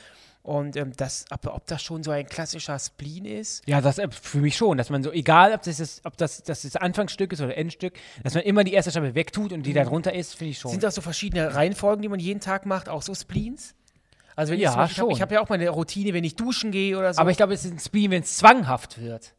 Und 0.43 0.75
ähm, 0.75 0.91
das, 0.95 1.25
aber 1.29 1.55
ob 1.55 1.65
das 1.65 1.81
schon 1.81 2.03
so 2.03 2.11
ein 2.11 2.27
klassischer 2.27 2.77
Spleen 2.77 3.25
ist, 3.25 3.67
Ja, 3.67 3.81
das 3.81 3.97
äh, 3.97 4.07
für 4.11 4.39
mich 4.39 4.57
schon, 4.57 4.77
dass 4.77 4.91
man 4.91 5.03
so, 5.03 5.11
egal 5.11 5.53
ob 5.53 5.63
das 5.63 5.77
das, 5.77 6.01
ob 6.03 6.17
das, 6.17 6.43
das, 6.43 6.61
das 6.61 6.75
Anfangsstück 6.75 7.33
ist 7.33 7.41
oder 7.41 7.57
Endstück, 7.57 7.93
dass 8.23 8.35
man 8.35 8.43
immer 8.43 8.63
die 8.63 8.73
erste 8.73 8.91
Scheibe 8.91 9.15
wegtut 9.15 9.51
und 9.51 9.63
die 9.63 9.73
da 9.73 9.83
drunter 9.83 10.13
ist, 10.13 10.35
finde 10.35 10.51
ich 10.51 10.59
schon. 10.59 10.71
sind 10.71 10.83
das 10.83 10.95
so 10.95 11.01
verschiedene 11.01 11.55
Reihenfolgen, 11.55 12.01
die 12.01 12.09
man 12.09 12.19
jeden 12.19 12.39
Tag 12.39 12.67
macht, 12.67 12.89
auch 12.89 13.01
so 13.01 13.15
Spleens? 13.15 13.73
Also 14.35 14.53
wenn 14.53 14.59
Ja, 14.59 14.85
ich, 14.85 14.91
ich 14.91 14.99
habe 14.99 15.13
hab 15.19 15.31
ja 15.31 15.41
auch 15.41 15.49
meine 15.49 15.69
Routine, 15.69 16.13
wenn 16.13 16.23
ich 16.23 16.35
duschen 16.35 16.71
gehe 16.71 16.97
oder 16.97 17.13
so. 17.13 17.21
Aber 17.21 17.31
ich 17.31 17.37
glaube, 17.37 17.53
es 17.53 17.65
ist 17.65 17.71
ein 17.71 17.79
Spleen, 17.79 18.11
wenn 18.11 18.21
es 18.21 18.37
zwanghaft 18.37 18.99
wird. 19.01 19.33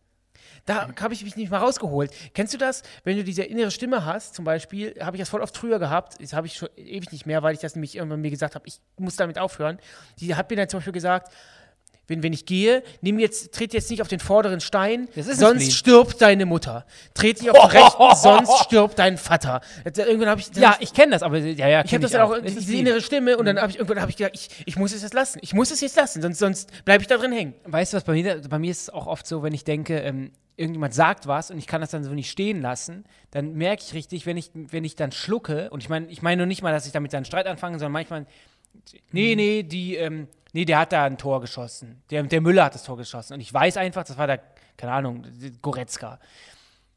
Da 0.65 0.89
habe 1.01 1.15
ich 1.15 1.25
mich 1.25 1.37
nicht 1.37 1.51
mal 1.51 1.59
rausgeholt. 1.59 2.13
Kennst 2.35 2.55
du 2.55 2.59
das, 2.59 2.83
wenn 3.05 3.17
du 3.17 3.25
diese 3.25 3.43
innere 3.43 3.71
Stimme 3.71 4.05
hast, 4.05 4.35
zum 4.35 4.45
Beispiel, 4.45 4.95
habe 5.01 5.17
ich 5.17 5.21
das 5.21 5.29
voll 5.29 5.41
oft 5.41 5.57
früher 5.57 5.79
gehabt, 5.79 6.23
das 6.23 6.33
habe 6.33 6.47
ich 6.47 6.55
schon 6.55 6.69
ewig 6.77 7.11
nicht 7.11 7.27
mehr, 7.27 7.43
weil 7.43 7.55
ich 7.55 7.61
das 7.61 7.75
nämlich 7.75 7.97
irgendwann 7.97 8.21
mir 8.21 8.31
gesagt 8.31 8.55
habe, 8.55 8.67
ich 8.69 8.81
muss 8.97 9.17
damit 9.17 9.39
aufhören. 9.39 9.79
Die 10.21 10.35
hat 10.35 10.51
mir 10.51 10.57
dann 10.57 10.69
zum 10.69 10.79
Beispiel 10.79 10.93
gesagt, 10.93 11.33
wenn, 12.09 12.23
wenn 12.23 12.33
ich 12.33 12.47
gehe, 12.47 12.83
nimm 13.01 13.19
jetzt, 13.19 13.53
tritt 13.55 13.73
jetzt 13.73 13.89
nicht 13.91 14.03
auf 14.03 14.09
den 14.09 14.19
vorderen 14.21 14.61
Stein, 14.61 15.09
sonst 15.39 15.73
stirbt 15.73 16.21
deine 16.21 16.47
Mutter. 16.47 16.85
Tritt 17.15 17.41
nicht 17.41 17.51
auf 17.51 17.71
den 17.71 17.81
rechten, 17.83 18.17
sonst 18.23 18.65
stirbt 18.65 18.99
dein 18.99 19.17
Vater. 19.19 19.61
Das- 19.85 20.07
Irgendwann 20.07 20.29
habe 20.31 20.41
ich, 20.41 20.49
Ja, 20.57 20.77
ich 20.81 20.93
kenne 20.93 21.13
das, 21.13 21.23
aber 21.23 21.39
ja, 21.39 21.69
ja, 21.69 21.85
ich 21.85 21.93
habe 21.93 22.01
das 22.03 22.11
dann 22.11 22.23
auch, 22.23 22.33
ist 22.35 22.59
diese 22.61 22.77
innere 22.77 23.01
Stimme 23.01 23.37
und 23.39 23.47
dann 23.47 23.59
habe 23.61 23.71
ich 23.71 23.79
irgendwann 23.79 24.01
habe 24.01 24.11
ich 24.11 24.17
gedacht, 24.17 24.35
ich, 24.35 24.49
ich 24.67 24.77
muss 24.77 24.93
es 24.93 25.03
jetzt 25.03 25.15
lassen. 25.15 25.39
Ich 25.43 25.55
muss 25.55 25.71
es 25.71 25.81
jetzt 25.81 25.97
lassen, 25.97 26.21
sonst, 26.23 26.39
sonst 26.39 26.85
bleibe 26.85 27.03
ich 27.03 27.09
da 27.09 27.17
drin 27.17 27.33
hängen. 27.33 27.55
Weißt 27.65 27.93
du 27.93 27.97
was, 27.97 28.05
bei 28.05 28.13
mir, 28.15 28.41
bei 28.49 28.59
mir 28.59 28.71
ist 28.71 28.83
es 28.83 28.91
auch 28.91 29.07
oft 29.07 29.27
so, 29.27 29.43
wenn 29.43 29.55
ich 29.55 29.65
denke, 29.65 29.99
ähm, 30.01 30.33
irgendjemand 30.57 30.93
sagt 30.95 31.27
was 31.27 31.51
und 31.51 31.59
ich 31.59 31.67
kann 31.67 31.81
das 31.81 31.91
dann 31.91 32.05
so 32.05 32.11
nicht 32.11 32.31
stehen 32.31 32.61
lassen, 32.61 33.05
dann 33.31 33.55
merke 33.55 33.83
ich 33.87 33.95
richtig, 33.95 34.27
wenn 34.27 34.37
ich, 34.37 34.51
wenn 34.55 34.85
ich 34.85 34.97
dann 34.97 35.11
schlucke, 35.13 35.71
und 35.71 35.83
ich 35.83 35.89
meine, 35.89 36.07
ich 36.09 36.21
meine 36.21 36.39
nur 36.39 36.47
nicht 36.47 36.63
mal, 36.63 36.73
dass 36.73 36.85
ich 36.85 36.93
damit 36.93 37.15
einen 37.15 37.25
Streit 37.25 37.47
anfange, 37.47 37.79
sondern 37.79 37.93
manchmal, 37.93 38.27
nee, 39.13 39.35
nee, 39.35 39.63
die, 39.63 39.97
ähm, 39.97 40.29
nee, 40.53 40.65
der 40.65 40.79
hat 40.79 40.93
da 40.93 41.05
ein 41.05 41.19
Tor 41.19 41.41
geschossen. 41.41 42.03
Der, 42.11 42.23
der 42.23 42.41
Müller 42.41 42.65
hat 42.65 42.75
das 42.75 42.85
Tor 42.85 42.97
geschossen. 42.97 43.35
Und 43.35 43.41
ich 43.41 43.53
weiß 43.53 43.77
einfach, 43.77 44.05
das 44.05 44.17
war 44.19 44.27
der, 44.27 44.41
keine 44.77 44.93
Ahnung, 44.93 45.27
Goretzka. 45.61 46.19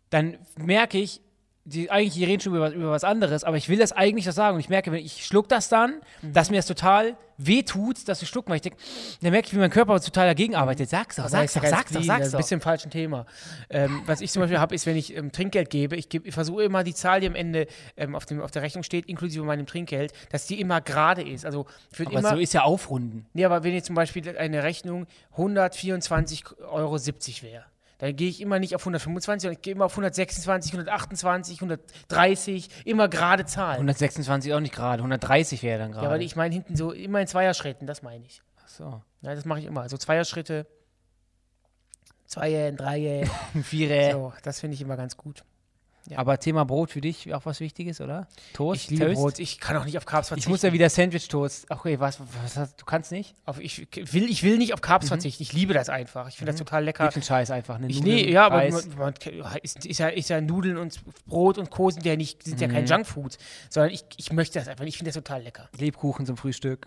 dann 0.10 0.38
merke 0.58 0.98
ich, 0.98 1.22
die, 1.68 1.90
eigentlich, 1.90 2.14
die 2.14 2.24
reden 2.26 2.42
schon 2.42 2.56
über, 2.56 2.72
über 2.72 2.92
was 2.92 3.04
anderes, 3.04 3.44
aber 3.44 3.58
ich 3.58 3.70
will 3.70 3.78
das 3.80 3.92
eigentlich 3.92 4.26
das 4.26 4.36
sagen. 4.36 4.54
Und 4.56 4.60
ich 4.60 4.70
merke, 4.70 4.92
wenn 4.92 5.04
ich 5.04 5.26
schluck 5.26 5.50
das 5.50 5.68
dann, 5.68 5.96
Mhm. 6.22 6.34
dass 6.34 6.50
mir 6.52 6.58
das 6.58 6.68
total 6.68 7.18
wehtut, 7.38 8.08
dass 8.08 8.22
ich 8.22 8.30
schlucken, 8.30 8.50
weil 8.50 8.58
ich 8.58 8.62
denke, 8.62 8.78
dann 9.22 9.32
merke 9.32 9.48
ich, 9.48 9.54
wie 9.54 9.58
mein 9.58 9.70
Körper 9.72 10.00
total 10.00 10.28
dagegen 10.28 10.56
arbeitet. 10.56 10.90
Sag's 10.90 11.18
doch, 11.18 11.28
sag's 11.28 11.54
doch, 11.54 11.64
sag's 11.66 11.92
doch, 11.92 12.02
sag's 12.04 12.20
das 12.20 12.28
ist 12.28 12.34
doch. 12.34 12.38
ein 12.38 12.42
bisschen 12.42 12.58
im 12.60 12.62
falschen 12.62 12.92
Thema. 12.92 13.26
Ähm, 13.70 14.04
was 14.06 14.22
ich 14.22 14.32
zum 14.32 14.42
Beispiel 14.42 14.60
habe, 14.60 14.74
ist, 14.74 14.86
wenn 14.86 14.96
ich 14.96 15.18
ähm, 15.18 15.32
Trinkgeld 15.34 15.70
gebe, 15.70 15.96
ich, 15.98 16.08
geb, 16.08 16.26
ich 16.26 16.34
versuche 16.34 16.64
immer 16.64 16.84
die 16.86 16.94
Zahl, 16.94 17.20
die 17.20 17.28
am 17.28 17.36
Ende 17.36 17.68
ähm, 17.98 18.16
auf, 18.16 18.26
dem, 18.26 18.42
auf 18.42 18.52
der 18.52 18.62
Rechnung 18.62 18.84
steht, 18.84 19.08
inklusive 19.08 19.44
meinem 19.44 19.66
Trinkgeld, 19.66 20.14
dass 20.32 20.46
die 20.48 20.62
immer 20.62 20.80
gerade 20.80 21.24
ist. 21.28 21.46
Also 21.46 21.66
würde 21.92 22.12
Aber 22.12 22.20
immer. 22.20 22.30
so 22.30 22.38
ist 22.38 22.54
ja 22.54 22.62
Aufrunden. 22.62 23.26
nee, 23.34 23.44
aber 23.44 23.64
wenn 23.66 23.74
jetzt 23.74 23.88
zum 23.88 23.96
Beispiel 23.96 24.38
eine 24.38 24.64
Rechnung 24.64 25.06
124,70 25.36 26.58
Euro 26.70 26.96
wäre, 27.42 27.66
dann 27.98 28.16
gehe 28.16 28.30
ich 28.30 28.42
immer 28.42 28.60
nicht 28.60 28.76
auf 28.76 28.82
125, 28.82 29.42
sondern 29.44 29.58
ich 29.58 29.62
gehe 29.62 29.74
immer 29.74 29.86
auf 29.86 29.94
126, 29.94 30.74
128, 30.74 31.58
130, 31.62 32.70
immer 32.86 33.08
gerade 33.08 33.46
Zahlen. 33.46 33.76
126 33.76 34.54
auch 34.54 34.60
nicht 34.60 34.74
gerade, 34.76 35.00
130 35.02 35.64
wäre 35.64 35.80
dann 35.80 35.92
gerade. 35.92 36.06
ja, 36.06 36.12
weil 36.12 36.22
ich 36.22 36.36
meine 36.36 36.54
hinten 36.54 36.76
so 36.76 36.92
immer 36.92 37.22
in 37.22 37.28
Zweierschritten, 37.28 37.88
das 37.88 38.02
meine 38.02 38.26
ich. 38.26 38.42
Ach 38.64 38.68
so. 38.68 39.02
Ja, 39.22 39.34
das 39.36 39.46
mache 39.46 39.60
ich 39.60 39.66
immer. 39.66 39.82
Also 39.82 39.98
Zweierschritte, 39.98 40.68
Zweier, 42.26 42.72
Dreier. 42.72 43.28
Vierer. 43.64 44.12
So, 44.12 44.34
das 44.44 44.60
finde 44.60 44.76
ich 44.76 44.82
immer 44.82 44.98
ganz 44.98 45.16
gut. 45.16 45.44
Aber 46.16 46.38
Thema 46.40 46.66
Brot 46.66 46.92
für 46.92 47.02
dich 47.02 47.34
auch 47.34 47.46
was 47.46 47.60
Wichtiges, 47.60 48.00
oder? 48.00 48.28
Toast? 48.54 48.84
Ich 48.84 48.90
liebe 48.92 49.06
Toast? 49.08 49.16
Brot. 49.20 49.40
Ich 49.40 49.60
kann 49.60 49.76
auch 49.78 49.86
nicht 49.86 49.98
auf 49.98 50.06
Carbs 50.06 50.28
Ich 50.28 50.30
verzichten. 50.30 50.52
muss 50.52 50.62
ja 50.62 50.72
wieder 50.72 50.88
Sandwich-Toast. 50.90 51.72
Okay, 51.72 52.00
was, 52.00 52.20
was, 52.44 52.58
hast- 52.58 52.80
du 52.80 52.86
kannst 52.86 53.12
nicht? 53.12 53.34
auf, 53.46 53.60
ich, 53.60 53.88
will, 54.14 54.30
ich 54.30 54.44
will 54.44 54.58
nicht 54.60 54.74
auf 54.76 54.82
Carbs 54.82 55.08
verzichten. 55.08 55.42
Ich 55.42 55.54
liebe 55.54 55.74
das 55.74 55.90
einfach. 55.90 56.28
Ich 56.28 56.36
finde 56.38 56.52
das 56.52 56.60
total 56.60 56.84
lecker. 56.84 57.04
Liebst 57.06 57.16
den 57.16 57.24
Scheiß 57.24 57.50
einfach. 57.50 57.80
Ne? 57.80 57.88
Ich, 57.88 58.00
Nudeln, 58.02 58.16
nee, 58.18 58.32
ja, 58.32 58.46
aber 58.46 58.58
man, 58.70 58.84
man, 58.98 59.14
ist, 59.64 59.84
ist, 59.86 59.98
ja, 60.00 60.10
ist 60.10 60.30
ja 60.30 60.42
Nudeln 60.42 60.78
und 60.78 61.00
Brot 61.26 61.58
und 61.58 61.72
Co. 61.72 61.90
sind 61.90 62.06
ja, 62.06 62.16
nicht, 62.16 62.44
sind 62.44 62.62
ja 62.62 62.68
Mhm. 62.68 62.72
kein 62.74 62.86
Junkfood, 62.86 63.38
sondern 63.70 63.92
ich, 63.92 64.06
ich 64.18 64.32
möchte 64.32 64.60
das 64.60 64.68
einfach. 64.68 64.86
Ich 64.86 64.98
finde 64.98 65.10
das 65.10 65.16
total 65.16 65.42
lecker. 65.42 65.70
Lebkuchen 65.78 66.26
zum 66.28 66.38
Frühstück. 66.38 66.86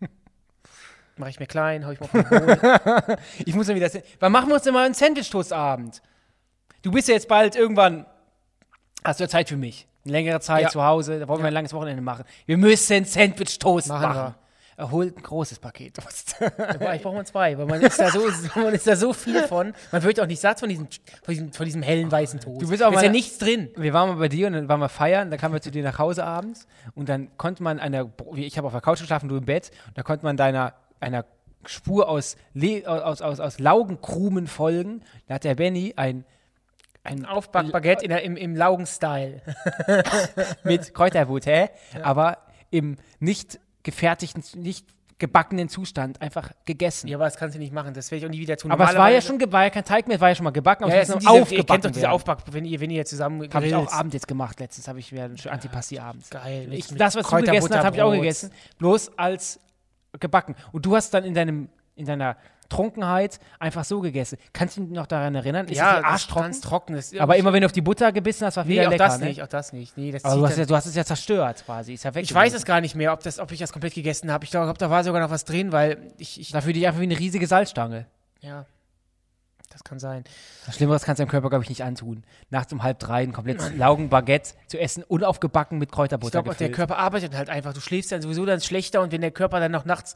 Mache 1.16 1.30
ich 1.30 1.38
mir 1.38 1.46
klein, 1.46 1.86
hau 1.86 1.90
ich 1.92 2.00
mal 2.00 2.08
auf. 2.08 3.18
Ich 3.46 3.54
muss 3.54 3.68
ja 3.68 3.74
wieder. 3.74 3.88
Wann 4.18 4.32
machen 4.32 4.48
wir 4.48 4.54
uns 4.54 4.64
denn 4.64 4.74
mal 4.74 4.84
einen 4.84 4.94
Sandwich-Toast-Abend? 4.94 6.02
Du 6.82 6.90
bist 6.90 7.08
ja 7.08 7.14
jetzt 7.14 7.28
bald 7.28 7.54
irgendwann. 7.56 8.04
Hast 9.04 9.20
du 9.20 9.28
Zeit 9.28 9.48
für 9.48 9.56
mich? 9.56 9.86
Eine 10.04 10.12
längere 10.12 10.40
Zeit 10.40 10.62
Ja. 10.64 10.68
zu 10.70 10.82
Hause. 10.84 11.20
Da 11.20 11.28
wollen 11.28 11.40
wir 11.40 11.46
ein 11.48 11.52
langes 11.52 11.72
Wochenende 11.72 12.02
machen. 12.02 12.24
Wir 12.46 12.56
müssen 12.56 13.04
Sandwich-Toast 13.04 13.88
Machen 13.88 14.02
machen. 14.02 14.34
Er 14.76 14.90
holt 14.90 15.16
ein 15.16 15.22
großes 15.22 15.60
Paket 15.60 15.94
Toast. 16.02 16.34
Ich 16.40 17.02
brauche 17.02 17.14
mal 17.14 17.24
zwei, 17.24 17.56
weil 17.56 17.66
man 17.66 17.80
ist, 17.80 17.98
da 18.00 18.10
so, 18.10 18.26
man 18.56 18.74
ist 18.74 18.86
da 18.86 18.96
so 18.96 19.12
viel 19.12 19.42
von. 19.44 19.72
Man 19.92 20.02
wird 20.02 20.18
auch 20.20 20.26
nicht 20.26 20.40
satt 20.40 20.58
von 20.58 20.68
diesem, 20.68 20.88
von 21.22 21.32
diesem, 21.34 21.52
von 21.52 21.64
diesem 21.64 21.82
hellen 21.82 22.10
weißen 22.10 22.40
Toast. 22.40 22.62
Du 22.62 22.68
bist 22.68 22.82
auch 22.82 22.90
da 22.90 22.96
ist 22.96 23.04
ja 23.04 23.10
nichts 23.10 23.38
drin. 23.38 23.70
wir 23.76 23.92
waren 23.92 24.08
mal 24.08 24.16
bei 24.16 24.28
dir 24.28 24.48
und 24.48 24.54
dann 24.54 24.68
waren 24.68 24.80
wir 24.80 24.88
feiern, 24.88 25.30
dann 25.30 25.38
kamen 25.38 25.54
wir 25.54 25.60
zu 25.62 25.70
dir 25.70 25.84
nach 25.84 25.98
Hause 26.00 26.24
abends 26.24 26.66
und 26.96 27.08
dann 27.08 27.28
konnte 27.36 27.62
man 27.62 27.78
einer, 27.78 28.10
ich 28.34 28.58
habe 28.58 28.66
auf 28.66 28.72
der 28.72 28.80
Couch 28.82 28.98
geschlafen, 29.00 29.28
du 29.28 29.36
im 29.36 29.44
Bett, 29.44 29.70
und 29.86 29.96
da 29.96 30.02
konnte 30.02 30.24
man 30.24 30.36
deiner 30.36 30.74
einer 30.98 31.24
Spur 31.66 32.08
aus, 32.08 32.36
Le 32.52 32.82
aus, 32.86 33.22
aus, 33.22 33.38
aus 33.40 33.58
Laugenkrumen 33.60 34.48
folgen. 34.48 35.02
Da 35.28 35.34
hat 35.36 35.44
der 35.44 35.54
Benny 35.54 35.94
ein, 35.96 36.24
ein 37.04 37.24
Aufbackbaguette 37.24 38.08
der, 38.08 38.22
im, 38.22 38.36
im 38.36 38.56
Laugen-Style. 38.56 39.42
mit 40.64 40.94
Kräuterwut, 40.94 41.46
hä? 41.46 41.68
Aber 42.02 42.38
im 42.70 42.96
nicht 43.20 43.60
gefertigten, 43.82 44.42
nicht 44.60 44.86
gebackenen 45.18 45.68
Zustand 45.68 46.20
einfach 46.20 46.50
gegessen. 46.64 47.06
Ja, 47.06 47.18
aber 47.18 47.26
das 47.26 47.36
kannst 47.36 47.54
du 47.54 47.58
nicht 47.60 47.72
machen. 47.72 47.94
Das 47.94 48.10
werde 48.10 48.24
ich 48.24 48.26
auch 48.26 48.30
nie 48.30 48.40
wieder 48.40 48.56
tun. 48.56 48.72
aber 48.72 48.90
es 48.90 48.96
war 48.96 49.10
ja 49.10 49.20
schon, 49.20 49.40
war 49.52 49.64
ja 49.64 49.70
kein 49.70 49.84
Teig 49.84 50.08
mehr, 50.08 50.16
es 50.16 50.20
war 50.20 50.30
ja 50.30 50.34
schon 50.34 50.44
mal 50.44 50.50
gebacken, 50.50 50.84
aber 50.84 50.94
Ja, 50.94 51.02
es 51.02 51.08
diese, 51.08 51.18
ihr 51.18 51.24
kennt 51.24 51.36
doch 51.36 51.42
aufgebacken 51.42 51.92
diese. 51.92 52.10
Aufback, 52.10 52.38
wenn 52.50 52.64
ihr, 52.64 52.80
wenn 52.80 52.90
ihr 52.90 53.04
zusammen 53.04 53.48
Habe 53.52 53.66
ich 53.66 53.74
auch 53.74 53.86
grillt. 53.86 53.92
Abend 53.92 54.14
jetzt 54.14 54.26
gemacht. 54.26 54.58
Letztens 54.58 54.88
habe 54.88 54.98
ich 54.98 55.12
wieder 55.12 55.24
ein 55.24 55.38
schön 55.38 55.52
Antipasti 55.52 55.98
abends. 55.98 56.30
Geil. 56.30 56.72
Ich, 56.72 56.88
das, 56.88 57.14
was 57.14 57.28
du 57.28 57.36
gegessen 57.36 57.74
hast, 57.74 57.84
habe 57.84 57.96
ich 57.96 58.02
auch 58.02 58.12
gegessen. 58.12 58.50
Bloß 58.78 59.16
als 59.16 59.60
gebacken. 60.18 60.56
Und 60.72 60.84
du 60.84 60.96
hast 60.96 61.12
dann 61.14 61.24
in 61.24 61.34
deinem 61.34 61.68
in 61.96 62.06
deiner 62.06 62.36
Trunkenheit 62.68 63.38
einfach 63.58 63.84
so 63.84 64.00
gegessen. 64.00 64.38
Kannst 64.52 64.76
du 64.76 64.82
dich 64.82 64.90
noch 64.90 65.06
daran 65.06 65.34
erinnern? 65.34 65.66
Ist 65.66 65.76
Ja, 65.78 66.00
das 66.00 66.26
ganz 66.28 66.60
trocken. 66.60 66.94
Das, 66.94 67.14
Aber 67.18 67.36
immer 67.36 67.52
wenn 67.52 67.60
du 67.60 67.66
auf 67.66 67.72
die 67.72 67.80
Butter 67.82 68.12
gebissen 68.12 68.46
hast, 68.46 68.56
war 68.56 68.64
Nee, 68.64 68.72
wieder 68.72 68.86
auch 68.86 68.90
lecker. 68.90 69.04
das 69.04 69.18
ne? 69.20 69.26
nicht, 69.26 69.42
auch 69.42 69.46
das 69.48 69.72
nicht. 69.72 69.96
Nee, 69.96 70.12
das 70.12 70.24
Aber 70.24 70.36
du 70.36 70.46
hast, 70.46 70.58
ja, 70.58 70.64
du 70.66 70.74
hast 70.76 70.86
es 70.86 70.94
ja 70.94 71.04
zerstört 71.04 71.64
quasi. 71.64 71.94
Ist 71.94 72.04
ja 72.04 72.14
weg. 72.14 72.24
ich 72.24 72.34
weiß 72.34 72.52
es 72.54 72.64
gar 72.64 72.80
nicht 72.80 72.94
mehr, 72.94 73.12
ob, 73.12 73.22
das, 73.22 73.38
ob 73.38 73.50
ich 73.52 73.58
das 73.58 73.72
komplett 73.72 73.94
gegessen 73.94 74.30
habe. 74.32 74.44
Ich 74.44 74.50
glaube, 74.50 74.72
da 74.78 74.90
war 74.90 75.04
sogar 75.04 75.20
noch 75.20 75.30
was 75.30 75.44
drin, 75.44 75.72
weil 75.72 75.98
ich, 76.18 76.40
ich 76.40 76.50
Dafür 76.52 76.72
dich 76.72 76.86
einfach 76.86 77.00
wie 77.00 77.04
eine 77.04 77.18
riesige 77.18 77.46
Salzstange. 77.46 78.06
ja, 78.40 78.66
das 79.74 79.82
kann 79.84 79.98
sein. 79.98 80.24
Das 80.66 80.76
Schlimmeres 80.76 81.02
kannst 81.02 81.18
du 81.18 81.24
deinem 81.24 81.30
Körper, 81.30 81.50
glaube 81.50 81.64
ich, 81.64 81.68
nicht 81.68 81.82
antun. 81.84 82.22
Nachts 82.48 82.72
um 82.72 82.82
halb 82.82 82.98
drei 83.00 83.22
ein 83.24 83.32
komplett 83.32 83.76
Laugenbaguette 83.76 84.54
zu 84.68 84.78
essen, 84.78 85.02
unaufgebacken 85.02 85.78
mit 85.78 85.90
Ich 85.90 85.94
Kräuterbutter 85.94 86.42
glaube, 86.42 86.56
der. 86.56 86.70
Körper 86.70 86.96
arbeitet 86.96 87.36
halt 87.36 87.50
einfach. 87.50 87.72
Du 87.74 87.80
schläfst 87.80 88.10
dann 88.12 88.22
sowieso 88.22 88.46
dann 88.46 88.60
schlechter 88.60 89.02
und 89.02 89.10
wenn 89.12 89.20
der 89.20 89.32
Körper 89.32 89.60
dann 89.60 89.72
noch 89.72 89.84
nachts 89.84 90.14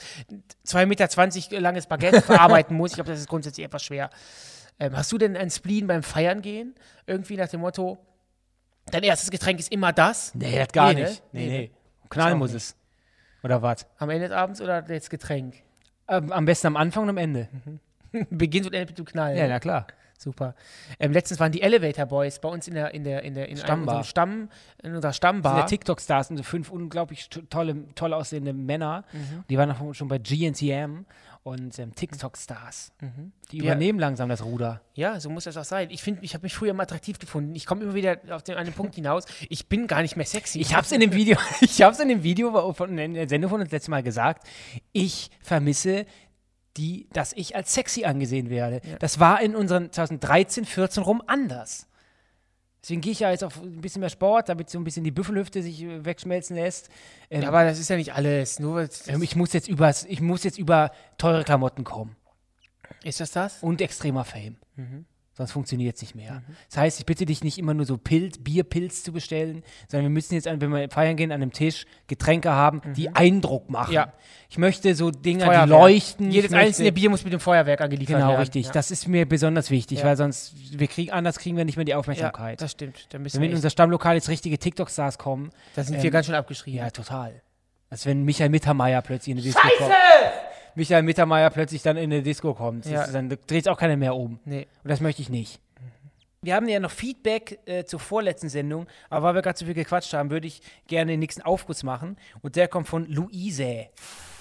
2,20 0.66 0.87
Meter 0.87 1.61
langes 1.61 1.87
Baguette 1.88 2.23
verarbeiten 2.23 2.77
muss, 2.77 2.92
ich 2.92 2.94
glaube, 2.94 3.11
das 3.11 3.18
ist 3.21 3.29
grundsätzlich 3.29 3.66
etwas 3.66 3.83
schwer. 3.83 4.11
Ähm, 4.81 4.97
hast 4.97 5.11
du 5.11 5.18
denn 5.18 5.37
ein 5.37 5.51
Spleen 5.51 5.88
beim 5.88 6.05
Feiern 6.05 6.40
gehen? 6.40 6.75
Irgendwie 7.07 7.37
nach 7.37 7.49
dem 7.49 7.61
Motto, 7.61 7.99
dein 8.92 9.03
erstes 9.03 9.31
Getränk 9.31 9.59
ist 9.59 9.73
immer 9.73 9.92
das? 9.92 10.35
Nee, 10.37 10.57
das 10.57 10.68
gar 10.68 10.94
Nee, 10.94 11.03
ne? 11.03 11.09
nicht. 11.09 11.23
Nee, 11.33 11.40
Nee, 11.47 11.49
nee. 11.59 11.71
ne? 12.05 12.09
Knallen 12.11 12.38
muss 12.38 12.53
nicht. 12.53 12.62
es. 12.62 12.77
Oder 13.42 13.61
was? 13.61 13.87
Am 13.99 14.09
Ende 14.09 14.29
des 14.29 14.37
Abends 14.37 14.61
oder 14.61 14.83
das 14.83 15.11
Getränk? 15.11 15.57
Ähm, 16.07 16.31
am 16.33 16.44
besten 16.44 16.68
am 16.68 16.77
Anfang 16.77 17.03
und 17.03 17.09
am 17.11 17.16
Ende. 17.18 17.49
Beginnt 18.31 18.66
und 18.66 18.73
endet 18.75 18.90
mit 18.90 18.99
dem 18.99 19.05
Knall. 19.05 19.37
Ja, 19.37 19.47
na 19.49 19.59
klar. 19.61 19.87
Super. 20.21 20.57
Ähm, 20.99 21.12
letztens 21.12 21.38
waren 21.38 21.53
die 21.53 21.62
Elevator 21.62 22.07
Boys 22.07 22.40
bei 22.40 22.49
uns 22.49 22.66
in 22.66 22.75
der 22.75 22.92
in 22.92 23.05
der 23.05 23.23
in 23.23 23.35
der 23.35 23.49
in 23.49 23.57
Stammbar. 23.57 24.03
Stamm 24.03 24.49
in 24.83 24.90
unserer 24.94 25.11
Das 25.11 25.16
Stammbar. 25.16 25.53
sind 25.53 25.61
ja 25.61 25.66
TikTok-Stars 25.66 26.27
sind 26.29 26.37
so 26.38 26.42
fünf 26.42 26.71
unglaublich 26.71 27.29
tolle, 27.51 27.85
toll 27.94 28.12
aussehende 28.12 28.53
Männer. 28.53 29.05
Die 29.49 29.57
waren 29.57 29.71
auch 29.71 29.94
schon 29.94 30.09
bei 30.09 30.18
GNTM 30.18 31.05
und 31.44 31.79
ähm, 31.79 31.94
TikTok-Stars. 31.94 32.90
Die 33.53 33.59
Ja. 33.59 33.62
übernehmen 33.62 34.01
langsam 34.01 34.29
das 34.29 34.44
Ruder. 34.44 34.81
Ja, 34.94 35.21
so 35.21 35.31
muss 35.31 35.44
das 35.44 35.57
auch 35.57 35.62
sein. 35.64 35.88
Ich 35.92 36.03
finde, 36.03 36.25
ich 36.25 36.35
habe 36.35 36.42
mich 36.42 36.53
früher 36.55 36.71
immer 36.73 36.83
attraktiv 36.83 37.21
gefunden. 37.21 37.55
Ich 37.55 37.64
komme 37.64 37.85
immer 37.85 37.94
wieder 37.94 38.16
auf 38.31 38.42
den, 38.42 38.57
den 38.57 38.73
Punkt 38.75 38.97
hinaus. 38.97 39.25
Ich 39.49 39.68
bin 39.68 39.87
gar 39.87 40.03
nicht 40.03 40.16
mehr 40.16 40.27
sexy. 40.27 40.59
Ich 40.61 40.75
hab's 40.75 40.90
in 40.90 40.99
dem 41.01 41.12
Video, 41.12 41.37
ich 41.61 41.81
hab's 41.81 42.01
in 42.01 42.09
dem 42.09 42.25
Video 42.25 42.73
von 42.73 42.99
in 42.99 43.14
der 43.14 43.29
Sendung 43.29 43.51
von 43.51 43.61
uns 43.61 43.71
letztes 43.71 43.88
Mal 43.88 44.03
gesagt. 44.03 44.49
Ich 44.92 45.31
vermisse 45.42 46.07
die, 46.76 47.09
dass 47.12 47.33
ich 47.33 47.57
als 47.57 47.74
sexy 47.74 48.04
angesehen 48.04 48.50
werde. 48.50 48.81
Das 49.00 49.18
war 49.18 49.40
in 49.40 49.57
unseren 49.57 49.90
2013, 49.90 50.64
14 50.64 51.02
rum 51.02 51.22
anders. 51.26 51.87
Deswegen 52.83 53.00
gehe 53.00 53.12
ich 53.12 53.20
ja 53.20 53.31
jetzt 53.31 53.42
auf 53.42 53.61
ein 53.61 53.81
bisschen 53.81 54.00
mehr 54.00 54.09
Sport, 54.09 54.48
damit 54.48 54.70
so 54.70 54.78
ein 54.78 54.85
bisschen 54.85 55.02
die 55.02 55.11
Büffelhüfte 55.11 55.62
sich 55.62 55.83
äh, 55.83 56.04
wegschmelzen 56.04 56.54
lässt. 56.54 56.90
Ähm, 57.28 57.42
Ja, 57.42 57.48
aber 57.48 57.64
das 57.64 57.81
ist 57.81 57.90
ja 57.90 57.96
nicht 57.96 58.14
alles. 58.14 58.61
Nur 58.61 58.88
ähm, 59.09 59.22
ich 59.22 59.35
muss 59.35 59.52
jetzt 59.52 59.68
über, 59.68 59.92
ich 60.07 60.20
muss 60.20 60.44
jetzt 60.44 60.59
über 60.59 60.92
teure 61.18 61.42
Klamotten 61.42 61.83
kommen 61.83 62.14
ist 63.04 63.20
das 63.20 63.33
das? 63.33 63.62
und 63.62 63.81
extremer 63.81 64.24
Fame. 64.24 64.57
Sonst 65.38 65.53
funktioniert 65.53 65.94
es 65.94 66.03
nicht 66.03 66.16
mehr. 66.16 66.42
Das 66.68 66.79
heißt, 66.79 66.98
ich 66.98 67.07
bitte 67.07 67.24
dich 67.24 67.44
nicht 67.44 67.59
immer 67.59 67.72
nur 67.72 67.87
so 67.87 67.96
Pilz, 67.96 68.38
Bierpilz 68.38 69.05
zu 69.05 69.12
bestellen, 69.12 69.62
sondern 69.87 70.07
wir 70.07 70.11
müssen 70.11 70.35
jetzt, 70.35 70.46
wenn 70.46 70.61
wir 70.72 70.90
feiern 70.90 71.14
gehen, 71.16 71.31
an 71.31 71.40
einem 71.40 71.53
Tisch 71.53 71.87
Getränke 72.09 72.51
haben, 72.51 72.83
die 72.96 73.14
Eindruck 73.14 73.70
machen. 73.70 73.94
Ja. 73.94 74.12
Ich 74.51 74.59
möchte 74.59 74.96
so 74.96 75.12
Dinge, 75.12 75.38
die 75.38 75.44
Feuerwerk. 75.44 75.68
leuchten. 75.68 76.31
Jedes 76.33 76.51
möchte, 76.51 76.66
einzelne 76.66 76.90
Bier 76.90 77.09
muss 77.09 77.22
mit 77.22 77.33
dem 77.33 77.38
Feuerwerk 77.38 77.81
angeliefert 77.81 78.16
Genau, 78.16 78.31
werden. 78.31 78.40
richtig. 78.40 78.66
Ja. 78.66 78.72
Das 78.72 78.90
ist 78.90 79.07
mir 79.07 79.27
besonders 79.29 79.70
wichtig, 79.70 80.01
Ja. 80.01 80.07
weil 80.07 80.16
sonst, 80.16 80.55
wir 80.77 80.88
kriegen, 80.88 81.12
anders 81.12 81.38
kriegen 81.38 81.57
wir 81.57 81.64
nicht 81.64 81.77
mehr 81.77 81.85
die 81.85 81.92
ja, 81.92 81.98
Aufmerksamkeit. 81.98 82.61
das 82.61 82.72
stimmt. 82.72 83.07
Da, 83.11 83.18
müssen 83.20 83.40
wenn 83.40 83.51
in 83.51 83.55
unser 83.57 83.70
Stammlokal 83.70 84.16
jetzt 84.16 84.29
richtige 84.29 84.59
TikTok-Stars 84.59 85.18
kommen, 85.18 85.51
da 85.77 85.85
sind 85.85 85.98
ähm, 85.98 86.03
wir 86.03 86.11
ganz 86.11 86.27
schön 86.27 86.35
abgeschrieben. 86.35 86.81
ja, 86.81 86.90
total. 86.90 87.40
Als 87.90 88.07
wenn 88.07 88.24
Michael 88.24 88.51
Mittermeier 88.51 89.03
plötzlich 89.03 89.31
in 89.33 89.38
eine 89.38 89.44
Disco 89.44 89.61
kommt. 89.79 89.92
Michael 90.74 91.02
Mittermeier 91.02 91.50
plötzlich 91.50 91.83
dann 91.83 91.96
in 91.96 92.12
eine 92.12 92.22
Disco 92.22 92.54
kommt. 92.54 92.87
Ja. 92.87 93.04
ist, 93.04 93.12
dann 93.12 93.28
dreht 93.28 93.64
es 93.64 93.66
auch 93.66 93.78
keiner 93.78 93.96
mehr 93.96 94.14
um. 94.14 94.38
Nee. 94.44 94.66
Und 94.83 94.90
das 94.90 95.00
möchte 95.00 95.22
ich 95.22 95.31
nicht. 95.31 95.61
Wir 96.40 96.54
haben 96.54 96.68
ja 96.68 96.78
noch 96.78 96.92
Feedback 96.92 97.59
äh, 97.66 97.85
zur 97.85 97.98
vorletzten 97.98 98.48
Sendung, 98.48 98.87
aber 99.11 99.26
weil 99.26 99.35
wir 99.35 99.42
gerade 99.42 99.59
so 99.59 99.64
viel 99.64 99.74
gequatscht 99.74 100.12
haben, 100.14 100.31
würde 100.31 100.46
ich 100.46 100.62
gerne 100.87 101.11
den 101.11 101.20
nächsten 101.20 101.42
Aufguss 101.42 101.83
machen. 101.83 102.16
Und 102.42 102.54
der 102.54 102.68
kommt 102.68 102.87
von 102.87 103.07
Luise. 103.07 103.87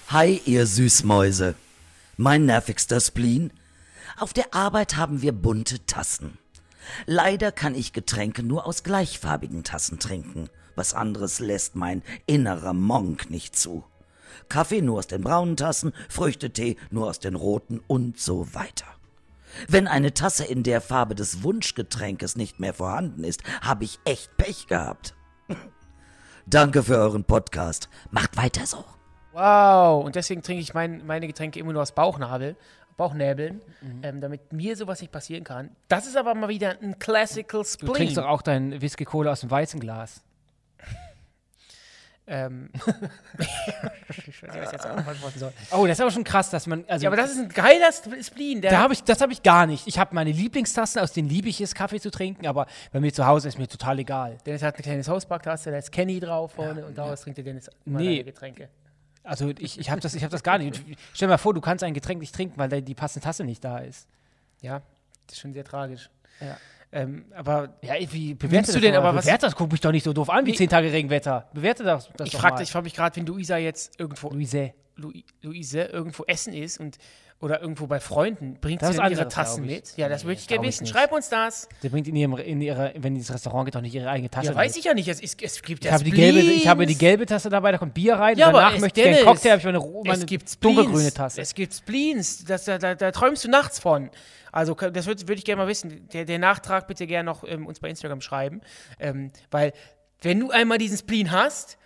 Hi, 0.08 0.40
ihr 0.44 0.66
Süßmäuse. 0.66 1.56
Mein 2.16 2.46
nervigster 2.46 3.00
Spleen. 3.00 3.52
Auf 4.16 4.32
der 4.32 4.54
Arbeit 4.54 4.96
haben 4.96 5.22
wir 5.22 5.32
bunte 5.32 5.84
Tassen. 5.86 6.38
Leider 7.06 7.52
kann 7.52 7.74
ich 7.74 7.92
Getränke 7.92 8.42
nur 8.42 8.66
aus 8.66 8.84
gleichfarbigen 8.84 9.64
Tassen 9.64 9.98
trinken. 9.98 10.48
Was 10.76 10.94
anderes 10.94 11.40
lässt 11.40 11.74
mein 11.74 12.02
innerer 12.26 12.72
Monk 12.72 13.30
nicht 13.30 13.56
zu. 13.56 13.84
Kaffee 14.48 14.82
nur 14.82 14.98
aus 14.98 15.06
den 15.06 15.22
braunen 15.22 15.56
Tassen, 15.56 15.92
Früchtetee 16.08 16.76
nur 16.90 17.08
aus 17.08 17.18
den 17.18 17.34
roten 17.34 17.80
und 17.86 18.18
so 18.18 18.54
weiter. 18.54 18.86
Wenn 19.66 19.88
eine 19.88 20.14
Tasse 20.14 20.44
in 20.44 20.62
der 20.62 20.80
Farbe 20.80 21.14
des 21.14 21.42
Wunschgetränkes 21.42 22.36
nicht 22.36 22.60
mehr 22.60 22.74
vorhanden 22.74 23.24
ist, 23.24 23.42
habe 23.62 23.84
ich 23.84 23.98
echt 24.04 24.36
Pech 24.36 24.66
gehabt. 24.66 25.14
Danke 26.46 26.82
für 26.82 26.96
euren 26.96 27.24
Podcast. 27.24 27.88
Macht 28.10 28.36
weiter 28.36 28.66
so. 28.66 28.84
Wow. 29.32 30.04
Und 30.04 30.16
deswegen 30.16 30.42
trinke 30.42 30.62
ich 30.62 30.74
mein, 30.74 31.06
meine 31.06 31.26
Getränke 31.26 31.58
immer 31.60 31.72
nur 31.72 31.82
aus 31.82 31.92
Bauchnabel. 31.92 32.56
Bauchnäbeln, 32.96 33.62
ähm, 34.02 34.20
damit 34.20 34.52
mir 34.52 34.76
sowas 34.76 35.00
nicht 35.00 35.12
passieren 35.12 35.44
kann. 35.44 35.70
Das 35.86 36.04
ist 36.08 36.16
aber 36.16 36.34
mal 36.34 36.48
wieder 36.48 36.76
ein 36.82 36.98
Classical 36.98 37.62
Du 37.62 37.68
Spleen. 37.68 37.92
trinkst 37.94 38.16
doch 38.16 38.26
auch 38.26 38.42
dein 38.42 38.80
Whisky 38.82 39.04
Cola 39.04 39.30
aus 39.30 39.40
dem 39.40 39.52
Weizenglas. 39.52 40.24
Ähm, 42.28 42.70
ich 43.38 43.46
weiß 44.16 44.26
nicht, 44.26 44.42
was 44.42 44.66
ich 44.66 44.72
jetzt 44.72 44.86
auch 44.86 44.96
noch 44.96 45.06
antworten 45.06 45.38
soll. 45.38 45.52
Oh, 45.70 45.86
das 45.86 45.96
ist 45.98 46.00
aber 46.02 46.10
schon 46.10 46.24
krass, 46.24 46.50
dass 46.50 46.66
man. 46.66 46.84
Also, 46.88 47.04
Ja, 47.04 47.08
aber 47.10 47.16
das 47.16 47.30
ist 47.32 47.38
ein 47.38 47.48
geiler 47.48 47.88
Sp- 47.90 48.22
Spleen. 48.22 48.60
Der 48.60 48.70
da 48.70 48.80
hab 48.80 48.92
ich, 48.92 49.02
das 49.04 49.20
habe 49.20 49.32
ich 49.32 49.42
gar 49.42 49.66
nicht. 49.66 49.86
Ich 49.86 49.98
habe 49.98 50.14
meine 50.14 50.30
Lieblingstassen, 50.32 51.00
aus 51.00 51.12
denen 51.12 51.28
liebe 51.28 51.48
ich 51.48 51.60
es, 51.60 51.74
Kaffee 51.74 52.00
zu 52.00 52.10
trinken, 52.10 52.46
aber 52.46 52.66
bei 52.92 53.00
mir 53.00 53.12
zu 53.12 53.26
Hause 53.26 53.48
ist 53.48 53.58
mir 53.58 53.68
total 53.68 53.98
egal. 53.98 54.38
Dennis 54.46 54.62
hat 54.62 54.74
eine 54.74 54.82
kleine 54.82 55.04
Hausbacktasse, 55.06 55.70
da 55.70 55.78
ist 55.78 55.90
Kenny 55.92 56.20
drauf 56.20 56.52
vorne 56.52 56.84
und 56.86 56.96
daraus 56.98 57.22
trinkt 57.22 57.38
der 57.38 57.44
Dennis 57.44 57.70
immer 57.86 58.00
Nee. 58.00 58.22
Getränke. 58.22 58.68
Also 59.24 59.50
ich, 59.58 59.78
ich 59.78 59.90
habe 59.90 60.00
das, 60.00 60.14
ich 60.14 60.24
hab 60.24 60.30
das 60.30 60.42
gar 60.42 60.58
nicht. 60.58 60.82
Stell 61.12 61.28
dir 61.28 61.32
mal 61.32 61.38
vor, 61.38 61.52
du 61.52 61.60
kannst 61.60 61.84
ein 61.84 61.92
Getränk 61.92 62.20
nicht 62.20 62.34
trinken, 62.34 62.54
weil 62.58 62.68
die 62.82 62.94
passende 62.94 63.24
Tasse 63.24 63.44
nicht 63.44 63.62
da 63.62 63.78
ist. 63.78 64.06
Ja, 64.62 64.80
das 65.26 65.34
ist 65.36 65.40
schon 65.40 65.52
sehr 65.52 65.64
tragisch. 65.64 66.08
Ja. 66.40 66.56
Ähm, 66.90 67.26
aber 67.34 67.74
Ja, 67.82 67.94
wie 68.12 68.28
Nimmst 68.28 68.38
bewerte 68.40 68.72
du 68.72 68.80
denn 68.80 68.94
aber 68.94 69.14
was- 69.14 69.24
Bewerte 69.26 69.46
das, 69.46 69.54
guck 69.56 69.70
mich 69.70 69.80
doch 69.80 69.92
nicht 69.92 70.04
so 70.04 70.12
doof 70.12 70.30
an 70.30 70.46
wie. 70.46 70.54
10 70.54 70.68
Tage 70.70 70.90
Regenwetter. 70.90 71.46
Bewerte 71.52 71.84
das, 71.84 72.08
das 72.16 72.28
ich 72.28 72.36
frage 72.36 72.62
ich 72.62 72.70
frag 72.72 72.84
mich 72.84 72.94
gerade, 72.94 73.14
wenn 73.16 73.26
Luisa 73.26 73.58
jetzt 73.58 73.98
irgendwo, 74.00 74.30
Luise. 74.30 74.72
Lu- 74.98 75.12
Luise 75.42 75.82
irgendwo 75.82 76.24
essen 76.26 76.52
ist 76.52 76.78
und 76.78 76.98
oder 77.40 77.60
irgendwo 77.60 77.86
bei 77.86 78.00
Freunden, 78.00 78.54
bringt 78.60 78.82
Das 78.82 78.90
sie 78.90 78.96
dann 78.96 79.12
ihre 79.12 79.28
Tassen 79.28 79.64
mit? 79.64 79.96
Ja, 79.96 80.08
das 80.08 80.22
Nee, 80.24 80.30
würde 80.30 80.40
ich 80.40 80.48
gerne 80.48 80.66
wissen. 80.66 80.88
Schreib 80.88 81.12
uns 81.12 81.28
das. 81.28 81.68
Sie 81.82 81.88
bringt 81.88 82.08
in 82.08 82.16
ihrem, 82.16 82.36
in 82.36 82.60
ihrer, 82.60 82.90
wenn 82.96 83.14
die 83.14 83.20
ins 83.20 83.32
Restaurant 83.32 83.64
geht, 83.64 83.76
doch 83.76 83.80
nicht 83.80 83.94
ihre 83.94 84.10
eigene 84.10 84.28
Tasche 84.28 84.48
Ja, 84.48 84.56
weiß 84.56 84.76
ich 84.76 84.82
ja 84.84 84.92
nicht. 84.92 85.06
Es, 85.06 85.20
ist, 85.20 85.40
es 85.40 85.62
gibt 85.62 85.84
Ich 85.84 85.92
habe, 85.92 86.02
die 86.02 86.10
gelbe, 86.10 86.40
ich 86.40 86.66
habe 86.66 86.84
die 86.84 86.98
gelbe 86.98 87.26
Tasse 87.26 87.48
dabei, 87.48 87.70
da 87.70 87.78
kommt 87.78 87.94
Bier 87.94 88.14
rein. 88.14 88.36
Ja, 88.36 88.50
danach 88.50 88.74
es, 88.74 88.80
möchte 88.80 89.00
ich 89.02 89.06
einen 89.06 89.24
Cocktail, 89.24 89.50
habe 89.52 89.58
ich 89.60 89.64
meine, 89.66 89.78
meine 89.78 90.18
es 90.18 90.26
gibt 90.26 90.64
dunkelgrüne. 90.64 91.12
Tasse. 91.12 91.40
Es 91.40 91.54
gibt 91.54 91.74
Spleens, 91.74 92.44
das, 92.44 92.64
da, 92.64 92.76
da, 92.76 92.96
da 92.96 93.12
träumst 93.12 93.44
du 93.44 93.48
nachts 93.48 93.78
von. 93.78 94.10
Also 94.50 94.74
das 94.74 95.06
würde 95.06 95.28
würd 95.28 95.38
ich 95.38 95.44
gerne 95.44 95.62
mal 95.62 95.68
wissen. 95.68 96.08
Der, 96.08 96.24
der 96.24 96.40
Nachtrag 96.40 96.88
bitte 96.88 97.06
gerne 97.06 97.26
noch 97.26 97.44
ähm, 97.46 97.66
uns 97.68 97.78
bei 97.78 97.88
Instagram 97.88 98.20
schreiben. 98.20 98.62
Ähm, 98.98 99.30
weil 99.52 99.72
wenn 100.22 100.40
du 100.40 100.50
einmal 100.50 100.78
diesen 100.78 100.98
Spleen 100.98 101.30
hast, 101.30 101.78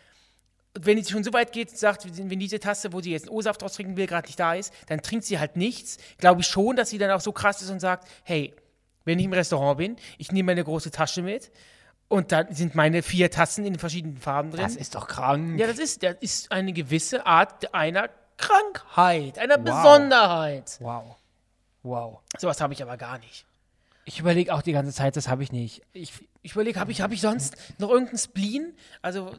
wenn 0.74 0.98
es 0.98 1.10
schon 1.10 1.22
so 1.22 1.32
weit 1.32 1.52
geht, 1.52 1.76
sagt, 1.76 2.06
wenn 2.16 2.38
diese 2.38 2.58
Tasse, 2.58 2.92
wo 2.92 3.00
sie 3.00 3.10
jetzt 3.10 3.28
einen 3.28 3.36
O-Saft 3.36 3.60
draus 3.60 3.74
trinken 3.74 3.96
will, 3.96 4.06
gerade 4.06 4.26
nicht 4.26 4.40
da 4.40 4.54
ist, 4.54 4.72
dann 4.86 5.02
trinkt 5.02 5.24
sie 5.24 5.38
halt 5.38 5.56
nichts. 5.56 5.98
Glaube 6.18 6.40
ich 6.40 6.46
schon, 6.46 6.76
dass 6.76 6.90
sie 6.90 6.98
dann 6.98 7.10
auch 7.10 7.20
so 7.20 7.32
krass 7.32 7.60
ist 7.60 7.70
und 7.70 7.80
sagt, 7.80 8.08
hey, 8.24 8.54
wenn 9.04 9.18
ich 9.18 9.24
im 9.24 9.32
Restaurant 9.32 9.78
bin, 9.78 9.96
ich 10.18 10.32
nehme 10.32 10.46
meine 10.46 10.64
große 10.64 10.90
Tasche 10.90 11.22
mit 11.22 11.50
und 12.08 12.32
dann 12.32 12.54
sind 12.54 12.74
meine 12.74 13.02
vier 13.02 13.30
Tassen 13.30 13.66
in 13.66 13.78
verschiedenen 13.78 14.16
Farben 14.16 14.50
drin. 14.50 14.62
das 14.62 14.76
ist 14.76 14.94
doch 14.94 15.08
krank. 15.08 15.58
Ja, 15.58 15.66
das 15.66 15.78
ist, 15.78 16.02
das 16.02 16.16
ist 16.20 16.52
eine 16.52 16.72
gewisse 16.72 17.26
Art 17.26 17.74
einer 17.74 18.08
Krankheit, 18.36 19.38
einer 19.38 19.58
Besonderheit. 19.58 20.76
Wow. 20.80 21.16
Wow. 21.82 22.20
Sowas 22.38 22.60
habe 22.60 22.72
ich 22.72 22.82
aber 22.82 22.96
gar 22.96 23.18
nicht. 23.18 23.44
Ich 24.04 24.18
überlege 24.18 24.52
auch 24.54 24.62
die 24.62 24.72
ganze 24.72 24.92
Zeit, 24.92 25.16
das 25.16 25.28
habe 25.28 25.42
ich 25.42 25.52
nicht. 25.52 25.82
Ich, 25.92 26.12
Ich 26.42 26.52
überlege, 26.52 26.80
habe 26.80 26.90
ich, 26.90 27.00
hab 27.00 27.12
ich 27.12 27.20
sonst 27.20 27.56
noch 27.78 27.90
irgendeinen 27.90 28.18
Spleen? 28.18 28.74
Also, 29.00 29.32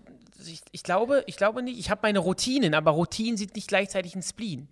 ich, 0.45 0.61
ich, 0.72 0.84
glaube, 0.84 1.24
ich 1.28 1.36
glaube 1.38 1.61
nicht. 1.61 1.80
Ich 1.80 1.89
habe 1.89 2.01
meine 2.03 2.20
Routinen, 2.20 2.74
aber 2.74 2.91
Routinen 2.91 3.38
sind 3.38 3.55
nicht 3.55 3.68
gleichzeitig 3.68 4.16
ein 4.16 4.24
Spleen. 4.24 4.68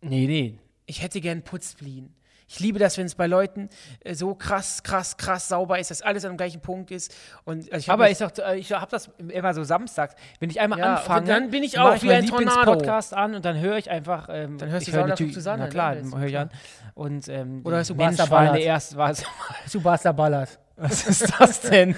nee, 0.00 0.26
nee. 0.26 0.58
Ich 0.86 1.00
hätte 1.02 1.20
gern 1.22 1.42
Putzspleen. 1.42 2.12
Ich 2.46 2.60
liebe 2.60 2.78
das, 2.78 2.98
wenn 2.98 3.06
es 3.06 3.14
bei 3.14 3.26
Leuten 3.26 3.70
äh, 4.00 4.14
so 4.14 4.34
krass, 4.34 4.82
krass, 4.82 5.16
krass 5.16 5.48
sauber 5.48 5.78
ist, 5.78 5.90
dass 5.90 6.02
alles 6.02 6.24
am 6.24 6.36
gleichen 6.36 6.60
Punkt 6.60 6.90
ist. 6.90 7.14
Und, 7.44 7.64
also 7.72 7.76
ich 7.76 7.90
Aber 7.90 8.04
mich- 8.04 8.20
ich, 8.20 8.38
äh, 8.38 8.56
ich 8.58 8.72
habe 8.72 8.90
das 8.90 9.10
immer 9.28 9.54
so 9.54 9.64
samstags, 9.64 10.14
wenn 10.40 10.50
ich 10.50 10.60
einmal 10.60 10.78
Ja, 10.78 10.96
anfange, 10.96 11.26
dann 11.26 11.50
bin 11.50 11.62
ich 11.62 11.78
auch 11.78 12.00
wie 12.02 12.06
meinen 12.08 12.24
ein 12.24 12.26
Tornado. 12.28 12.72
Lieblingspodcast 12.72 13.14
an 13.14 13.34
und 13.34 13.44
dann 13.44 13.58
höre 13.58 13.78
ich 13.78 13.90
einfach. 13.90 14.28
Ähm, 14.30 14.58
Dann 14.58 14.68
hörst 14.70 14.86
du 14.86 14.90
ich 14.90 14.94
höre 14.94 15.02
Sauna 15.02 15.10
natürlich, 15.12 15.34
Susanne, 15.34 15.62
na 15.64 15.68
klar, 15.70 15.90
ne? 15.94 15.96
dann 16.02 16.08
Ist 16.08 16.16
höre 16.16 16.26
ich 16.26 16.38
an. 16.38 16.50
Und 16.94 17.28
ähm, 17.28 17.62
Oder 17.64 17.76
hörst 17.78 17.90
du 17.90 17.94
Mensch, 17.94 18.18
war 18.30 18.56
erst, 18.58 18.96
war 18.96 19.10
es, 19.10 19.24
Zu 19.66 19.80
Basta 19.80 20.12
Ballert. 20.12 20.58
was 20.76 21.06
ist 21.06 21.32
das 21.40 21.60
denn? 21.62 21.94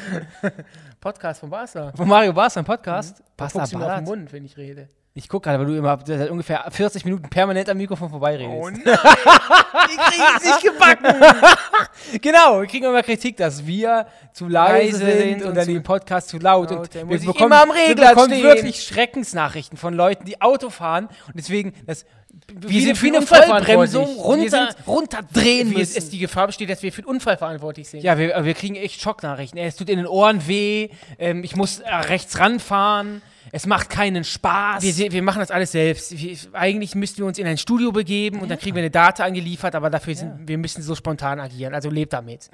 Podcast 1.01 1.41
von 1.41 1.51
Basta. 1.51 1.93
Von 1.95 2.09
Mario 2.09 2.33
Barca, 2.33 2.61
ein 2.61 2.65
Podcast? 2.65 3.23
Du 3.37 3.45
auf 3.45 3.53
den 3.71 3.79
Ballert? 3.81 4.05
Mund, 4.05 4.33
wenn 4.33 4.45
ich 4.45 4.57
rede. 4.57 4.89
Ich 5.19 5.31
gucke 5.31 5.49
gerade, 5.49 5.59
weil 5.59 5.67
du 5.67 5.79
immer 5.79 5.99
seit 6.05 6.29
ungefähr 6.31 6.67
40 6.71 7.07
Minuten 7.07 7.31
permanent 7.31 7.71
am 7.71 7.79
Mikrofon 7.79 8.11
vorbeiredest. 8.11 8.51
Oh 8.53 8.69
nein, 8.71 8.83
die 8.85 9.97
kriegen 9.97 10.25
es 10.37 10.45
nicht 10.45 10.63
gebacken. 10.63 11.07
Genau, 12.23 12.61
wir 12.61 12.67
kriegen 12.69 12.85
immer 12.85 13.03
Kritik, 13.03 13.37
dass 13.39 13.67
wir 13.67 14.07
zu 14.33 14.47
leise, 14.47 15.03
Leise 15.05 15.19
sind 15.23 15.43
und, 15.45 15.55
dann 15.57 15.67
den 15.67 15.83
Podcast 15.83 16.29
zu 16.29 16.39
laut. 16.39 16.71
laut. 16.71 16.95
Und 16.95 17.09
wir 17.11 17.19
bekommen, 17.19 17.39
immer 17.47 17.63
am 17.63 17.69
wir 17.71 17.89
Regler 17.89 18.11
bekommen 18.11 18.29
stehen. 18.35 18.43
wirklich 18.45 18.83
Schreckensnachrichten 18.85 19.77
von 19.79 19.95
Leuten, 19.95 20.25
die 20.25 20.41
Auto 20.41 20.71
fahren 20.71 21.09
und 21.27 21.37
deswegen 21.37 21.73
das 21.87 22.05
wir 22.53 22.83
sind 22.83 22.97
für 22.99 23.07
eine 23.09 23.23
Vollbremsung 23.23 24.05
runter, 24.19 24.43
Wir 24.43 24.51
sind- 24.51 24.87
runterdrehen 24.87 25.71
Wie 25.71 25.75
es, 25.81 25.95
müssen. 25.95 25.99
es 25.99 26.11
die 26.11 26.19
Gefahr 26.19 26.47
besteht, 26.47 26.69
dass 26.71 26.83
wir 26.83 26.93
für 26.93 27.03
den 27.03 27.09
Unfall 27.09 27.39
verantwortlich 27.39 27.89
sind. 27.89 28.03
ja, 28.05 28.19
wir, 28.19 28.45
wir 28.45 28.55
kriegen 28.55 28.77
echt 28.77 29.01
Schocknachrichten. 29.01 29.59
Es 29.59 29.75
tut 29.77 29.89
in 29.89 29.97
den 29.97 30.07
Ohren 30.07 30.47
weh, 30.47 30.91
ähm, 31.19 31.43
ich 31.43 31.57
muss 31.57 31.81
äh, 31.81 31.93
rechts 31.93 32.39
ranfahren, 32.39 33.23
es 33.53 33.67
macht 33.67 33.91
keinen 33.91 34.25
Spaß. 34.25 34.83
Wir, 34.83 35.13
wir 35.13 35.23
machen 35.23 35.41
das 35.41 35.51
alles 35.51 35.73
selbst. 35.73 36.17
Wir, 36.19 36.37
eigentlich 36.53 36.95
müssten 36.95 37.19
wir 37.19 37.27
uns 37.27 37.39
in 37.39 37.47
ein 37.47 37.59
Studio 37.59 37.93
begeben 37.93 38.41
und 38.41 38.49
dann 38.51 38.59
kriegen 38.59 38.75
wir 38.77 38.83
eine 38.83 38.91
Data 38.91 39.25
angeliefert, 39.25 39.75
aber 39.75 39.91
dafür 39.91 40.15
sind 40.15 40.49
wir 40.49 40.59
müssen 40.59 40.83
so 40.83 40.95
spontan 40.95 41.41
agieren. 41.41 41.75
Also 41.75 41.91
lebt 41.91 42.13
damit. 42.13 42.51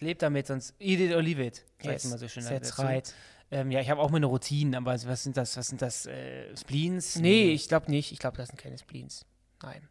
Lebt 0.00 0.22
damit, 0.22 0.46
sonst 0.48 0.74
eat 0.80 1.00
it 1.00 1.14
or 1.14 1.22
leave 1.22 1.42
it. 1.44 1.64
Yes, 1.82 2.04
man 2.06 2.18
so 2.18 2.26
schön 2.28 2.44
that's 2.44 2.78
right. 2.78 3.14
Ähm, 3.52 3.70
ja, 3.70 3.80
ich 3.80 3.90
habe 3.90 4.00
auch 4.00 4.10
meine 4.10 4.26
Routinen, 4.26 4.74
aber 4.74 4.92
was 5.04 5.22
sind 5.22 5.36
das? 5.36 5.56
Was 5.56 5.68
sind 5.68 5.82
das? 5.82 6.06
Äh, 6.06 6.56
Spleens? 6.56 7.16
Nee, 7.16 7.52
ich 7.52 7.68
glaube 7.68 7.90
nicht. 7.90 8.10
Ich 8.10 8.18
glaube, 8.18 8.36
das 8.36 8.48
sind 8.48 8.58
keine 8.58 8.78
Spleens. 8.78 9.26
Nein. 9.62 9.88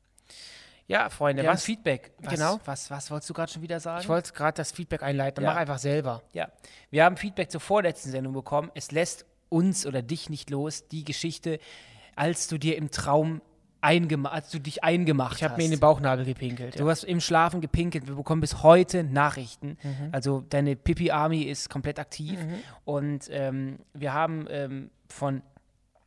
Ja, 0.88 1.10
Freunde, 1.10 1.43
Ja, 1.43 1.52
was? 1.52 1.60
was? 1.60 1.66
Feedback. 1.66 2.12
Was, 2.18 2.34
Genau. 2.34 2.60
Was, 2.66 2.89
was 2.91 3.12
wolltest 3.12 3.30
du 3.30 3.34
gerade 3.34 3.52
schon 3.52 3.62
wieder 3.62 3.80
sagen? 3.80 4.02
Ich 4.02 4.10
wollte 4.10 4.34
gerade 4.34 4.58
das 4.58 4.72
Feedback 4.72 5.04
einleiten. 5.04 5.43
Ja. 5.43 5.52
Mach 5.52 5.58
einfach 5.58 5.78
selber. 5.78 6.24
ja. 6.34 6.49
Wir 6.89 7.06
haben 7.06 7.16
Feedback 7.16 7.49
zur 7.52 7.62
vorletzten 7.62 8.12
Sendung 8.12 8.34
bekommen. 8.34 8.72
Es 8.74 8.91
lässt 8.91 9.26
uns 9.52 9.86
oder 9.86 10.02
dich 10.02 10.30
nicht 10.30 10.49
los, 10.49 10.88
die 10.88 11.04
Geschichte, 11.04 11.60
als 12.16 12.47
du 12.47 12.58
dir 12.58 12.78
im 12.78 12.89
Traum 12.89 13.41
eingemacht, 13.82 14.34
als 14.34 14.49
du 14.52 14.60
dich 14.60 14.84
eingemacht 14.84 15.38
Ich 15.38 15.43
habe 15.43 15.54
hast. 15.54 15.58
mir 15.58 15.66
in 15.66 15.72
den 15.72 15.80
Bauchnabel 15.80 16.24
gepinkelt. 16.26 16.80
Du 16.80 16.88
hast 16.89 17.04
im 17.04 17.20
Schlafen 17.20 17.62
gepinkelt. 17.62 18.08
Wir 18.08 18.16
bekommen 18.16 18.39
bis 18.41 18.64
heute 18.64 19.04
Nachrichten. 19.04 19.78
Mhm. 19.84 20.10
Also 20.12 20.43
deine 20.47 20.76
Pipi-Army 20.76 21.41
ist 21.43 21.70
komplett 21.70 21.97
aktiv. 21.99 22.39
Und 22.86 23.28
ähm, 23.32 23.80
wir 23.93 24.14
haben 24.14 24.45
ähm, 24.49 24.91
von 25.10 25.41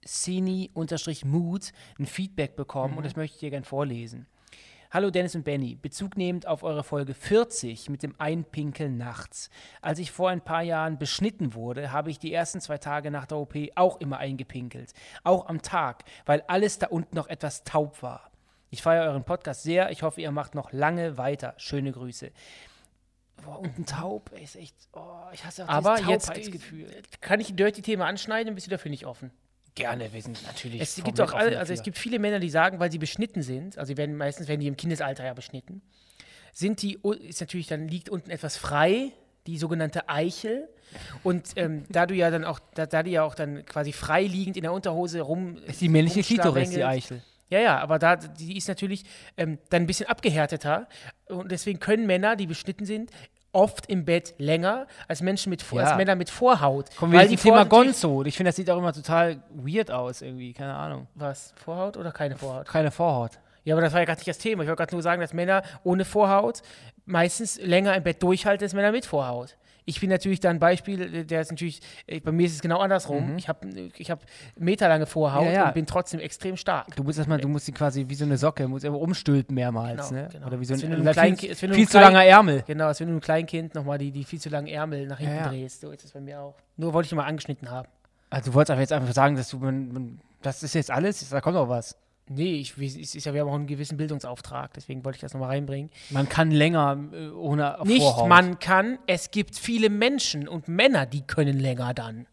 Sini-Mood 0.05 1.73
ein 1.99 2.07
Feedback 2.07 2.57
bekommen 2.57 2.93
Mhm. 2.93 2.99
und 2.99 3.05
das 3.07 3.17
möchte 3.17 3.35
ich 3.37 3.41
dir 3.41 3.51
gerne 3.51 3.65
vorlesen. 3.67 4.27
Hallo 4.95 5.11
Dennis 5.11 5.35
und 5.35 5.43
Benny, 5.43 5.75
Bezug 5.75 6.17
nehmend 6.17 6.47
auf 6.47 6.63
eure 6.63 6.85
Folge 6.85 7.15
40 7.15 7.91
mit 7.91 8.05
dem 8.05 8.15
Einpinkeln 8.19 8.97
nachts. 8.97 9.51
Als 9.83 9.99
ich 9.99 10.13
vor 10.13 10.31
ein 10.31 10.41
paar 10.41 10.63
Jahren 10.63 11.01
beschnitten 11.01 11.55
wurde, 11.55 11.91
habe 11.91 12.13
ich 12.13 12.21
die 12.21 12.33
ersten 12.33 12.61
zwei 12.61 12.79
Tage 12.79 13.11
nach 13.11 13.27
der 13.27 13.39
OP 13.39 13.57
auch 13.75 14.01
immer 14.01 14.19
eingepinkelt. 14.19 14.93
Auch 15.25 15.49
am 15.49 15.63
Tag, 15.63 16.05
weil 16.27 16.45
alles 16.47 16.79
da 16.79 16.87
unten 16.87 17.17
noch 17.17 17.27
etwas 17.27 17.65
taub 17.65 18.05
war. 18.05 18.31
Ich 18.71 18.83
feiere 18.83 19.11
euren 19.11 19.25
Podcast 19.25 19.65
sehr. 19.65 19.91
Ich 19.91 20.05
hoffe, 20.05 20.21
ihr 20.21 20.31
macht 20.31 20.55
noch 20.55 20.71
lange 20.71 21.19
weiter. 21.19 21.55
Schöne 21.57 21.91
Grüße. 21.91 22.31
Boah, 23.45 23.59
unten 23.59 23.87
taub 23.87 24.31
ey, 24.33 24.45
ist 24.45 24.55
echt. 24.55 24.77
Oh, 24.93 25.25
ich 25.33 25.45
hasse 25.45 25.65
auch 25.65 25.71
Aber 25.71 25.97
dieses 25.97 26.09
jetzt 26.09 26.27
Taubheitsgefühl. 26.29 27.03
kann 27.21 27.41
ich 27.41 27.51
ein 27.51 27.57
Dirty-Thema 27.57 28.07
anschneiden 28.07 28.51
und 28.51 28.55
bist 28.55 28.69
du 28.69 28.71
dafür 28.71 28.93
nicht 28.93 29.07
offen. 29.07 29.33
Gerne, 29.75 30.13
wir 30.13 30.23
sind 30.23 30.41
natürlich. 30.47 30.81
Es 30.81 31.03
gibt 31.03 31.21
auch 31.21 31.33
alle, 31.33 31.59
also 31.59 31.73
es 31.73 31.83
gibt 31.83 31.99
viele 31.99 32.19
Männer, 32.21 32.39
die 32.39 32.51
sagen, 32.51 32.79
weil 32.79 32.93
sie 32.93 32.99
beschnitten 32.99 33.43
sind, 33.43 33.77
also 33.77 33.89
sie 33.89 33.97
werden 33.97 34.17
meistens 34.17 34.47
werden 34.47 34.61
die 34.61 34.69
im 34.69 34.77
Kindesalter 34.77 35.25
ja 35.25 35.35
beschnitten, 35.35 35.83
sind 36.53 36.81
die 36.83 37.01
ist 37.21 37.41
natürlich 37.41 37.67
dann 37.67 37.89
liegt 37.89 38.09
unten 38.09 38.31
etwas 38.31 38.57
frei, 38.57 39.13
die 39.47 39.59
sogenannte 39.59 40.09
Eichel. 40.09 40.69
Und 41.23 41.53
ähm, 41.57 41.85
da 41.89 42.07
du 42.07 42.15
ja 42.15 42.31
dann 42.31 42.45
auch, 42.45 42.61
da, 42.75 42.87
da 42.87 43.03
die 43.03 43.11
ja 43.11 43.25
auch 43.25 43.35
dann 43.35 43.67
quasi 43.67 43.93
frei 43.93 44.23
liegend 44.23 44.57
in 44.57 44.63
der 44.63 44.73
Unterhose 44.73 45.21
rum. 45.21 45.59
Ist 45.67 45.81
die 45.81 45.89
männliche 45.89 46.23
Klitoris, 46.23 46.71
die. 46.71 46.85
Eichel. 46.85 47.23
Ja, 47.51 47.61
ja, 47.61 47.79
aber 47.79 47.99
da, 47.99 48.17
die 48.17 48.57
ist 48.57 48.69
natürlich 48.69 49.05
ähm, 49.37 49.59
dann 49.71 49.83
ein 49.83 49.87
bisschen 49.87 50.09
abgehärteter. 50.09 50.89
Und 51.27 51.51
deswegen 51.51 51.79
können 51.79 52.07
Männer, 52.07 52.37
die 52.37 52.47
beschnitten 52.47 52.87
sind, 52.87 53.11
oft 53.55 53.87
im 53.89 54.05
Bett 54.05 54.35
länger 54.39 54.87
als 55.09 55.23
Menschen 55.23 55.51
mit 55.51 55.63
Vor 55.63 55.81
Ja. 55.81 55.87
als 55.89 55.97
Männer 55.97 56.15
mit 56.17 56.31
Vorhaut. 56.31 56.95
Kommen 56.97 57.13
wir 57.13 57.21
weil 57.21 57.29
die 57.29 57.37
Thema 57.37 57.65
Gonzo. 57.65 58.23
Ich 58.25 58.37
finde, 58.37 58.49
das 58.49 58.57
sieht 58.57 58.69
auch 58.71 58.79
immer 58.79 58.93
total 58.93 59.43
weird 59.55 59.91
aus, 59.91 60.23
irgendwie. 60.23 60.53
Keine 60.53 60.75
Ahnung. 60.75 61.07
Was? 61.15 61.53
Vorhaut 61.65 61.97
oder 61.97 62.13
keine 62.13 62.37
Vorhaut? 62.37 62.67
Keine 62.67 62.91
Vorhaut. 62.91 63.33
Ja, 63.65 63.75
aber 63.75 63.83
das 63.83 63.93
war 63.95 64.01
ja 64.01 64.05
gerade 64.07 64.19
nicht 64.19 64.29
das 64.29 64.39
Thema. 64.39 64.63
Ich 64.63 64.69
wollte 64.69 64.81
gerade 64.83 64.95
nur 64.95 65.03
sagen, 65.03 65.21
dass 65.23 65.33
Männer 65.33 65.63
ohne 65.85 66.05
Vorhaut 66.05 66.61
meistens 67.07 67.59
länger 67.61 67.95
im 67.97 68.03
Bett 68.03 68.23
durchhalten 68.23 68.65
als 68.65 68.75
Männer 68.75 68.93
mit 68.93 69.07
Vorhaut. 69.07 69.57
Ich 69.87 70.01
bin 70.01 70.09
natürlich 70.09 70.41
da 70.41 70.49
ein 70.51 70.59
Beispiel, 70.59 71.25
der 71.25 71.41
ist 71.43 71.51
natürlich, 71.51 71.81
äh, 72.07 72.19
bei 72.21 72.33
mir 72.33 72.47
ist 72.47 72.55
es 72.55 72.63
genau 72.63 72.79
andersrum. 72.79 73.37
Ich 73.37 73.49
habe 73.49 73.69
ich 73.97 74.11
hab 74.11 74.21
meterlange 74.59 75.05
Vorhaut 75.07 75.43
Mhm. 75.43 75.49
Ja, 75.49 75.53
ja. 75.53 75.67
und 75.69 75.75
bin 75.75 75.85
trotzdem 75.87 76.21
extrem 76.21 76.57
stark. 76.57 76.95
Du 76.97 77.03
musst 77.05 77.19
erstmal, 77.19 77.39
du 77.39 77.49
musst 77.49 77.67
sie 77.67 77.73
quasi 77.73 78.07
wie 78.09 78.15
so 78.15 78.25
eine 78.25 78.39
Socke, 78.39 78.67
musst 78.67 78.85
immer 78.85 78.99
umstülpen 78.99 79.55
mehrmals, 79.55 80.09
Genau, 80.09 80.23
ne? 80.23 80.29
genau. 80.33 80.47
Oder 80.47 80.61
wie 80.61 80.65
so 80.65 80.75
ein, 80.75 80.81
ein 80.81 81.03
viel, 81.03 81.13
Klein- 81.13 81.37
du 81.37 81.55
viel 81.55 81.73
einem 81.73 81.89
zu 81.89 82.01
langer 82.01 82.25
Ärmel. 82.25 82.65
Genau, 82.67 82.87
als 82.87 83.01
wenn 83.01 83.09
du 83.09 83.13
einem 83.13 83.21
Kleinkind 83.21 83.75
nochmal 83.75 83.99
die, 83.99 84.11
die 84.11 84.25
viel 84.25 84.41
zu 84.41 84.49
langen 84.49 84.69
Ärmel 84.69 85.07
nach 85.07 85.19
hinten 85.19 85.37
Ja, 85.37 85.49
drehst. 85.49 85.83
So 85.83 85.91
ist 85.91 86.05
es 86.05 86.13
bei 86.13 86.21
mir 86.21 86.41
auch. 86.41 86.55
Nur 86.77 86.93
wollte 86.95 87.07
ich 87.07 87.15
mal 87.15 87.25
angeschnitten 87.27 87.71
haben. 87.71 87.89
Also 88.31 88.51
du 88.51 88.55
wolltest 88.55 88.71
aber 88.71 88.81
jetzt 88.81 88.93
einfach 88.93 89.13
sagen, 89.13 89.37
dass 89.37 89.49
du, 89.51 89.59
man, 89.59 89.93
man, 89.93 90.21
das 90.43 90.63
ist 90.63 90.75
jetzt 90.75 90.91
alles, 90.91 91.29
da 91.29 91.41
kommt 91.41 91.57
noch 91.57 91.69
was. 91.69 91.97
Nee, 92.29 92.55
ich, 92.55 92.79
es 92.79 93.15
ist 93.15 93.27
ja, 93.27 93.35
wir 93.35 93.43
haben 93.43 93.49
auch 93.51 93.55
einen 93.55 93.67
gewissen 93.67 93.99
Bildungsauftrag, 93.99 94.73
deswegen 94.75 95.05
wollte 95.05 95.17
ich 95.17 95.21
das 95.21 95.35
nochmal 95.35 95.51
reinbringen. 95.51 95.91
Man 96.11 96.29
kann 96.29 96.51
länger 96.51 96.99
äh, 97.13 97.29
ohne 97.29 97.77
Nicht 97.85 98.01
Vorhaut. 98.01 98.29
man 98.29 98.59
kann, 98.59 98.99
es 99.07 99.31
gibt 99.31 99.59
viele 99.59 99.91
Menschen 99.91 100.49
und 100.49 100.67
Männer, 100.67 101.05
die 101.05 101.21
können 101.23 101.59
länger 101.61 101.93
dann. 101.93 102.27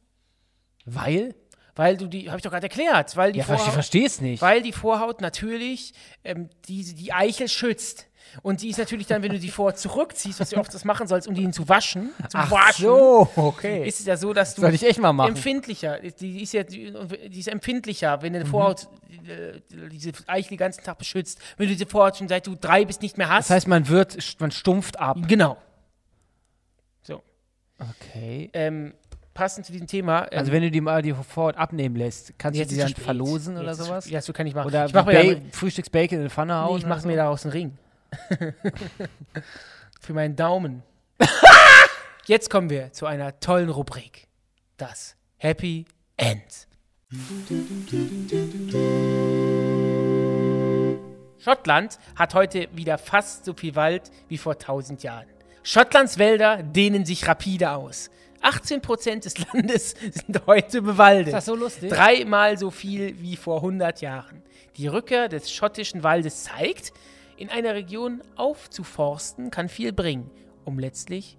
Weil? 0.86 1.36
Weil 1.76 1.98
du 1.98 2.08
die, 2.08 2.28
habe 2.30 2.38
ich 2.38 2.44
doch 2.44 2.52
gerade 2.52 2.66
erklärt, 2.68 3.16
weil 3.18 3.32
die, 3.34 3.40
Ja, 3.40 3.46
ich 3.46 3.48
Vorhaut, 3.52 3.74
verstehe 3.74 4.06
es 4.06 4.22
nicht. 4.22 4.42
weil 4.42 4.62
die 4.62 4.72
Vorhaut 4.74 5.20
natürlich 5.22 5.94
ähm, 6.24 6.50
die, 6.68 6.84
die 6.96 7.12
Eichel 7.14 7.48
schützt. 7.50 8.08
Und 8.44 8.62
die 8.62 8.70
ist 8.70 8.78
natürlich 8.80 9.08
dann, 9.08 9.24
wenn 9.24 9.32
du 9.32 9.40
die 9.40 9.50
Vorhaut 9.50 9.78
zurückziehst, 9.78 10.40
was 10.40 10.50
du 10.52 10.58
oft 10.58 10.74
das 10.74 10.86
machen 10.86 11.08
sollst, 11.08 11.28
um 11.28 11.34
die 11.36 11.50
zu 11.52 11.68
waschen, 11.68 12.12
zum 12.30 12.40
Waschen, 12.50 12.90
okay. 12.90 13.88
ist 13.88 14.00
es 14.00 14.06
ja 14.06 14.16
so, 14.18 14.32
dass 14.34 14.56
du 14.56 14.62
Soll 14.62 14.74
ich 14.74 14.84
echt 14.86 15.00
mal 15.00 15.12
machen. 15.14 15.30
empfindlicher, 15.30 16.00
die 16.00 16.42
ist 16.44 16.54
ja 16.54 16.64
die, 16.64 16.94
ist 17.32 17.48
empfindlicher, 17.48 18.22
wenn 18.22 18.36
eine 18.36 18.46
Vorhaut 18.46 18.88
äh, 19.28 19.60
diese 19.90 20.12
Eichel 20.28 20.50
den 20.52 20.58
ganzen 20.58 20.84
Tag 20.84 20.98
beschützt, 20.98 21.40
wenn 21.58 21.68
du 21.68 21.74
diese 21.74 21.86
Vorhaut 21.86 22.18
schon 22.18 22.28
seit 22.28 22.48
du 22.48 22.56
drei 22.56 22.86
bist 22.86 23.02
nicht 23.02 23.18
mehr 23.18 23.30
hast. 23.30 23.50
Das 23.50 23.56
heißt, 23.58 23.68
man 23.68 23.88
wird, 23.88 24.18
man 24.40 24.52
stumpft 24.52 25.00
ab. 25.00 25.18
genau. 25.28 25.58
So. 27.02 27.22
Okay. 27.80 28.50
Ähm, 28.54 28.94
passend 29.34 29.66
zu 29.66 29.72
diesem 29.72 29.88
Thema. 29.88 30.28
Ähm, 30.32 30.40
Also 30.40 30.52
wenn 30.52 30.62
du 30.62 30.72
die 30.72 30.82
mal 30.82 31.02
die 31.02 31.14
Vorhaut 31.14 31.58
abnehmen 31.58 31.96
lässt, 31.96 32.38
kannst 32.38 32.60
du 32.60 32.66
die 32.66 32.78
dann 32.78 32.94
zu 32.94 33.02
verlosen 33.02 33.58
oder 33.58 33.68
Jetzt 33.70 33.80
ist- 33.80 33.86
sowas? 33.88 34.10
Ja, 34.10 34.22
so 34.22 34.34
kann 34.34 34.46
ich 34.48 34.54
machen. 34.54 34.68
Oder 34.68 34.86
ich 34.86 34.94
mache 34.94 35.12
mir, 35.12 35.42
Frühstücksbacon 35.52 36.18
in 36.20 36.24
die 36.26 36.30
Pfanne 36.30 36.56
hauen? 36.56 36.72
nee, 36.74 36.78
ich 36.80 36.84
oder 36.86 36.90
mach 36.96 37.02
so? 37.02 37.08
mir 37.08 37.16
daraus 37.16 37.44
einen 37.46 37.54
Ring. 37.54 37.78
Für 40.02 40.14
meinen 40.14 40.36
Daumen. 40.36 40.84
Jetzt 42.26 42.50
kommen 42.50 42.70
wir 42.70 42.92
zu 42.94 43.06
einer 43.06 43.40
tollen 43.40 43.70
Rubrik. 43.70 44.28
Das 44.78 45.16
Happy 45.38 45.86
End. 46.18 46.68
Schottland 51.40 51.98
hat 52.16 52.34
heute 52.34 52.68
wieder 52.74 52.98
fast 52.98 53.46
so 53.46 53.54
viel 53.54 53.76
Wald 53.76 54.12
wie 54.28 54.38
vor 54.38 54.54
1000 54.54 55.04
Jahren. 55.04 55.28
Schottlands 55.64 56.18
Wälder 56.18 56.64
dehnen 56.64 57.06
sich 57.06 57.28
rapide 57.28 57.72
aus. 57.72 58.10
18% 58.42 59.24
des 59.24 59.38
Landes 59.54 59.92
sind 60.00 60.46
heute 60.48 60.82
bewaldet. 60.82 61.28
Ist 61.28 61.34
das 61.34 61.46
so 61.46 61.56
lustig? 61.56 61.92
Dreimal 61.92 62.58
so 62.58 62.72
viel 62.72 63.20
wie 63.22 63.36
vor 63.36 63.58
100 63.58 64.02
Jahren. 64.02 64.42
Die 64.78 64.88
Rückkehr 64.88 65.30
des 65.30 65.52
schottischen 65.52 66.04
Waldes 66.04 66.44
zeigt, 66.46 66.94
in 67.42 67.50
einer 67.50 67.74
Region 67.74 68.22
aufzuforsten 68.36 69.50
kann 69.50 69.68
viel 69.68 69.92
bringen, 69.94 70.30
um 70.64 70.80
letztlich 70.80 71.38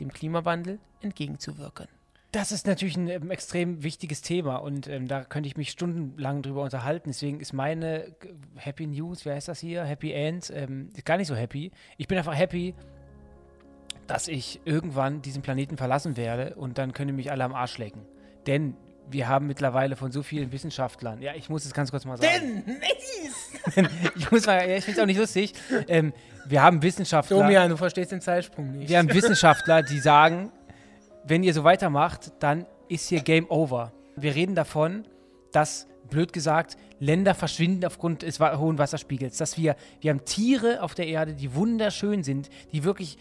dem 0.00 0.12
Klimawandel 0.12 0.80
entgegenzuwirken. 1.00 1.86
Das 2.32 2.50
ist 2.50 2.66
natürlich 2.66 2.96
ein 2.96 3.06
ähm, 3.06 3.30
extrem 3.30 3.84
wichtiges 3.84 4.20
Thema 4.20 4.56
und 4.56 4.88
ähm, 4.88 5.06
da 5.06 5.22
könnte 5.22 5.46
ich 5.46 5.56
mich 5.56 5.70
stundenlang 5.70 6.42
drüber 6.42 6.62
unterhalten. 6.62 7.10
Deswegen 7.10 7.38
ist 7.38 7.52
meine 7.52 8.16
g- 8.18 8.30
Happy 8.56 8.88
News, 8.88 9.24
wie 9.24 9.30
heißt 9.30 9.46
das 9.46 9.60
hier? 9.60 9.84
Happy 9.84 10.10
End, 10.10 10.50
ähm, 10.52 10.90
gar 11.04 11.16
nicht 11.16 11.28
so 11.28 11.36
happy. 11.36 11.70
Ich 11.96 12.08
bin 12.08 12.18
einfach 12.18 12.34
happy, 12.36 12.74
dass 14.08 14.26
ich 14.26 14.60
irgendwann 14.64 15.22
diesen 15.22 15.42
Planeten 15.42 15.76
verlassen 15.76 16.16
werde 16.16 16.56
und 16.56 16.76
dann 16.78 16.92
können 16.92 17.14
mich 17.14 17.30
alle 17.30 17.44
am 17.44 17.54
Arsch 17.54 17.78
lecken. 17.78 18.02
Denn 18.48 18.76
wir 19.10 19.28
haben 19.28 19.46
mittlerweile 19.46 19.96
von 19.96 20.12
so 20.12 20.22
vielen 20.22 20.52
Wissenschaftlern, 20.52 21.20
ja, 21.20 21.34
ich 21.34 21.48
muss 21.48 21.64
es 21.64 21.72
ganz 21.74 21.90
kurz 21.90 22.04
mal 22.04 22.16
sagen. 22.16 22.64
Denn, 23.76 23.88
ich 24.16 24.30
muss 24.30 24.46
mal, 24.46 24.68
ja, 24.68 24.76
ich 24.76 24.84
finde 24.84 24.98
es 24.98 25.02
auch 25.02 25.06
nicht 25.06 25.18
lustig. 25.18 25.54
Ähm, 25.88 26.12
wir 26.46 26.62
haben 26.62 26.82
Wissenschaftler. 26.82 27.38
Domian, 27.38 27.70
du 27.70 27.76
verstehst 27.76 28.12
den 28.12 28.20
Zeitsprung 28.20 28.72
nicht. 28.72 28.88
Wir 28.88 28.98
haben 28.98 29.12
Wissenschaftler, 29.12 29.82
die 29.82 29.98
sagen, 29.98 30.52
wenn 31.24 31.42
ihr 31.42 31.54
so 31.54 31.64
weitermacht, 31.64 32.32
dann 32.40 32.66
ist 32.88 33.08
hier 33.08 33.20
Game 33.20 33.50
Over. 33.50 33.92
Wir 34.16 34.34
reden 34.34 34.54
davon, 34.54 35.06
dass, 35.52 35.86
blöd 36.10 36.32
gesagt, 36.32 36.76
Länder 37.00 37.34
verschwinden 37.34 37.84
aufgrund 37.84 38.22
des 38.22 38.40
hohen 38.40 38.78
Wasserspiegels. 38.78 39.36
Dass 39.36 39.56
wir, 39.56 39.76
wir 40.00 40.10
haben 40.10 40.24
Tiere 40.24 40.82
auf 40.82 40.94
der 40.94 41.06
Erde, 41.06 41.34
die 41.34 41.54
wunderschön 41.54 42.22
sind, 42.22 42.50
die 42.72 42.84
wirklich 42.84 43.18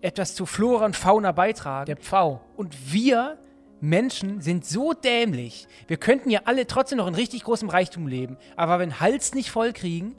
etwas 0.00 0.34
zu 0.34 0.46
Flora 0.46 0.84
und 0.84 0.96
Fauna 0.96 1.32
beitragen. 1.32 1.86
Der 1.86 1.96
Pfau. 1.96 2.40
Und 2.56 2.92
wir 2.92 3.38
Menschen 3.80 4.40
sind 4.40 4.66
so 4.66 4.92
dämlich. 4.92 5.66
Wir 5.86 5.96
könnten 5.96 6.30
ja 6.30 6.40
alle 6.44 6.66
trotzdem 6.66 6.98
noch 6.98 7.06
in 7.06 7.14
richtig 7.14 7.44
großem 7.44 7.68
Reichtum 7.68 8.06
leben. 8.06 8.36
Aber 8.56 8.78
wenn 8.78 9.00
Hals 9.00 9.34
nicht 9.34 9.50
voll 9.50 9.72
kriegen, 9.72 10.16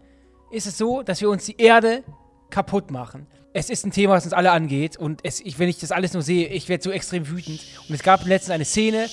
ist 0.51 0.67
es 0.67 0.77
so, 0.77 1.03
dass 1.03 1.21
wir 1.21 1.29
uns 1.29 1.45
die 1.45 1.57
Erde 1.59 2.03
kaputt 2.49 2.91
machen. 2.91 3.27
Es 3.51 3.69
ist 3.69 3.85
ein 3.85 3.91
Thema, 3.91 4.13
was 4.13 4.25
uns 4.25 4.33
alle 4.33 4.51
angeht. 4.51 4.97
Und 4.97 5.21
es, 5.23 5.39
ich, 5.41 5.57
wenn 5.59 5.69
ich 5.69 5.79
das 5.79 5.91
alles 5.91 6.13
nur 6.13 6.21
sehe, 6.21 6.47
ich 6.47 6.69
werde 6.69 6.83
so 6.83 6.91
extrem 6.91 7.27
wütend. 7.29 7.61
Und 7.87 7.95
es 7.95 8.03
gab 8.03 8.25
letztens 8.25 8.53
eine 8.53 8.65
Szene, 8.65 9.07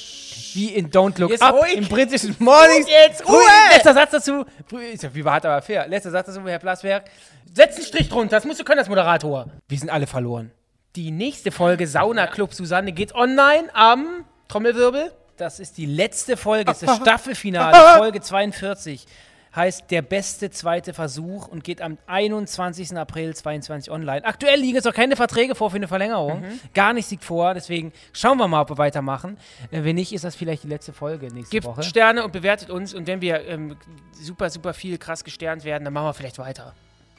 wie 0.54 0.68
in 0.74 0.90
Don't 0.90 1.18
Look 1.20 1.30
Jetzt 1.30 1.42
Up 1.42 1.54
ruhig. 1.54 1.74
im 1.76 1.88
britischen 1.88 2.36
Morning. 2.38 2.84
jetzt 2.86 3.26
Ruhe! 3.26 3.38
Letzter 3.72 3.94
Satz 3.94 4.10
dazu. 4.10 4.44
Ist 4.92 5.02
ja 5.02 5.14
wie 5.14 5.24
hart, 5.24 5.44
aber 5.46 5.62
fair. 5.62 5.88
Letzter 5.88 6.10
Satz 6.10 6.26
dazu, 6.26 6.42
Herr 6.46 6.58
Plasberg. 6.58 7.04
Setz 7.52 7.76
einen 7.76 7.86
Strich 7.86 8.08
drunter, 8.10 8.36
das 8.36 8.44
musst 8.44 8.60
du 8.60 8.64
können 8.64 8.78
als 8.80 8.88
Moderator. 8.88 9.46
Wir 9.68 9.78
sind 9.78 9.88
alle 9.88 10.06
verloren. 10.06 10.52
Die 10.94 11.10
nächste 11.10 11.50
Folge 11.50 11.86
Sauna 11.86 12.26
Club 12.26 12.52
Susanne 12.54 12.92
geht 12.92 13.14
online 13.14 13.68
am 13.74 14.24
Trommelwirbel. 14.48 15.12
Das 15.36 15.60
ist 15.60 15.76
die 15.76 15.86
letzte 15.86 16.36
Folge, 16.36 16.64
das 16.64 16.82
ist 16.82 16.88
das 16.88 16.96
Staffelfinale, 17.02 17.98
Folge 17.98 18.20
42. 18.20 19.06
Heißt 19.54 19.90
der 19.90 20.02
beste 20.02 20.50
zweite 20.50 20.92
Versuch 20.92 21.48
und 21.48 21.64
geht 21.64 21.80
am 21.80 21.96
21. 22.06 22.94
April 22.94 23.34
22 23.34 23.90
online. 23.90 24.22
Aktuell 24.22 24.60
liegen 24.60 24.74
jetzt 24.74 24.84
noch 24.84 24.92
keine 24.92 25.16
Verträge 25.16 25.54
vor 25.54 25.70
für 25.70 25.76
eine 25.76 25.88
Verlängerung. 25.88 26.44
Gar 26.74 26.92
nichts 26.92 27.10
liegt 27.10 27.24
vor, 27.24 27.54
deswegen 27.54 27.92
schauen 28.12 28.36
wir 28.36 28.48
mal, 28.48 28.60
ob 28.60 28.70
wir 28.70 28.76
weitermachen. 28.76 29.38
Äh, 29.70 29.82
wenn 29.84 29.96
nicht, 29.96 30.12
ist 30.12 30.24
das 30.24 30.36
vielleicht 30.36 30.64
die 30.64 30.68
letzte 30.68 30.92
Folge 30.92 31.32
nächste 31.32 31.52
Gebt 31.52 31.64
Woche. 31.64 31.82
Sterne 31.82 32.22
und 32.22 32.32
bewertet 32.32 32.68
uns. 32.68 32.92
Und 32.92 33.06
wenn 33.06 33.22
wir 33.22 33.46
ähm, 33.46 33.76
super, 34.12 34.50
super 34.50 34.74
viel 34.74 34.98
krass 34.98 35.24
gesternt 35.24 35.64
werden, 35.64 35.84
dann 35.84 35.94
machen 35.94 36.08
wir 36.08 36.14
vielleicht 36.14 36.38
weiter. 36.38 36.74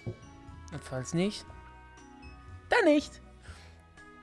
Und 0.05 0.83
falls 0.83 1.15
nicht, 1.15 1.43
dann 2.69 2.93
nicht. 2.93 3.19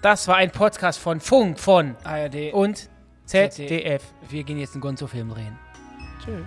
Das 0.03 0.29
war 0.29 0.37
ein 0.37 0.53
Podcast 0.53 1.01
von 1.01 1.19
Funk, 1.19 1.59
von 1.59 1.97
ARD 2.05 2.53
und 2.53 2.91
ZDF. 3.25 4.03
Wir 4.29 4.45
gehen 4.45 4.59
jetzt 4.59 4.75
einen 4.75 4.83
Gonzo-Film 4.83 5.31
drehen. 5.31 5.59
Tschüss. 6.23 6.47